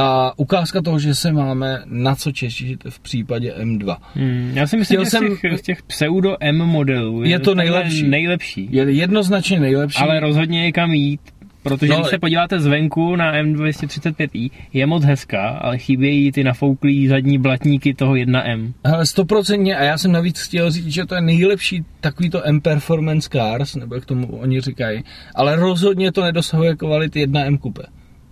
a 0.00 0.32
ukázka 0.36 0.82
toho, 0.82 0.98
že 0.98 1.14
se 1.14 1.32
máme 1.32 1.82
na 1.86 2.14
co 2.14 2.32
češit 2.32 2.84
v 2.88 3.00
případě 3.00 3.54
M2. 3.58 3.96
Hmm, 4.14 4.52
já 4.54 4.66
si 4.66 4.76
myslím, 4.76 5.00
že 5.00 5.10
jsem, 5.10 5.36
z 5.36 5.40
těch, 5.40 5.58
z 5.58 5.62
těch 5.62 5.82
pseudo 5.82 6.36
M 6.40 6.56
modelů 6.56 7.22
je, 7.22 7.30
je 7.30 7.38
to 7.38 7.54
nejlepší. 7.54 8.08
nejlepší. 8.08 8.68
Je 8.70 8.90
jednoznačně 8.90 9.60
nejlepší. 9.60 9.98
Ale 9.98 10.20
rozhodně 10.20 10.64
je 10.64 10.72
kam 10.72 10.92
jít, 10.92 11.20
Protože 11.62 11.92
no, 11.92 11.98
když 11.98 12.10
se 12.10 12.18
podíváte 12.18 12.60
zvenku 12.60 13.16
na 13.16 13.42
M235i, 13.42 14.50
je 14.72 14.86
moc 14.86 15.04
hezká, 15.04 15.48
ale 15.48 15.78
chybějí 15.78 16.32
ty 16.32 16.44
nafouklý 16.44 17.08
zadní 17.08 17.38
blatníky 17.38 17.94
toho 17.94 18.14
1M. 18.14 18.72
Ale 18.84 19.06
stoprocentně, 19.06 19.76
a 19.76 19.84
já 19.84 19.98
jsem 19.98 20.12
navíc 20.12 20.42
chtěl 20.42 20.70
říct, 20.70 20.88
že 20.88 21.06
to 21.06 21.14
je 21.14 21.20
nejlepší 21.20 21.84
takovýto 22.00 22.46
M 22.46 22.60
Performance 22.60 23.28
Cars, 23.32 23.76
nebo 23.76 23.94
jak 23.94 24.04
tomu 24.04 24.26
oni 24.26 24.60
říkají, 24.60 25.04
ale 25.34 25.56
rozhodně 25.56 26.12
to 26.12 26.24
nedosahuje 26.24 26.76
kvality 26.76 27.26
1M 27.26 27.58
Coupe. 27.58 27.82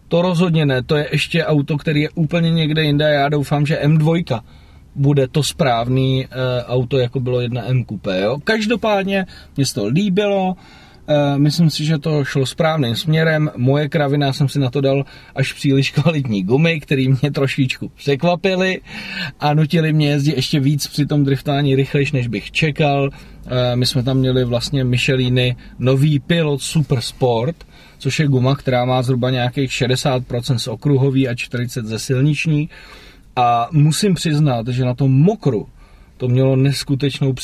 To 0.08 0.22
rozhodně 0.22 0.66
ne, 0.66 0.82
to 0.82 0.96
je 0.96 1.08
ještě 1.12 1.44
auto, 1.44 1.76
který 1.76 2.00
je 2.00 2.10
úplně 2.10 2.50
někde 2.50 2.84
jinde 2.84 3.04
já 3.04 3.28
doufám, 3.28 3.66
že 3.66 3.80
M2 3.82 4.40
bude 4.94 5.28
to 5.28 5.42
správný 5.42 6.24
e, 6.24 6.28
auto, 6.64 6.98
jako 6.98 7.20
bylo 7.20 7.40
jedna 7.40 7.68
M 7.68 7.84
Coupe. 7.84 8.20
Jo? 8.20 8.38
Každopádně 8.44 9.26
mě 9.56 9.66
se 9.66 9.74
to 9.74 9.86
líbilo, 9.86 10.56
e, 11.08 11.38
myslím 11.38 11.70
si, 11.70 11.84
že 11.84 11.98
to 11.98 12.24
šlo 12.24 12.46
správným 12.46 12.96
směrem. 12.96 13.50
Moje 13.56 13.88
kravina 13.88 14.32
jsem 14.32 14.48
si 14.48 14.58
na 14.58 14.70
to 14.70 14.80
dal 14.80 15.04
až 15.34 15.52
příliš 15.52 15.90
kvalitní 16.02 16.42
gumy, 16.42 16.80
které 16.80 17.04
mě 17.20 17.30
trošičku 17.30 17.88
překvapily 17.88 18.80
a 19.40 19.54
nutili 19.54 19.92
mě 19.92 20.08
jezdit 20.08 20.36
ještě 20.36 20.60
víc 20.60 20.86
při 20.86 21.06
tom 21.06 21.24
driftování 21.24 21.76
rychlejš, 21.76 22.12
než 22.12 22.28
bych 22.28 22.50
čekal. 22.50 23.10
E, 23.46 23.76
my 23.76 23.86
jsme 23.86 24.02
tam 24.02 24.18
měli 24.18 24.44
vlastně 24.44 24.84
Micheliny 24.84 25.56
nový 25.78 26.18
Pilot 26.18 26.62
Super 26.62 27.00
Sport, 27.00 27.56
což 27.98 28.20
je 28.20 28.28
guma, 28.28 28.56
která 28.56 28.84
má 28.84 29.02
zhruba 29.02 29.30
nějakých 29.30 29.70
60% 29.70 30.56
z 30.56 30.68
okruhový 30.68 31.28
a 31.28 31.32
40% 31.32 31.84
ze 31.84 31.98
silniční. 31.98 32.68
A 33.36 33.68
musím 33.72 34.14
přiznat, 34.14 34.68
že 34.68 34.84
na 34.84 34.94
tom 34.94 35.12
mokru 35.12 35.68
to 36.16 36.28
mělo 36.28 36.56
neskutečnou 36.56 37.34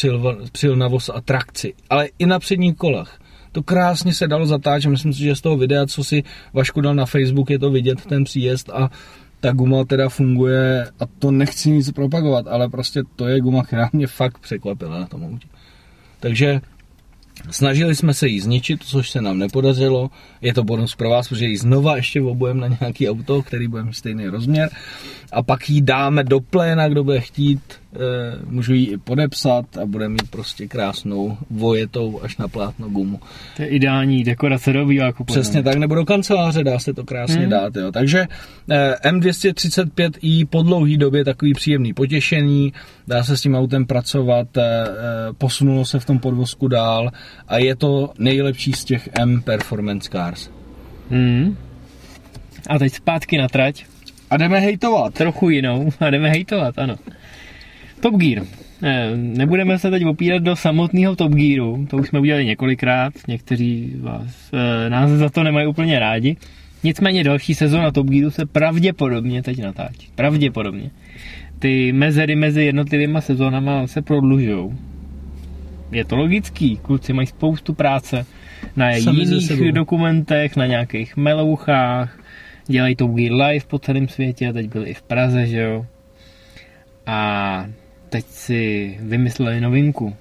přilnavost 0.53 1.11
a 1.15 1.21
trakci, 1.21 1.75
ale 1.91 2.09
i 2.19 2.27
na 2.27 2.39
předních 2.39 2.77
kolech. 2.77 3.19
To 3.53 3.63
krásně 3.63 4.15
se 4.15 4.27
dalo 4.27 4.47
zatáčet, 4.47 4.91
myslím 4.91 5.13
si, 5.13 5.23
že 5.23 5.37
z 5.37 5.41
toho 5.41 5.57
videa, 5.57 5.87
co 5.87 6.05
si 6.05 6.23
Vašku 6.53 6.81
dal 6.81 6.95
na 6.95 7.07
Facebook, 7.07 7.51
je 7.51 7.59
to 7.59 7.71
vidět 7.71 8.07
ten 8.07 8.25
příjezd 8.25 8.71
a 8.71 8.91
ta 9.41 9.53
guma 9.53 9.85
teda 9.85 10.09
funguje 10.09 10.87
a 11.01 11.07
to 11.19 11.31
nechci 11.31 11.71
nic 11.71 11.91
propagovat, 11.91 12.47
ale 12.47 12.69
prostě 12.69 13.03
to 13.17 13.27
je 13.27 13.41
guma, 13.41 13.63
která 13.63 13.91
mě 13.93 14.07
fakt 14.07 14.39
překvapila 14.39 15.01
na 15.01 15.07
tom 15.07 15.25
autě. 15.25 15.49
Takže 16.21 16.61
Snažili 17.51 17.97
jsme 17.97 18.14
se 18.14 18.28
jí 18.28 18.41
zničit, 18.41 18.82
což 18.82 19.11
se 19.11 19.20
nám 19.20 19.39
nepodařilo. 19.39 20.11
Je 20.41 20.55
to 20.55 20.64
bonus 20.64 20.95
pro 20.95 21.11
vás, 21.11 21.28
protože 21.28 21.47
ji 21.47 21.57
znova 21.57 21.97
ještě 21.97 22.22
obujeme 22.22 22.68
na 22.68 22.76
nějaký 22.80 23.09
auto, 23.09 23.43
který 23.43 23.68
bude 23.68 23.82
mít 23.82 23.95
stejný 23.95 24.26
rozměr. 24.26 24.70
A 25.32 25.43
pak 25.43 25.70
ji 25.70 25.80
dáme 25.80 26.24
do 26.24 26.41
pléna, 26.41 26.89
kdo 26.89 27.05
bude 27.05 27.20
chtít 27.20 27.61
Eh, 27.97 28.39
můžu 28.47 28.74
ji 28.74 28.87
i 28.87 28.99
podepsat 28.99 29.76
a 29.82 29.87
bude 29.87 30.09
mít 30.09 30.30
prostě 30.30 30.68
krásnou 30.68 31.37
vojetou 31.51 32.20
až 32.22 32.37
na 32.37 32.49
plátno 32.49 32.89
gumu. 32.89 33.20
To 33.57 33.62
je 33.62 33.68
ideální 33.68 34.24
dekorace 34.24 34.72
do 34.72 34.87
výváku. 34.87 35.24
Přesně 35.24 35.62
tak, 35.62 35.76
nebo 35.76 35.95
do 35.95 36.05
kanceláře 36.05 36.64
dá 36.64 36.78
se 36.78 36.95
to 36.95 37.05
krásně 37.05 37.41
hmm. 37.41 37.51
dát. 37.51 37.76
Jo. 37.76 37.93
Takže 37.93 38.26
eh, 38.70 38.95
M235i 39.11 40.47
po 40.47 40.62
dlouhý 40.62 40.97
době 40.97 41.24
takový 41.24 41.53
příjemný 41.53 41.93
potěšení, 41.93 42.72
dá 43.07 43.25
se 43.25 43.37
s 43.37 43.41
tím 43.41 43.55
autem 43.55 43.87
pracovat, 43.87 44.57
eh, 44.57 44.63
posunulo 45.39 45.85
se 45.85 46.01
v 46.01 46.05
tom 46.05 46.19
podvozku 46.19 46.69
dál 46.69 47.11
a 47.49 47.59
je 47.59 47.77
to 47.77 48.13
nejlepší 48.19 48.73
z 48.73 48.85
těch 48.85 49.09
M 49.21 49.43
Performance 49.43 50.11
Cars. 50.11 50.51
Hmm. 51.11 51.57
A 52.69 52.79
teď 52.79 52.93
zpátky 52.93 53.39
na 53.39 53.49
trať. 53.49 53.85
A 54.31 54.37
jdeme 54.37 54.61
hejtovat. 54.61 55.15
Trochu 55.15 55.51
jinou. 55.51 55.89
A 56.01 56.11
jdeme 56.11 56.29
hejtovat, 56.29 56.79
ano. 56.79 56.97
Top 58.01 58.15
Gear. 58.15 58.43
Nebudeme 59.17 59.79
se 59.79 59.91
teď 59.91 60.05
opírat 60.05 60.43
do 60.43 60.57
samotného 60.57 61.17
Top 61.17 61.33
Gearu, 61.33 61.87
to 61.91 61.97
už 61.97 62.09
jsme 62.09 62.21
udělali 62.21 62.45
několikrát, 62.45 63.13
někteří 63.29 63.95
vás, 64.01 64.51
eh, 64.53 64.91
nás 64.91 65.11
za 65.11 65.29
to 65.29 65.43
nemají 65.43 65.67
úplně 65.67 65.99
rádi. 65.99 66.37
Nicméně 66.85 67.25
další 67.25 67.55
sezóna 67.55 67.91
Top 67.91 68.07
Gearu 68.07 68.31
se 68.31 68.47
pravděpodobně 68.47 69.43
teď 69.43 69.63
natáčí. 69.63 70.09
Pravděpodobně. 70.15 70.91
Ty 71.59 71.93
mezery 71.93 72.37
mezi 72.37 72.65
jednotlivými 72.65 73.19
sezónama 73.23 73.87
se 73.87 74.03
prodlužují. 74.03 74.79
Je 75.93 76.05
to 76.05 76.17
logický, 76.17 76.77
kluci 76.77 77.13
mají 77.13 77.27
spoustu 77.27 77.75
práce 77.75 78.27
na 78.77 78.93
Sami 79.01 79.21
jiných 79.21 79.73
dokumentech, 79.73 80.57
na 80.57 80.67
nějakých 80.67 81.17
melouchách, 81.17 82.19
dělají 82.67 82.97
Top 82.97 83.11
Gear 83.11 83.33
live 83.33 83.65
po 83.69 83.79
celém 83.79 84.09
světě, 84.09 84.53
teď 84.53 84.73
byli 84.73 84.91
i 84.91 84.95
v 84.95 85.03
Praze, 85.03 85.47
že 85.47 85.61
jo. 85.61 85.87
A 87.07 87.67
teď 88.11 88.25
si 88.25 88.97
vymysleli 89.01 89.61
novinku. 89.61 90.17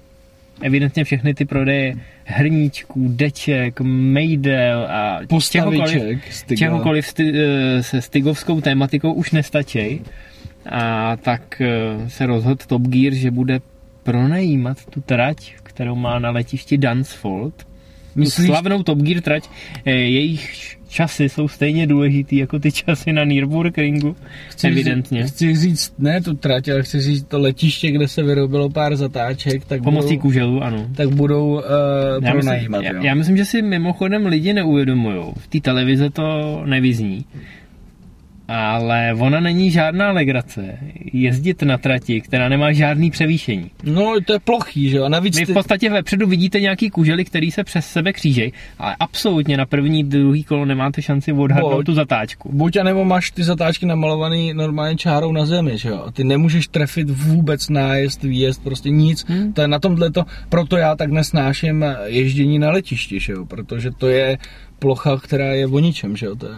Evidentně 0.62 1.04
všechny 1.04 1.34
ty 1.34 1.44
prodeje 1.44 1.94
hrníčků, 2.24 3.08
deček, 3.08 3.80
mejdel 3.80 4.86
a 4.90 5.20
čehokoliv, 5.50 6.24
čehokoliv 6.58 7.14
eh, 7.20 7.82
se 7.82 8.02
stigovskou 8.02 8.60
tématikou 8.60 9.12
už 9.12 9.30
nestačí. 9.30 10.00
A 10.70 11.16
tak 11.16 11.60
eh, 11.60 12.10
se 12.10 12.26
rozhodl 12.26 12.64
Top 12.66 12.82
Gear, 12.82 13.14
že 13.14 13.30
bude 13.30 13.60
pronajímat 14.02 14.84
tu 14.84 15.00
trať, 15.00 15.54
kterou 15.62 15.94
má 15.94 16.18
na 16.18 16.30
letišti 16.30 16.78
Dunsfold. 16.78 17.66
Myslíš? 18.14 18.46
Slavnou 18.46 18.82
Top 18.82 18.98
Gear 18.98 19.20
trať, 19.20 19.48
eh, 19.84 19.90
jejich 19.90 20.76
časy 20.94 21.28
jsou 21.28 21.48
stejně 21.48 21.86
důležitý 21.86 22.36
jako 22.36 22.58
ty 22.58 22.72
časy 22.72 23.12
na 23.12 23.24
Nürburgringu, 23.24 24.16
chci 24.48 24.66
evidentně. 24.66 25.22
Říct, 25.22 25.34
chci 25.34 25.56
říct, 25.56 25.94
ne 25.98 26.20
tu 26.20 26.34
trať, 26.34 26.68
ale 26.68 26.82
chci 26.82 27.00
říct 27.00 27.24
to 27.24 27.38
letiště, 27.38 27.90
kde 27.90 28.08
se 28.08 28.22
vyrobilo 28.22 28.70
pár 28.70 28.96
zatáček, 28.96 29.64
tak 29.64 29.82
Pomocí 29.82 30.08
budou, 30.08 30.20
kuželu, 30.20 30.62
ano. 30.62 30.86
Tak 30.96 31.08
budou 31.08 31.52
uh, 31.52 31.60
já 32.22 32.30
pronajímat. 32.32 32.80
Myslím, 32.80 32.96
já, 32.96 33.04
já 33.04 33.14
myslím, 33.14 33.36
že 33.36 33.44
si 33.44 33.62
mimochodem 33.62 34.26
lidi 34.26 34.52
neuvědomují. 34.52 35.22
V 35.38 35.48
té 35.48 35.60
televize 35.60 36.10
to 36.10 36.62
nevyzní. 36.66 37.24
Ale 38.48 39.14
ona 39.18 39.40
není 39.40 39.70
žádná 39.70 40.12
legrace. 40.12 40.78
Jezdit 41.12 41.62
na 41.62 41.78
trati, 41.78 42.20
která 42.20 42.48
nemá 42.48 42.72
žádný 42.72 43.10
převýšení. 43.10 43.70
No, 43.84 44.14
to 44.26 44.32
je 44.32 44.38
plochý, 44.38 44.88
že 44.88 44.96
jo? 44.96 45.04
A 45.04 45.08
navíc 45.08 45.38
Vy 45.38 45.44
v 45.44 45.52
podstatě 45.52 45.90
vepředu 45.90 46.26
vidíte 46.26 46.60
nějaký 46.60 46.90
kužely, 46.90 47.24
který 47.24 47.50
se 47.50 47.64
přes 47.64 47.86
sebe 47.86 48.12
křížej, 48.12 48.52
ale 48.78 48.96
absolutně 49.00 49.56
na 49.56 49.66
první, 49.66 50.04
druhý 50.04 50.44
kolo 50.44 50.64
nemáte 50.64 51.02
šanci 51.02 51.32
odhadnout 51.32 51.76
Buď. 51.76 51.86
tu 51.86 51.94
zatáčku. 51.94 52.50
Buď 52.52 52.76
anebo 52.76 53.04
máš 53.04 53.30
ty 53.30 53.44
zatáčky 53.44 53.86
namalovaný 53.86 54.54
normálně 54.54 54.96
čárou 54.96 55.32
na 55.32 55.46
zemi, 55.46 55.78
že 55.78 55.88
jo? 55.88 56.04
A 56.06 56.10
ty 56.10 56.24
nemůžeš 56.24 56.68
trefit 56.68 57.10
vůbec 57.10 57.68
nájezd, 57.68 58.22
výjezd, 58.22 58.62
prostě 58.64 58.90
nic. 58.90 59.24
Hmm. 59.28 59.52
To 59.52 59.60
je 59.60 59.68
na 59.68 59.78
tomhle 59.78 60.10
to, 60.10 60.24
proto 60.48 60.76
já 60.76 60.96
tak 60.96 61.10
nesnáším 61.10 61.84
ježdění 62.04 62.58
na 62.58 62.70
letišti, 62.70 63.20
že 63.20 63.32
jo? 63.32 63.44
Protože 63.44 63.90
to 63.90 64.08
je 64.08 64.38
plocha, 64.78 65.16
která 65.16 65.52
je 65.52 65.66
o 65.66 65.78
ničem, 65.78 66.16
že 66.16 66.26
jo? 66.26 66.36
To 66.36 66.46
je, 66.46 66.56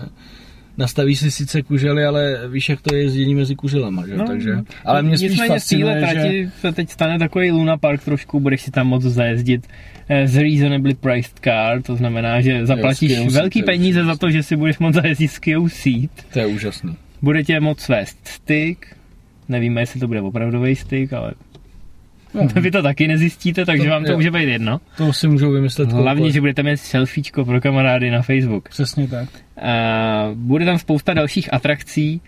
nastaví 0.76 1.16
si 1.16 1.30
sice 1.30 1.62
kužely, 1.62 2.04
ale 2.04 2.48
víš, 2.48 2.68
jak 2.68 2.80
to 2.80 2.94
je 2.94 3.02
jezdění 3.02 3.34
mezi 3.34 3.54
kuželama, 3.54 4.06
že 4.06 4.14
jo? 4.14 4.24
Takže, 4.26 4.52
ale 4.84 5.02
mě 5.02 5.18
spíš 5.18 5.30
Nicméně 5.30 5.48
fascinuje, 5.48 5.94
že... 5.94 6.00
trati 6.00 6.50
se 6.60 6.72
teď 6.72 6.90
stane 6.90 7.18
takový 7.18 7.50
Luna 7.50 7.76
Park 7.76 8.04
trošku, 8.04 8.40
budeš 8.40 8.62
si 8.62 8.70
tam 8.70 8.86
moc 8.86 9.02
zajezdit 9.02 9.66
eh, 10.08 10.28
z 10.28 10.36
reasonably 10.36 10.94
priced 10.94 11.38
car, 11.44 11.82
to 11.82 11.96
znamená, 11.96 12.40
že 12.40 12.66
zaplatíš 12.66 13.12
seat, 13.12 13.32
velký 13.32 13.58
je 13.58 13.64
peníze 13.64 14.04
za 14.04 14.16
to, 14.16 14.30
že 14.30 14.42
si 14.42 14.56
budeš 14.56 14.78
moc 14.78 14.94
zajezdit 14.94 15.30
s 15.30 15.38
Kia 15.38 15.58
Seat. 15.68 16.10
To 16.32 16.38
je 16.38 16.46
úžasný. 16.46 16.96
Budete 17.22 17.60
moc 17.60 17.80
svést 17.80 18.18
styk, 18.28 18.96
nevíme, 19.48 19.82
jestli 19.82 20.00
to 20.00 20.08
bude 20.08 20.20
opravdový 20.20 20.76
styk, 20.76 21.12
ale 21.12 21.32
No, 22.36 22.48
vy 22.62 22.70
to 22.70 22.82
taky 22.82 23.08
nezjistíte, 23.08 23.64
takže 23.66 23.84
To- 23.84 23.90
vám 23.90 24.04
to 24.04 24.10
jo. 24.10 24.16
může 24.16 24.30
být 24.30 24.48
jedno. 24.48 24.80
to 24.96 25.12
si 25.12 25.28
můžou 25.28 25.50
vymyslet. 25.52 25.92
Hlavně, 25.92 26.14
koukoliv. 26.14 26.34
že 26.34 26.40
budete 26.40 26.62
mít 26.62 26.76
selfiečko 26.76 27.44
pro 27.44 27.60
kamarády 27.60 28.10
na 28.10 28.22
Facebook. 28.22 28.68
Přesně 28.68 29.08
tak. 29.08 29.28
A 29.62 30.28
bude 30.34 30.64
tam 30.64 30.78
spousta 30.78 31.14
dalších 31.14 31.54
atrakcí. 31.54 32.20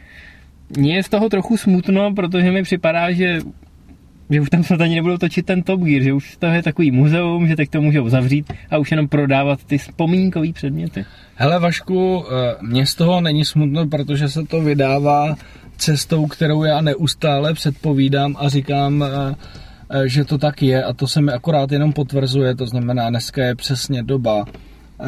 Mně 0.79 0.97
je 0.97 1.03
z 1.03 1.09
toho 1.09 1.29
trochu 1.29 1.57
smutno, 1.57 2.15
protože 2.15 2.51
mi 2.51 2.63
připadá, 2.63 3.13
že 3.13 3.39
že 4.31 4.41
už 4.41 4.51
tam 4.51 4.65
snad 4.65 4.81
ani 4.81 4.95
nebudou 4.95 5.17
točit 5.19 5.47
ten 5.47 5.63
Top 5.63 5.81
Gear, 5.81 6.03
že 6.03 6.13
už 6.13 6.37
to 6.37 6.47
je 6.47 6.63
takový 6.63 6.91
muzeum, 6.91 7.49
že 7.49 7.57
teď 7.57 7.71
to 7.71 7.81
můžou 7.81 8.09
zavřít 8.09 8.53
a 8.71 8.79
už 8.79 8.91
jenom 8.91 9.09
prodávat 9.09 9.65
ty 9.65 9.79
vzpomínkové 9.79 10.53
předměty. 10.53 11.05
Hele 11.35 11.61
Vašku, 11.61 12.25
eh, 12.31 12.55
mně 12.63 12.87
z 12.87 12.95
toho 12.95 13.21
není 13.21 13.45
smutno, 13.45 13.87
protože 13.87 14.29
se 14.29 14.43
to 14.43 14.61
vydává 14.61 15.35
cestou, 15.77 16.27
kterou 16.27 16.65
já 16.65 16.81
neustále 16.81 17.55
předpovídám 17.55 18.37
a 18.39 18.49
říkám, 18.49 19.05
eh, 19.05 19.35
že 20.05 20.25
to 20.25 20.39
tak 20.39 20.63
je 20.63 20.85
a 20.85 20.93
to 20.93 21.09
se 21.09 21.21
mi 21.21 21.33
akorát 21.33 21.73
jenom 21.73 21.93
potvrzuje, 21.93 22.55
to 22.55 22.67
znamená 22.67 23.11
dneska 23.11 23.45
je 23.45 23.55
přesně 23.55 24.03
doba 24.03 24.45
eh, 24.47 25.07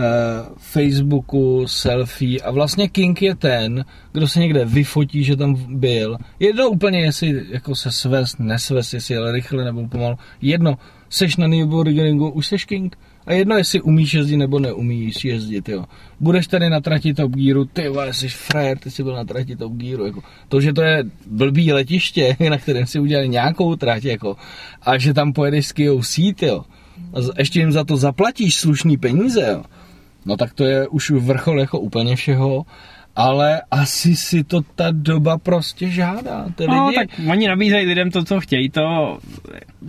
Facebooku, 0.57 1.67
selfie 1.67 2.41
a 2.41 2.51
vlastně 2.51 2.89
King 2.89 3.23
je 3.23 3.35
ten, 3.35 3.85
kdo 4.13 4.29
se 4.29 4.41
někde 4.41 4.65
vyfotí, 4.65 5.25
že 5.25 5.37
tam 5.37 5.79
byl. 5.79 6.17
Jedno 6.39 6.69
úplně, 6.69 7.01
jestli 7.01 7.45
jako 7.51 7.75
se 7.75 7.91
svést, 7.91 8.39
nesvést, 8.39 8.95
jestli 8.95 9.15
jel 9.15 9.33
rychle 9.33 9.65
nebo 9.65 9.89
pomalu. 9.89 10.17
Jedno, 10.43 10.79
seš 11.09 11.37
na 11.37 11.47
Nürburgringu, 11.47 12.31
už 12.31 12.47
seš 12.47 12.65
King. 12.65 12.97
A 13.27 13.33
jedno, 13.33 13.57
jestli 13.57 13.81
umíš 13.81 14.15
jezdit 14.15 14.37
nebo 14.37 14.59
neumíš 14.59 15.25
jezdit, 15.25 15.69
jo. 15.69 15.85
Budeš 16.21 16.47
tady 16.47 16.71
na 16.71 16.81
trati 16.81 17.15
Top 17.15 17.33
Gearu, 17.33 17.65
ty 17.65 17.89
vole, 17.89 18.13
jsi 18.13 18.29
frajer, 18.29 18.79
ty 18.79 18.91
jsi 18.91 19.03
byl 19.03 19.15
na 19.15 19.25
trati 19.25 19.57
Top 19.57 19.73
Gearu, 19.73 20.07
jako. 20.07 20.23
To, 20.49 20.61
že 20.61 20.73
to 20.73 20.83
je 20.83 21.05
blbý 21.27 21.73
letiště, 21.73 22.37
na 22.51 22.59
kterém 22.59 22.87
si 22.87 22.99
udělali 22.99 23.29
nějakou 23.29 23.77
trať, 23.77 24.05
jako, 24.05 24.37
a 24.83 24.99
že 24.99 25.15
tam 25.15 25.33
pojedeš 25.33 25.67
s 25.67 25.73
Kia 25.73 25.93
Ceed, 26.03 26.43
jo, 26.43 26.65
a 27.15 27.19
ještě 27.39 27.61
jim 27.61 27.73
za 27.73 27.85
to 27.85 27.97
zaplatíš 27.97 28.57
slušný 28.57 28.97
peníze, 28.97 29.49
jo, 29.51 29.63
no 30.27 30.37
tak 30.37 30.55
to 30.55 30.65
je 30.65 30.89
už 30.89 31.11
vrchol 31.11 31.61
jako 31.61 31.81
úplně 31.81 32.17
všeho, 32.17 32.65
ale 33.21 33.63
asi 33.71 34.17
si 34.17 34.45
to 34.45 34.61
ta 34.75 34.91
doba 34.91 35.39
prostě 35.39 35.89
žádá. 35.89 36.47
Ty 36.55 36.67
No, 36.67 36.87
lidi, 36.87 36.97
tak 36.99 37.09
oni 37.31 37.49
nabízejí 37.49 37.87
lidem 37.87 38.11
to, 38.11 38.25
co 38.25 38.41
chtějí, 38.41 38.71
to, 38.71 39.19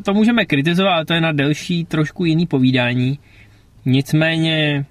to 0.05 0.13
můžeme 0.13 0.45
kritizovat, 0.45 0.93
ale 0.93 1.05
to 1.05 1.13
je 1.13 1.21
na 1.21 1.31
delší, 1.31 1.85
trošku 1.85 2.25
jiný 2.25 2.47
povídání. 2.47 3.19
Nicméně, 3.85 4.85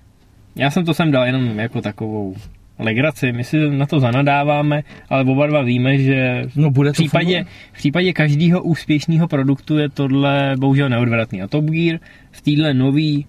já 0.57 0.70
jsem 0.70 0.84
to 0.84 0.95
sem 0.95 1.11
dal 1.11 1.26
jenom 1.26 1.59
jako 1.59 1.80
takovou 1.80 2.34
legraci, 2.78 3.32
my 3.32 3.45
si 3.45 3.70
na 3.70 3.86
to 3.86 4.01
zanadáváme, 4.01 4.82
ale 5.09 5.24
oba 5.24 5.47
dva 5.47 5.62
víme, 5.62 5.99
že 5.99 6.45
no 6.57 6.70
bude 6.70 6.91
v 6.91 6.93
případě, 6.93 7.36
fungovat. 7.36 7.53
v 7.72 7.76
případě 7.76 8.12
každého 8.12 8.62
úspěšného 8.62 9.28
produktu 9.28 9.78
je 9.78 9.88
tohle 9.88 10.55
bohužel 10.59 10.88
neodvratný. 10.88 11.43
A 11.43 11.49
Top 11.49 11.64
Gear 11.64 11.99
v 12.30 12.41
téhle 12.41 12.74
nový 12.74 13.26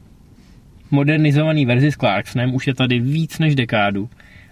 modernizovaný 0.91 1.66
verzi 1.66 1.91
s 1.91 1.95
Clarksonem 1.95 2.55
už 2.55 2.68
je 2.68 2.74
tady 2.74 2.99
víc 2.99 3.39
než 3.39 3.55
dekádu. 3.55 4.09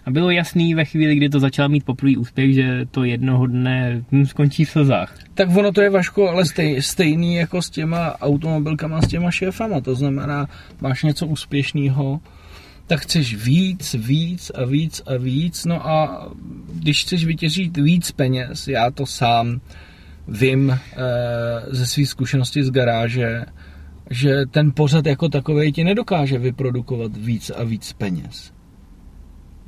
A 0.10 0.12
bylo 0.12 0.32
jasný 0.32 0.76
ve 0.76 0.86
chvíli, 0.86 1.16
kdy 1.16 1.30
to 1.30 1.40
začalo 1.40 1.70
mít 1.70 1.86
poprvé 1.86 2.18
úspěch, 2.18 2.54
že 2.54 2.86
to 2.92 3.04
jednoho 3.04 3.48
dne 3.48 4.04
hm, 4.12 4.26
skončí 4.26 4.66
v 4.66 4.70
slzách. 4.70 5.18
Tak 5.34 5.50
ono 5.58 5.72
to 5.72 5.82
je 5.82 5.90
Vaško, 5.90 6.30
ale 6.30 6.46
stej, 6.46 6.82
stejný 6.82 7.36
jako 7.36 7.62
s 7.62 7.70
těma 7.70 8.22
automobilkama, 8.22 9.02
s 9.02 9.08
těma 9.08 9.32
šéfama. 9.32 9.82
To 9.82 9.96
znamená, 9.96 10.48
máš 10.82 11.04
něco 11.04 11.28
úspěšného, 11.28 12.20
tak 12.88 13.00
chceš 13.00 13.36
víc, 13.36 13.96
víc 14.00 14.52
a 14.56 14.66
víc 14.66 15.02
a 15.06 15.18
víc. 15.18 15.66
No 15.66 15.88
a 15.88 16.28
když 16.74 17.04
chceš 17.04 17.26
vytěžit 17.26 17.78
víc 17.78 18.12
peněz, 18.12 18.68
já 18.68 18.92
to 18.92 19.06
sám 19.06 19.62
vím 20.28 20.72
e, 20.72 20.80
ze 21.68 21.88
své 21.88 22.06
zkušenosti 22.06 22.64
z 22.64 22.72
garáže, 22.72 23.46
že 24.10 24.46
ten 24.52 24.72
pořad 24.72 25.06
jako 25.06 25.30
takový 25.30 25.72
ti 25.72 25.84
nedokáže 25.84 26.38
vyprodukovat 26.38 27.18
víc 27.18 27.50
a 27.50 27.64
víc 27.64 27.94
peněz. 27.94 28.59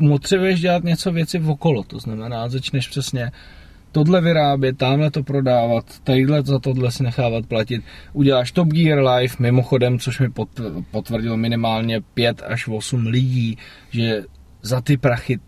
Potřebuješ 0.07 0.61
dělat 0.61 0.83
něco 0.83 1.11
věci 1.11 1.39
okolo, 1.39 1.83
to 1.83 1.99
znamená, 1.99 2.49
začneš 2.49 2.87
přesně 2.87 3.31
tohle 3.91 4.21
vyrábět, 4.21 4.77
tamhle 4.77 5.11
to 5.11 5.23
prodávat, 5.23 5.85
tadyhle 6.03 6.41
za 6.41 6.59
tohle 6.59 6.91
si 6.91 7.03
nechávat 7.03 7.45
platit. 7.45 7.83
Uděláš 8.13 8.51
Top 8.51 8.67
Gear 8.67 8.99
Live, 8.99 9.35
mimochodem, 9.39 9.99
což 9.99 10.19
mi 10.19 10.27
pot- 10.27 10.83
potvrdilo 10.91 11.37
minimálně 11.37 12.01
5 12.01 12.41
až 12.41 12.67
8 12.67 13.07
lidí, 13.07 13.57
že 13.89 14.23
za 14.61 14.81
ty 14.81 14.97
prachy 14.97 15.39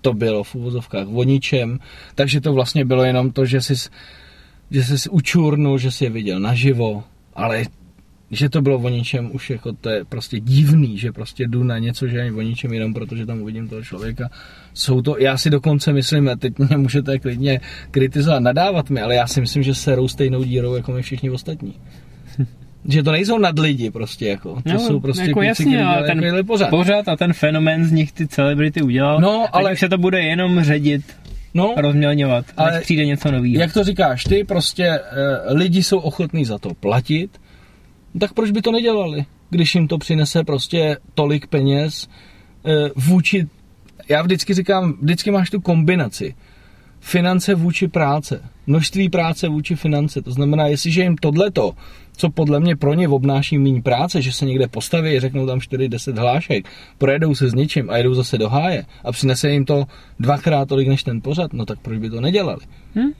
to 0.00 0.12
bylo 0.12 0.44
v 0.44 0.54
úvozovkách 0.54 1.06
o 1.12 1.24
ničem, 1.24 1.78
takže 2.14 2.40
to 2.40 2.52
vlastně 2.52 2.84
bylo 2.84 3.04
jenom 3.04 3.32
to, 3.32 3.44
že 3.44 3.60
jsi, 3.60 3.74
že 4.70 4.84
jsi 4.84 5.08
učurnul, 5.08 5.78
že 5.78 5.90
jsi 5.90 6.04
je 6.04 6.10
viděl 6.10 6.40
naživo, 6.40 7.04
ale 7.34 7.64
že 8.30 8.48
to 8.48 8.62
bylo 8.62 8.78
o 8.78 8.88
ničem, 8.88 9.30
už 9.32 9.50
jako 9.50 9.72
to 9.72 9.90
je 9.90 10.04
prostě 10.04 10.40
divný, 10.40 10.98
že 10.98 11.12
prostě 11.12 11.46
jdu 11.46 11.62
na 11.64 11.78
něco, 11.78 12.08
že 12.08 12.20
ani 12.20 12.30
o 12.32 12.40
ničem 12.42 12.72
jenom 12.72 12.94
protože 12.94 13.26
tam 13.26 13.40
uvidím 13.42 13.68
toho 13.68 13.82
člověka. 13.82 14.30
Jsou 14.74 15.02
to, 15.02 15.18
já 15.18 15.36
si 15.38 15.50
dokonce 15.50 15.92
myslím, 15.92 16.28
a 16.28 16.36
teď 16.36 16.58
mě 16.58 16.76
můžete 16.76 17.18
klidně 17.18 17.60
kritizovat, 17.90 18.40
nadávat 18.40 18.90
mi, 18.90 19.00
ale 19.00 19.14
já 19.14 19.26
si 19.26 19.40
myslím, 19.40 19.62
že 19.62 19.74
serou 19.74 20.08
stejnou 20.08 20.44
dírou 20.44 20.74
jako 20.74 20.92
my 20.92 21.02
všichni 21.02 21.30
ostatní. 21.30 21.74
že 22.88 23.02
to 23.02 23.12
nejsou 23.12 23.38
nad 23.38 23.58
lidi 23.58 23.90
prostě 23.90 24.28
jako. 24.28 24.54
To 24.54 24.72
No, 24.72 24.78
jsou 24.78 25.00
prostě 25.00 25.24
jako 25.28 25.42
jasně, 25.42 25.84
ale 25.84 26.06
ten 26.06 26.46
pořád. 26.46 26.70
Pořád 26.70 27.08
a 27.08 27.16
ten 27.16 27.32
fenomén 27.32 27.86
z 27.86 27.92
nich 27.92 28.12
ty 28.12 28.26
celebrity 28.28 28.82
udělal. 28.82 29.20
No, 29.20 29.46
ale- 29.52 29.76
se 29.76 29.88
to 29.88 29.98
bude 29.98 30.20
jenom 30.20 30.60
ředit, 30.64 31.02
No, 31.54 31.74
rozmělňovat, 31.76 32.44
Ale- 32.56 32.80
přijde 32.80 33.06
něco 33.06 33.30
nového. 33.30 33.60
jak 33.60 33.72
to 33.72 33.84
říkáš 33.84 34.24
ty, 34.24 34.44
prostě 34.44 34.84
eh, 34.84 35.00
lidi 35.54 35.82
jsou 35.82 35.98
ochotní 35.98 36.44
za 36.44 36.58
to 36.58 36.74
platit, 36.74 37.30
tak 38.20 38.32
proč 38.32 38.50
by 38.50 38.62
to 38.62 38.72
nedělali, 38.72 39.24
když 39.50 39.74
jim 39.74 39.88
to 39.88 39.98
přinese 39.98 40.44
prostě 40.44 40.96
tolik 41.14 41.46
peněz 41.46 42.08
eh, 42.64 42.90
vůči, 42.96 43.46
já 44.08 44.22
vždycky 44.22 44.54
říkám, 44.54 44.94
vždycky 45.00 45.30
máš 45.30 45.50
tu 45.50 45.60
kombinaci, 45.60 46.34
finance 47.00 47.54
vůči 47.54 47.88
práce, 47.88 48.42
množství 48.66 49.08
práce 49.08 49.48
vůči 49.48 49.74
finance, 49.76 50.22
to 50.22 50.32
znamená, 50.32 50.66
jestliže 50.66 51.02
jim 51.02 51.16
tohleto, 51.16 51.72
co 52.16 52.30
podle 52.30 52.60
mě 52.60 52.76
pro 52.76 52.94
ně 52.94 53.08
obnáší 53.08 53.58
méně 53.58 53.82
práce, 53.82 54.22
že 54.22 54.32
se 54.32 54.46
někde 54.46 54.68
postaví, 54.68 55.20
řeknou 55.20 55.46
tam 55.46 55.58
4-10 55.58 56.18
hlášek, 56.18 56.68
projedou 56.98 57.34
se 57.34 57.48
s 57.48 57.54
něčím 57.54 57.90
a 57.90 57.96
jedou 57.96 58.14
zase 58.14 58.38
do 58.38 58.48
háje 58.48 58.84
a 59.04 59.12
přinese 59.12 59.50
jim 59.50 59.64
to 59.64 59.84
dvakrát 60.18 60.68
tolik 60.68 60.88
než 60.88 61.02
ten 61.02 61.20
pořad, 61.20 61.52
no 61.52 61.64
tak 61.64 61.78
proč 61.80 61.98
by 61.98 62.10
to 62.10 62.20
nedělali? 62.20 62.60
Hm? 62.94 63.10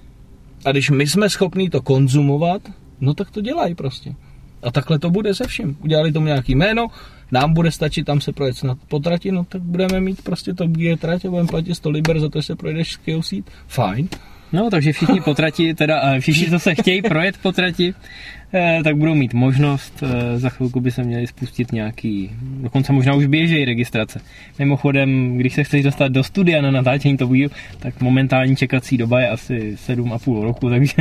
A 0.64 0.70
když 0.70 0.90
my 0.90 1.06
jsme 1.06 1.30
schopní 1.30 1.70
to 1.70 1.82
konzumovat, 1.82 2.62
no 3.00 3.14
tak 3.14 3.30
to 3.30 3.40
dělají 3.40 3.74
prostě. 3.74 4.14
A 4.62 4.70
takhle 4.70 4.98
to 4.98 5.10
bude 5.10 5.34
se 5.34 5.46
vším. 5.46 5.76
Udělali 5.84 6.12
tomu 6.12 6.26
nějaký 6.26 6.54
jméno, 6.54 6.86
nám 7.32 7.54
bude 7.54 7.70
stačit 7.70 8.04
tam 8.04 8.20
se 8.20 8.32
projet 8.32 8.56
snad 8.56 8.78
po 8.88 8.98
trati, 8.98 9.32
no 9.32 9.44
tak 9.44 9.62
budeme 9.62 10.00
mít 10.00 10.22
prostě 10.22 10.54
to 10.54 10.66
Gear 10.66 10.98
trať 10.98 11.24
a 11.24 11.30
budeme 11.30 11.48
platit 11.48 11.74
100 11.74 11.90
liber 11.90 12.20
za 12.20 12.28
to, 12.28 12.38
že 12.38 12.42
se 12.42 12.56
projedeš 12.56 12.92
s 12.92 12.96
Kia 12.96 13.22
Ceed. 13.22 13.44
Fajn. 13.66 14.08
No, 14.52 14.70
takže 14.70 14.92
všichni 14.92 15.20
potrati, 15.20 15.74
teda 15.74 16.00
eh, 16.02 16.20
všichni, 16.20 16.50
co 16.50 16.58
se 16.58 16.74
chtějí 16.74 17.02
projet 17.02 17.38
potrati, 17.42 17.94
eh, 18.54 18.80
tak 18.84 18.96
budou 18.96 19.14
mít 19.14 19.34
možnost. 19.34 20.02
eh, 20.02 20.38
Za 20.38 20.48
chvilku 20.48 20.80
by 20.80 20.90
se 20.90 21.02
měli 21.02 21.26
spustit 21.26 21.72
nějaký, 21.72 22.30
dokonce 22.62 22.92
možná 22.92 23.14
už 23.14 23.26
běžejí 23.26 23.64
registrace. 23.64 24.20
Mimochodem, 24.58 25.36
když 25.38 25.54
se 25.54 25.64
chceš 25.64 25.82
dostat 25.82 26.12
do 26.12 26.24
studia 26.24 26.62
na 26.62 26.70
natáčení 26.70 27.16
to 27.16 27.28
video, 27.28 27.50
tak 27.78 28.00
momentální 28.00 28.56
čekací 28.56 28.96
doba 28.98 29.20
je 29.20 29.28
asi 29.28 29.76
7,5 29.86 30.42
roku, 30.42 30.70
takže 30.70 30.94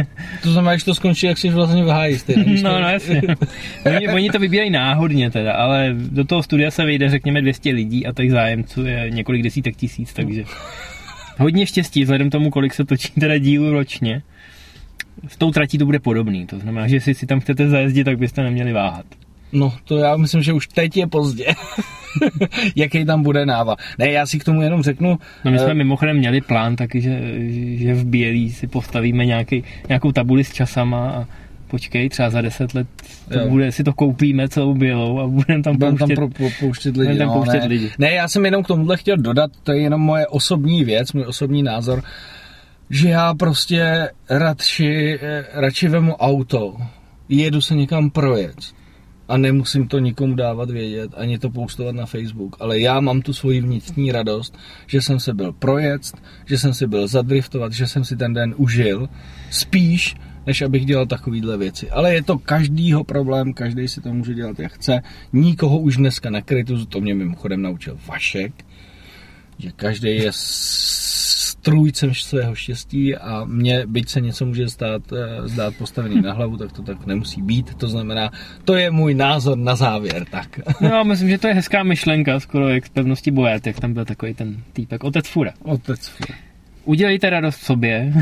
To 0.44 0.52
znamená, 0.52 0.78
že 0.78 0.86
to 0.86 0.96
skončí, 0.96 1.26
jak 1.26 1.38
jsi 1.38 1.50
vlastně 1.50 1.84
v 1.84 1.88
háji 1.88 2.18
když 2.36 2.62
No, 2.62 2.80
no 2.80 2.90
jasně. 2.90 3.22
Oni, 3.86 4.08
oni 4.10 4.30
to 4.30 4.40
vybírají 4.40 4.70
náhodně 4.70 5.32
teda, 5.32 5.54
ale 5.54 5.96
do 5.98 6.26
toho 6.26 6.44
studia 6.44 6.72
se 6.72 6.86
vejde 6.86 7.10
řekněme 7.10 7.42
200 7.42 7.72
lidí 7.72 8.06
a 8.06 8.14
těch 8.14 8.32
zájemců 8.32 8.86
je 8.86 9.06
několik 9.10 9.44
desítek 9.44 9.76
tisíc, 9.76 10.14
takže 10.14 10.44
Hodně 11.38 11.66
štěstí, 11.66 12.04
vzhledem 12.04 12.30
tomu, 12.30 12.50
kolik 12.50 12.74
se 12.74 12.86
točí 12.86 13.12
teda 13.20 13.38
dílů 13.38 13.72
ročně. 13.72 14.22
S 15.28 15.38
tou 15.38 15.52
tratí 15.52 15.78
to 15.78 15.86
bude 15.86 16.00
podobný, 16.00 16.46
to 16.46 16.60
znamená, 16.60 16.88
že 16.88 16.96
jestli 16.96 17.14
si 17.14 17.26
tam 17.26 17.40
chcete 17.40 17.70
zajezdit, 17.70 18.04
tak 18.04 18.18
byste 18.18 18.44
neměli 18.44 18.74
váhat. 18.74 19.06
No, 19.52 19.74
to 19.84 19.98
já 19.98 20.18
myslím, 20.18 20.44
že 20.44 20.54
už 20.54 20.68
teď 20.68 20.98
je 20.98 21.08
pozdě. 21.08 21.46
Jaký 22.76 23.06
tam 23.06 23.24
bude 23.24 23.46
náva. 23.46 23.76
Ne, 23.98 24.12
já 24.12 24.26
si 24.26 24.40
k 24.40 24.44
tomu 24.44 24.62
jenom 24.62 24.84
řeknu. 24.84 25.20
No 25.46 25.52
my 25.52 25.60
jsme 25.60 25.68
uh, 25.68 25.74
mimochodem 25.74 26.18
měli 26.18 26.42
plán 26.42 26.76
taky, 26.76 27.02
že, 27.02 27.22
že 27.78 27.94
v 27.94 28.06
Bělí 28.06 28.52
si 28.52 28.68
postavíme 28.68 29.26
nějaký, 29.26 29.64
nějakou 29.90 30.12
tabuli 30.12 30.44
s 30.44 30.54
časama 30.54 31.12
a 31.12 31.26
počkej, 31.68 32.10
třeba 32.10 32.30
za 32.30 32.42
deset 32.42 32.74
let 32.74 32.88
to 33.34 33.50
bude, 33.50 33.72
si 33.72 33.84
to 33.84 33.94
koupíme 33.94 34.50
celou 34.50 34.74
bělou 34.74 35.20
a 35.20 35.28
budeme 35.28 35.64
tam 35.64 35.78
budem 35.78 35.98
pouštět, 35.98 36.16
tam 36.16 36.30
pro, 36.30 36.48
pouštět 36.60 36.98
lidi. 36.98 37.18
tam 37.18 37.28
no, 37.28 37.34
pouštět 37.34 37.60
ne. 37.60 37.68
lidi. 37.68 37.92
ne, 37.98 38.14
já 38.14 38.28
jsem 38.28 38.46
jenom 38.46 38.64
k 38.64 38.68
tomuhle 38.68 38.98
chtěl 38.98 39.18
dodat, 39.18 39.52
to 39.64 39.72
je 39.72 39.82
jenom 39.82 40.02
moje 40.02 40.28
osobní 40.28 40.84
věc, 40.84 41.14
můj 41.14 41.26
osobní 41.28 41.64
názor, 41.64 42.04
že 42.90 43.10
já 43.10 43.34
prostě 43.34 44.10
radši, 44.30 45.20
eh, 45.22 45.46
radši 45.54 45.88
vemu 45.88 46.16
auto, 46.16 46.78
jedu 47.30 47.62
se 47.62 47.76
někam 47.76 48.10
projet 48.10 48.56
a 49.28 49.38
nemusím 49.38 49.88
to 49.88 50.00
nikomu 50.00 50.36
dávat 50.36 50.70
vědět, 50.70 51.12
ani 51.16 51.40
to 51.40 51.50
postovat 51.50 51.96
na 51.96 52.06
Facebook, 52.06 52.56
ale 52.60 52.80
já 52.80 53.00
mám 53.00 53.22
tu 53.22 53.34
svoji 53.34 53.62
vnitřní 53.62 54.12
radost, 54.12 54.58
že 54.88 55.02
jsem 55.02 55.20
se 55.20 55.34
byl 55.34 55.52
projet, 55.54 56.02
že 56.46 56.58
jsem 56.58 56.74
si 56.74 56.88
byl 56.88 57.08
zadriftovat, 57.08 57.74
že 57.74 57.88
jsem 57.88 58.06
si 58.06 58.16
ten 58.16 58.34
den 58.34 58.54
užil, 58.58 59.10
spíš, 59.50 60.16
než 60.48 60.62
abych 60.62 60.86
dělal 60.86 61.06
takovýhle 61.06 61.58
věci. 61.58 61.90
Ale 61.90 62.14
je 62.14 62.24
to 62.24 62.38
každýho 62.38 63.04
problém, 63.04 63.54
každý 63.54 63.88
si 63.88 64.02
to 64.02 64.14
může 64.14 64.34
dělat 64.34 64.60
jak 64.60 64.74
chce. 64.74 65.02
Nikoho 65.34 65.80
už 65.80 65.98
dneska 65.98 66.30
nekritizu, 66.30 66.86
to 66.86 67.02
mě 67.02 67.16
mimochodem 67.16 67.62
naučil 67.62 67.98
Vašek, 68.08 68.54
že 69.58 69.72
každý 69.72 70.16
je 70.16 70.32
strůjcem 70.34 72.14
svého 72.14 72.56
štěstí 72.56 73.16
a 73.16 73.46
mě, 73.46 73.84
byť 73.88 74.10
se 74.10 74.22
něco 74.22 74.46
může 74.46 74.70
stát, 74.70 75.02
eh, 75.14 75.48
zdát 75.48 75.76
postavený 75.76 76.22
na 76.22 76.34
hlavu, 76.34 76.58
tak 76.58 76.72
to 76.72 76.84
tak 76.84 77.06
nemusí 77.06 77.42
být. 77.42 77.76
To 77.76 77.88
znamená, 77.88 78.32
to 78.64 78.76
je 78.76 78.92
můj 78.92 79.14
názor 79.14 79.58
na 79.58 79.76
závěr. 79.76 80.26
Tak. 80.32 80.60
No, 80.82 81.04
myslím, 81.04 81.30
že 81.30 81.38
to 81.38 81.48
je 81.48 81.54
hezká 81.54 81.84
myšlenka, 81.84 82.40
skoro 82.40 82.70
jak 82.70 82.86
z 82.86 82.90
pevnosti 82.90 83.32
bojet, 83.32 83.68
jak 83.68 83.80
tam 83.80 83.94
byl 83.94 84.06
takový 84.06 84.34
ten 84.34 84.64
týpek. 84.74 85.04
Otec 85.04 85.28
Fura. 85.28 85.52
Otec 85.64 86.08
Fura. 86.08 86.40
Udělejte 86.86 87.30
radost 87.30 87.60
sobě 87.60 88.14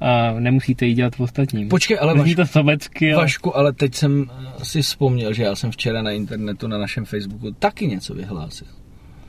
a 0.00 0.32
nemusíte 0.40 0.86
ji 0.86 0.94
dělat 0.94 1.16
v 1.16 1.20
ostatním. 1.20 1.68
Počkej, 1.68 1.98
ale 2.00 2.14
Vašku, 2.14 2.34
to 2.34 2.46
sobecky, 2.46 3.12
ale... 3.12 3.22
Vašku, 3.22 3.56
ale 3.56 3.72
teď 3.72 3.94
jsem 3.94 4.30
si 4.62 4.82
vzpomněl, 4.82 5.32
že 5.32 5.42
já 5.42 5.54
jsem 5.54 5.70
včera 5.70 6.02
na 6.02 6.10
internetu, 6.10 6.66
na 6.66 6.78
našem 6.78 7.04
Facebooku 7.04 7.50
taky 7.50 7.86
něco 7.86 8.14
vyhlásil. 8.14 8.66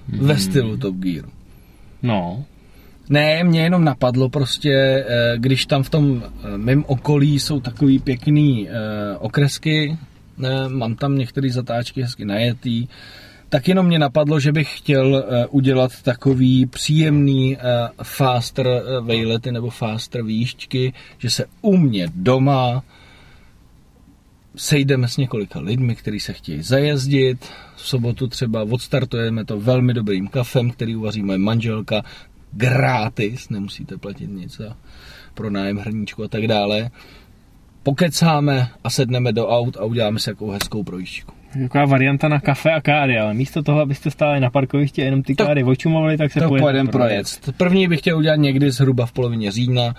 Hmm. 0.09 0.27
Ve 0.27 0.37
stylu 0.37 0.77
Top 0.77 0.95
Gear. 0.95 1.25
No. 2.03 2.45
Ne, 3.09 3.43
mě 3.43 3.63
jenom 3.63 3.83
napadlo 3.83 4.29
prostě, 4.29 4.73
eh, 4.73 5.33
když 5.37 5.65
tam 5.65 5.83
v 5.83 5.89
tom 5.89 6.23
eh, 6.23 6.57
mém 6.57 6.83
okolí 6.87 7.39
jsou 7.39 7.59
takový 7.59 7.99
pěkný 7.99 8.69
eh, 8.69 8.73
okresky, 9.17 9.97
mám 10.67 10.95
tam 10.95 11.17
některé 11.17 11.49
zatáčky 11.49 12.01
hezky 12.01 12.25
najetý, 12.25 12.87
tak 13.55 13.67
jenom 13.67 13.85
mě 13.85 13.99
napadlo, 13.99 14.39
že 14.39 14.51
bych 14.51 14.77
chtěl 14.77 15.25
udělat 15.49 16.01
takový 16.01 16.65
příjemný 16.65 17.57
faster 18.03 18.81
vejlety 19.01 19.51
nebo 19.51 19.69
faster 19.69 20.23
výšťky, 20.23 20.93
že 21.17 21.29
se 21.29 21.45
u 21.61 21.77
mě 21.77 22.07
doma 22.15 22.83
sejdeme 24.55 25.07
s 25.07 25.17
několika 25.17 25.59
lidmi, 25.59 25.95
kteří 25.95 26.19
se 26.19 26.33
chtějí 26.33 26.61
zajezdit. 26.61 27.45
V 27.75 27.87
sobotu 27.87 28.27
třeba 28.27 28.63
odstartujeme 28.63 29.45
to 29.45 29.59
velmi 29.59 29.93
dobrým 29.93 30.27
kafem, 30.27 30.71
který 30.71 30.95
uvaří 30.95 31.23
moje 31.23 31.37
manželka, 31.37 32.03
gratis, 32.51 33.49
nemusíte 33.49 33.97
platit 33.97 34.27
nic 34.27 34.57
za 34.57 34.77
pronájem 35.33 35.77
hrníčku 35.77 36.23
a 36.23 36.27
tak 36.27 36.47
dále. 36.47 36.89
Pokecáme 37.83 38.69
a 38.83 38.89
sedneme 38.89 39.33
do 39.33 39.47
aut 39.47 39.77
a 39.77 39.83
uděláme 39.83 40.19
si 40.19 40.29
jakou 40.29 40.51
hezkou 40.51 40.83
projížďku. 40.83 41.33
Taková 41.61 41.85
varianta 41.85 42.27
na 42.27 42.39
kafe 42.39 42.71
a 42.71 42.81
káry, 42.81 43.19
ale 43.19 43.33
místo 43.33 43.63
toho, 43.63 43.79
abyste 43.79 44.11
stáli 44.11 44.39
na 44.39 44.49
parkovišti 44.49 45.01
a 45.01 45.05
jenom 45.05 45.23
ty 45.23 45.35
to, 45.35 45.45
káry 45.45 45.63
očumovali, 45.63 46.17
tak 46.17 46.31
se 46.31 46.39
to 46.39 46.49
pojedeme 46.49 46.91
projet. 46.91 47.53
První 47.57 47.87
bych 47.87 47.99
chtěl 47.99 48.17
udělat 48.17 48.35
někdy 48.35 48.71
zhruba 48.71 49.05
v 49.05 49.11
polovině 49.11 49.51
října 49.51 49.95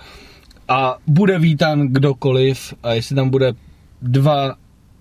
a 0.67 0.97
bude 1.07 1.39
vítán 1.39 1.87
kdokoliv 1.87 2.73
a 2.83 2.93
jestli 2.93 3.15
tam 3.15 3.29
bude 3.29 3.53
dva, 4.01 4.55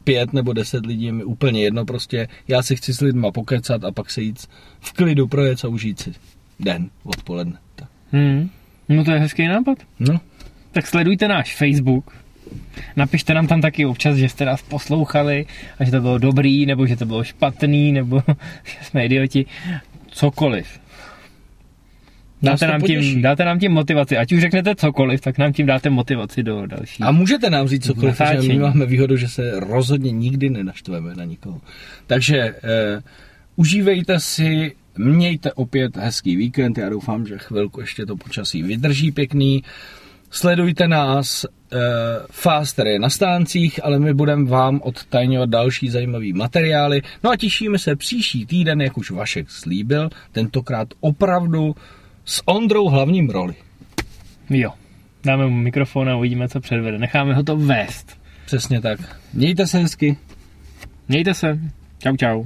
pět 0.05 0.33
nebo 0.33 0.53
deset 0.53 0.87
lidí, 0.87 1.13
mi 1.13 1.25
úplně 1.25 1.63
jedno 1.63 1.85
prostě. 1.85 2.29
Já 2.49 2.63
si 2.63 2.77
chci 2.77 2.95
s 2.95 3.01
lidma 3.01 3.31
pokecat 3.31 3.85
a 3.85 3.93
pak 3.93 4.11
se 4.11 4.23
jít 4.23 4.47
v 4.81 4.93
klidu 4.93 5.27
projet 5.27 5.65
a 5.65 5.69
užít 5.69 6.01
si 6.01 6.13
den, 6.61 6.91
odpoledne. 7.05 7.59
Tak. 7.75 7.89
Hmm. 8.13 8.51
No 8.89 9.05
to 9.05 9.11
je 9.11 9.19
hezký 9.19 9.47
nápad. 9.47 9.79
No. 9.99 10.21
Tak 10.73 10.87
sledujte 10.87 11.29
náš 11.29 11.57
Facebook. 11.57 12.26
Napište 12.97 13.34
nám 13.34 13.47
tam 13.47 13.61
taky 13.61 13.86
občas, 13.86 14.16
že 14.16 14.28
jste 14.28 14.44
nás 14.44 14.62
poslouchali 14.62 15.47
a 15.78 15.84
že 15.84 15.90
to 15.90 16.01
bylo 16.01 16.18
dobrý, 16.18 16.66
nebo 16.66 16.86
že 16.86 16.97
to 16.97 17.07
bylo 17.07 17.24
špatný, 17.24 17.92
nebo 17.92 18.22
že 18.64 18.76
jsme 18.82 19.07
idioti. 19.07 19.47
Cokoliv. 20.11 20.66
Dáte 22.42 22.66
nám, 22.66 22.80
tím, 22.80 23.22
dáte 23.22 23.44
nám 23.44 23.59
tím 23.59 23.72
motivaci. 23.72 24.16
Ať 24.16 24.32
už 24.32 24.40
řeknete 24.40 24.74
cokoliv, 24.74 25.20
tak 25.20 25.38
nám 25.38 25.53
tím 25.53 25.66
dáte 25.66 25.90
motivaci 25.90 26.42
do 26.42 26.66
další. 26.66 27.03
A 27.03 27.11
můžete 27.11 27.51
nám 27.51 27.68
říct 27.68 27.86
cokoliv, 27.86 28.20
že 28.32 28.49
my 28.49 28.59
máme 28.59 28.86
výhodu, 28.86 29.16
že 29.16 29.28
se 29.28 29.61
rozhodně 29.61 30.11
nikdy 30.11 30.51
nenaštveme 30.51 31.14
na 31.14 31.24
nikoho. 31.24 31.61
Takže 32.07 32.38
eh, 32.38 33.03
užívejte 33.57 34.20
si 34.20 34.72
Mějte 34.99 35.53
opět 35.53 35.97
hezký 35.97 36.36
víkend, 36.36 36.78
já 36.78 36.88
doufám, 36.88 37.26
že 37.26 37.38
chvilku 37.38 37.80
ještě 37.80 38.07
to 38.07 38.16
počasí 38.16 38.62
vydrží 38.62 39.12
pěkný. 39.12 39.62
Sledujte 40.37 40.89
nás 40.89 41.45
eh, 41.45 41.76
uh, 41.76 42.26
Faster 42.30 42.87
je 42.87 42.99
na 42.99 43.11
stáncích, 43.11 43.84
ale 43.84 43.99
my 43.99 44.14
budeme 44.14 44.45
vám 44.45 44.80
odtajňovat 44.82 45.51
další 45.51 45.91
zajímavý 45.91 46.32
materiály. 46.32 47.03
No 47.24 47.30
a 47.30 47.37
těšíme 47.37 47.78
se 47.78 47.97
příští 47.97 48.47
týden, 48.47 48.80
jak 48.80 48.99
už 48.99 49.11
Vašek 49.11 49.51
slíbil, 49.51 50.09
tentokrát 50.32 50.89
opravdu 51.01 51.74
s 52.24 52.43
Ondrou 52.47 52.89
hlavním 52.89 53.30
roli. 53.30 53.55
Jo, 54.51 54.70
dáme 55.24 55.47
mu 55.47 55.57
mikrofon 55.57 56.09
a 56.09 56.16
uvidíme, 56.16 56.49
co 56.49 56.61
předvede. 56.61 56.99
Necháme 56.99 57.34
ho 57.34 57.43
to 57.43 57.57
vést. 57.57 58.20
Přesně 58.47 58.80
tak. 58.80 59.20
Mějte 59.32 59.66
se 59.66 59.78
hezky. 59.78 60.16
Mějte 61.09 61.34
se. 61.34 61.59
Čau, 61.99 62.16
čau. 62.16 62.45